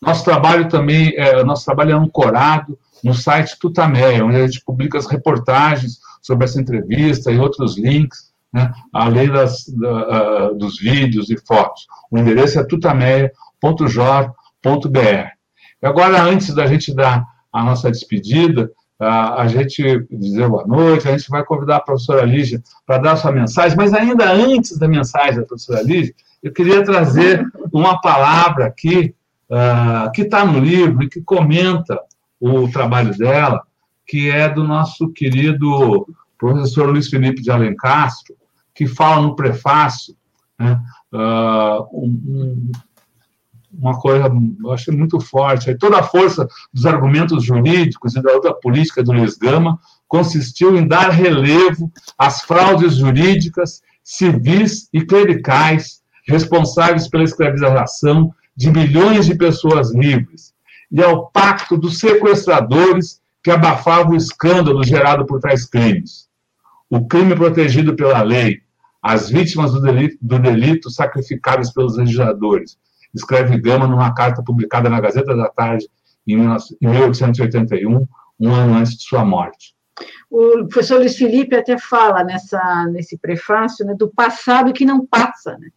[0.02, 4.98] Nosso trabalho também, é, nosso trabalho é ancorado no site Tutameia, onde a gente publica
[4.98, 11.30] as reportagens sobre essa entrevista e outros links, né, além das, da, uh, dos vídeos
[11.30, 11.86] e fotos.
[12.10, 15.39] O endereço é tutameia.jor.br.
[15.82, 21.30] Agora, antes da gente dar a nossa despedida, a gente dizer boa noite, a gente
[21.30, 25.46] vai convidar a professora Lígia para dar sua mensagem, mas ainda antes da mensagem da
[25.46, 29.16] professora Lígia, eu queria trazer uma palavra aqui
[29.50, 31.98] uh, que está no livro e que comenta
[32.40, 33.64] o trabalho dela,
[34.06, 36.06] que é do nosso querido
[36.38, 38.36] professor Luiz Felipe de Alencastro,
[38.74, 40.16] que fala no prefácio
[40.58, 40.80] né,
[41.14, 42.72] uh, um,
[43.80, 44.30] uma coisa,
[44.62, 45.74] eu achei muito forte.
[45.76, 50.88] toda a força dos argumentos jurídicos e da outra política do Luiz Gama consistiu em
[50.88, 59.94] dar relevo às fraudes jurídicas, civis e clericais responsáveis pela escravização de milhões de pessoas
[59.94, 60.54] livres
[60.92, 66.28] e ao pacto dos sequestradores que abafava o escândalo gerado por tais crimes.
[66.90, 68.62] O crime protegido pela lei,
[69.02, 72.78] as vítimas do delito, do delito sacrificadas pelos legisladores,
[73.14, 75.88] escreve Gama numa carta publicada na Gazeta da Tarde
[76.28, 78.08] em 1881,
[78.40, 79.74] um ano antes de sua morte.
[80.30, 85.58] O professor Luiz Felipe até fala nessa, nesse prefácio né, do passado que não passa.
[85.58, 85.70] Né?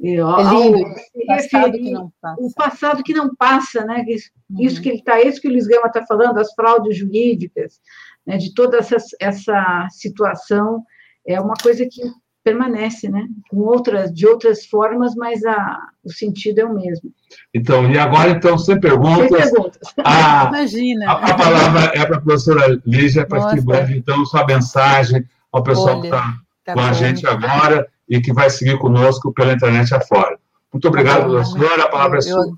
[0.00, 0.78] E, ó, é lindo,
[1.14, 2.42] o passado que não passa.
[2.42, 4.04] O passado que não passa, né?
[4.08, 4.60] Isso, uhum.
[4.60, 7.80] isso que ele está, isso que o Luiz Gama está falando, as fraudes jurídicas,
[8.26, 10.82] né, de toda essa, essa situação,
[11.26, 12.02] é uma coisa que
[12.42, 13.26] permanece, né?
[13.48, 17.10] Com outras, de outras formas, mas a, o sentido é o mesmo.
[17.54, 19.28] Então, e agora, então, sem perguntas.
[19.28, 19.94] Sem perguntas.
[20.04, 21.10] A, Imagina.
[21.10, 25.62] A, a palavra é para a professora Lígia, para que mande, então, sua mensagem ao
[25.62, 26.86] pessoal Olha, que está tá com bom.
[26.86, 30.38] a gente agora e que vai seguir conosco pela internet afora.
[30.72, 31.84] Muito obrigado, professora.
[31.84, 32.56] A palavra é eu, é sua.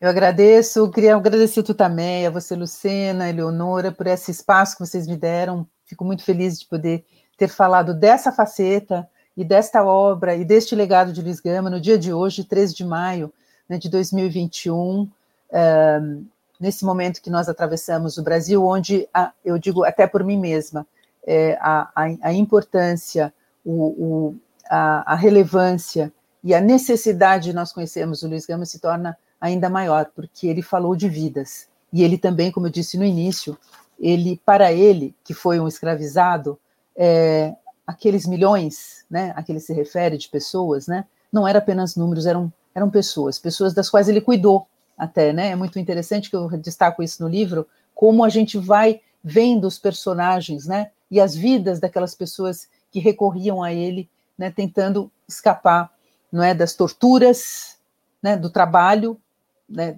[0.00, 5.06] Eu agradeço, queria agradecer tu também, a você, Lucena, Eleonora, por esse espaço que vocês
[5.06, 5.66] me deram.
[5.84, 7.04] Fico muito feliz de poder
[7.36, 11.98] ter falado dessa faceta e desta obra e deste legado de Luiz Gama no dia
[11.98, 13.32] de hoje, 13 de maio
[13.68, 15.08] né, de 2021,
[15.52, 16.24] um,
[16.58, 20.86] nesse momento que nós atravessamos o Brasil, onde a, eu digo até por mim mesma,
[21.26, 23.32] é, a, a, a, importância,
[23.64, 24.36] o, o,
[24.70, 29.68] a, a, relevância e a necessidade de nós conhecermos o Luiz Gama se torna ainda
[29.68, 31.68] maior, porque ele falou de vidas.
[31.92, 33.58] E ele também, como eu disse no início,
[33.98, 36.58] ele, para ele, que foi um escravizado,
[36.96, 37.54] é,
[37.86, 42.26] aqueles milhões, né, a que ele se refere de pessoas, né, não eram apenas números,
[42.26, 44.66] eram, eram pessoas, pessoas das quais ele cuidou
[44.96, 49.00] até, né, é muito interessante que eu destaco isso no livro, como a gente vai
[49.22, 55.10] vendo os personagens, né, e as vidas daquelas pessoas que recorriam a ele, né, tentando
[55.28, 55.92] escapar,
[56.30, 57.76] não é, das torturas,
[58.22, 59.20] né, do trabalho,
[59.68, 59.94] né,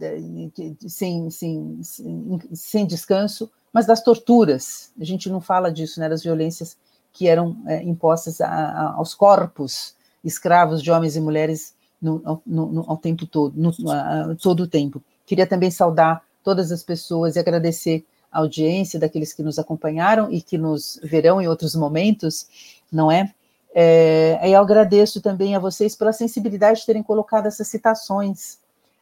[0.87, 4.93] sem, sem, sem, sem descanso, mas das torturas.
[4.99, 6.77] A gente não fala disso, né, das violências
[7.13, 9.95] que eram é, impostas a, a, aos corpos
[10.25, 13.55] escravos de homens e mulheres no, no, no, ao tempo todo,
[13.91, 15.03] a, todo o tempo.
[15.27, 20.41] Queria também saudar todas as pessoas e agradecer a audiência daqueles que nos acompanharam e
[20.41, 22.47] que nos verão em outros momentos,
[22.91, 23.33] não é?
[23.75, 28.59] é eu agradeço também a vocês pela sensibilidade de terem colocado essas citações,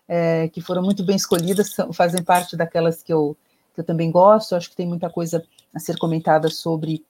[0.08, 3.36] é, que foram muito bem escolhidas, são, fazem parte daquelas que eu,
[3.74, 7.04] que eu também gosto, acho que tem muita coisa a ser comentada sobre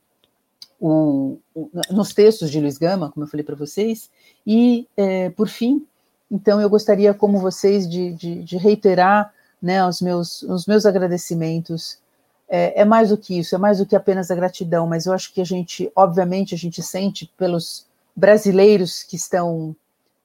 [0.81, 4.11] o, o, nos textos de Luiz Gama, como eu falei para vocês,
[4.47, 5.87] e, é, por fim,
[6.31, 11.99] então eu gostaria, como vocês, de, de, de reiterar né, os, meus, os meus agradecimentos.
[12.49, 15.13] É, é, mais do que isso, é mais do que apenas a gratidão, mas eu
[15.13, 17.85] acho que a gente, obviamente, a gente sente pelos
[18.15, 19.75] brasileiros que estão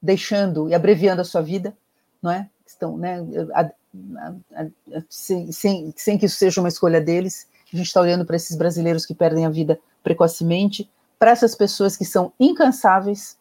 [0.00, 1.76] deixando e abreviando a sua vida,
[2.22, 2.48] não é?
[2.64, 3.18] Estão, né,
[3.52, 8.00] a, a, a, sem, sem, sem que isso seja uma escolha deles, a gente está
[8.00, 13.36] olhando para esses brasileiros que perdem a vida precocemente, para essas pessoas que são incansáveis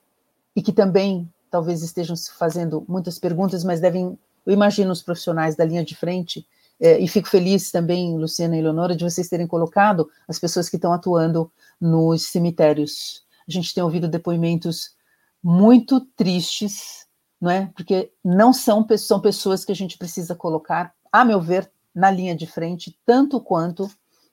[0.56, 5.56] e que também talvez estejam se fazendo muitas perguntas, mas devem, eu imagino os profissionais
[5.56, 6.48] da linha de frente,
[6.80, 10.78] é, e fico feliz também, Luciana e Leonora, de vocês terem colocado as pessoas que
[10.78, 13.24] estão atuando nos cemitérios.
[13.48, 14.96] A gente tem ouvido depoimentos
[15.44, 17.06] muito tristes,
[17.40, 17.72] não é?
[17.76, 22.36] Porque não são, são pessoas que a gente precisa colocar, a meu ver, na linha
[22.36, 23.90] de frente, tanto quanto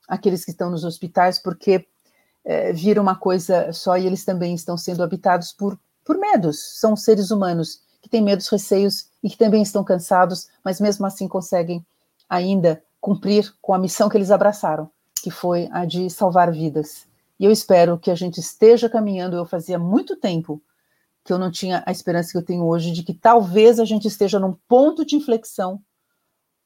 [0.06, 1.86] aqueles que estão nos hospitais, porque
[2.48, 6.80] é, vira uma coisa só e eles também estão sendo habitados por, por medos.
[6.80, 11.28] São seres humanos que têm medos, receios e que também estão cansados, mas mesmo assim
[11.28, 11.84] conseguem
[12.26, 14.90] ainda cumprir com a missão que eles abraçaram,
[15.22, 17.06] que foi a de salvar vidas.
[17.38, 19.36] E eu espero que a gente esteja caminhando.
[19.36, 20.62] Eu fazia muito tempo
[21.22, 24.08] que eu não tinha a esperança que eu tenho hoje de que talvez a gente
[24.08, 25.82] esteja num ponto de inflexão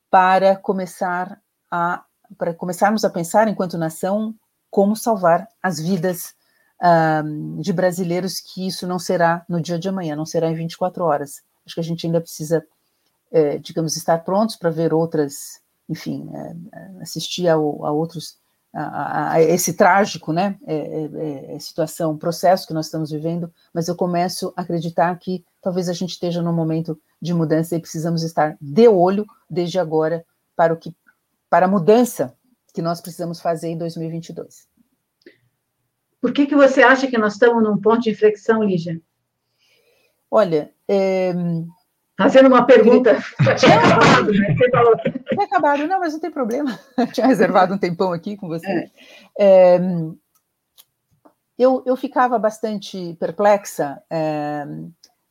[0.08, 2.04] para começar a
[2.38, 4.34] para começarmos a pensar, enquanto nação,
[4.72, 6.34] como salvar as vidas
[6.80, 11.04] uh, de brasileiros, que isso não será no dia de amanhã, não será em 24
[11.04, 11.42] horas.
[11.66, 12.64] Acho que a gente ainda precisa,
[13.30, 18.38] é, digamos, estar prontos para ver outras, enfim, é, assistir a, a outros,
[18.72, 23.88] a, a, esse trágico, né, é, é, é, situação, processo que nós estamos vivendo, mas
[23.88, 28.22] eu começo a acreditar que talvez a gente esteja num momento de mudança e precisamos
[28.22, 30.24] estar de olho desde agora
[30.56, 30.96] para o que
[31.50, 32.34] para a mudança
[32.72, 34.68] que nós precisamos fazer em 2022.
[36.20, 39.00] Por que, que você acha que nós estamos num ponto de inflexão, Lígia?
[40.30, 41.32] Olha, é...
[42.16, 43.18] Fazendo uma pergunta.
[43.58, 44.54] Tinha acabado, né?
[44.56, 44.96] Você falou.
[44.96, 46.78] Tinha acabado, não, mas não tem problema.
[47.12, 48.90] tinha reservado um tempão aqui com você.
[49.38, 49.76] É.
[49.76, 49.80] É...
[51.58, 54.64] Eu, eu ficava bastante perplexa é,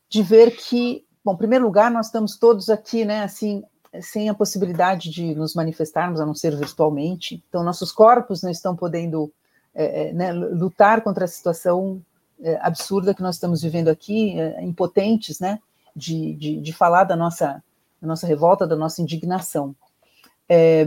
[0.07, 3.63] de ver que, bom, em primeiro lugar, nós estamos todos aqui, né, assim,
[3.99, 7.43] sem a possibilidade de nos manifestarmos, a não ser virtualmente.
[7.49, 9.31] Então, nossos corpos não estão podendo
[9.73, 12.01] é, é, né, lutar contra a situação
[12.41, 15.59] é, absurda que nós estamos vivendo aqui, é, impotentes, né,
[15.95, 17.63] de, de, de, falar da nossa,
[18.01, 19.75] da nossa revolta, da nossa indignação.
[20.47, 20.85] É,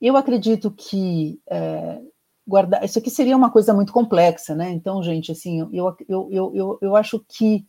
[0.00, 2.00] eu acredito que é,
[2.46, 4.70] guardar isso aqui seria uma coisa muito complexa, né?
[4.70, 7.64] Então, gente, assim, eu, eu, eu, eu, eu acho que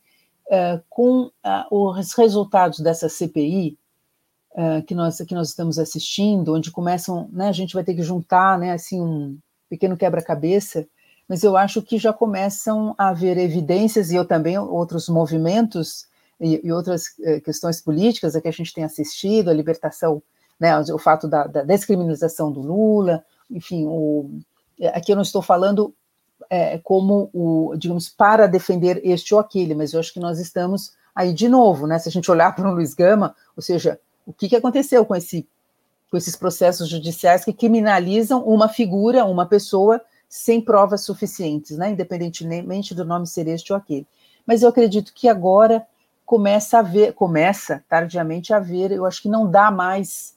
[0.88, 3.76] com uh, os resultados dessa CPI
[4.86, 8.58] que, nós, que nós estamos assistindo, onde começam, né, a gente vai ter que juntar,
[8.58, 9.38] né, assim, um
[9.68, 10.86] pequeno quebra-cabeça,
[11.28, 16.06] mas eu acho que já começam a haver evidências, e eu também, outros movimentos
[16.40, 17.08] e, e outras
[17.44, 20.22] questões políticas a que a gente tem assistido, a libertação,
[20.58, 24.30] né, o fato da, da descriminalização do Lula, enfim, o,
[24.92, 25.94] aqui eu não estou falando
[26.50, 30.92] é, como o, digamos, para defender este ou aquele, mas eu acho que nós estamos
[31.14, 31.98] aí de novo, né?
[31.98, 35.14] Se a gente olhar para o Luiz Gama, ou seja, o que, que aconteceu com,
[35.14, 35.48] esse,
[36.10, 41.90] com esses processos judiciais que criminalizam uma figura, uma pessoa, sem provas suficientes, né?
[41.90, 44.06] Independentemente do nome ser este ou aquele.
[44.44, 45.86] Mas eu acredito que agora
[46.24, 50.36] começa a ver, começa tardiamente a ver, eu acho que não dá mais.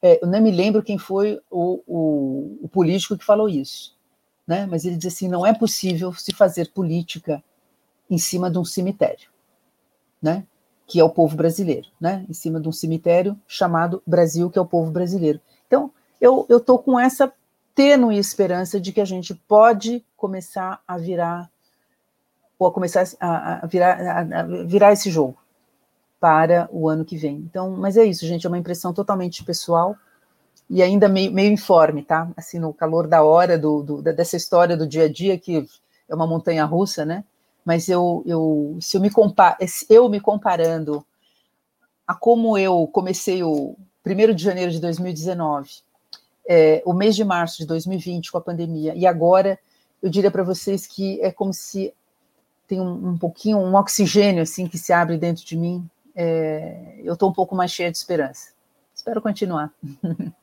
[0.00, 3.94] É, eu nem me lembro quem foi o, o, o político que falou isso
[4.46, 4.66] né?
[4.66, 7.42] mas ele diz assim: não é possível se fazer política
[8.10, 9.30] em cima de um cemitério,
[10.20, 10.46] né?
[10.92, 12.22] Que é o povo brasileiro, né?
[12.28, 15.40] em cima de um cemitério chamado Brasil, que é o povo brasileiro.
[15.66, 15.90] Então,
[16.20, 17.32] eu estou com essa
[17.74, 21.50] tênue esperança de que a gente pode começar a virar,
[22.58, 25.38] ou a começar a, a virar, a virar esse jogo
[26.20, 27.36] para o ano que vem.
[27.36, 29.96] Então, mas é isso, gente, é uma impressão totalmente pessoal
[30.68, 32.30] e ainda meio, meio informe, tá?
[32.36, 35.66] Assim, no calor da hora do, do, dessa história do dia a dia, que
[36.06, 37.24] é uma montanha russa, né?
[37.64, 39.56] Mas eu, eu se eu me, compa
[39.88, 41.04] eu me comparando
[42.06, 45.70] a como eu comecei o 1 de janeiro de 2019,
[46.48, 49.58] é, o mês de março de 2020 com a pandemia, e agora
[50.02, 51.94] eu diria para vocês que é como se
[52.66, 55.88] tem um, um, pouquinho, um oxigênio assim que se abre dentro de mim.
[56.14, 58.52] É, eu estou um pouco mais cheia de esperança.
[58.94, 59.72] Espero continuar.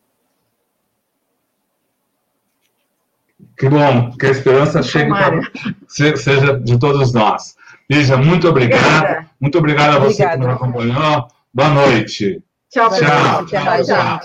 [3.57, 5.41] Que bom, que a esperança chegue para,
[5.88, 7.56] seja de todos nós.
[7.90, 9.26] Lígia, muito obrigado.
[9.40, 10.38] Muito obrigado a você Obrigada.
[10.38, 11.28] que nos acompanhou.
[11.53, 12.44] Boa noite.
[12.70, 12.99] Tchau, tchau.
[12.99, 13.45] Tchau.
[13.45, 13.84] tchau.
[13.84, 14.20] tchau.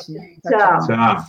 [0.51, 0.87] tchau.
[0.87, 1.25] tchau.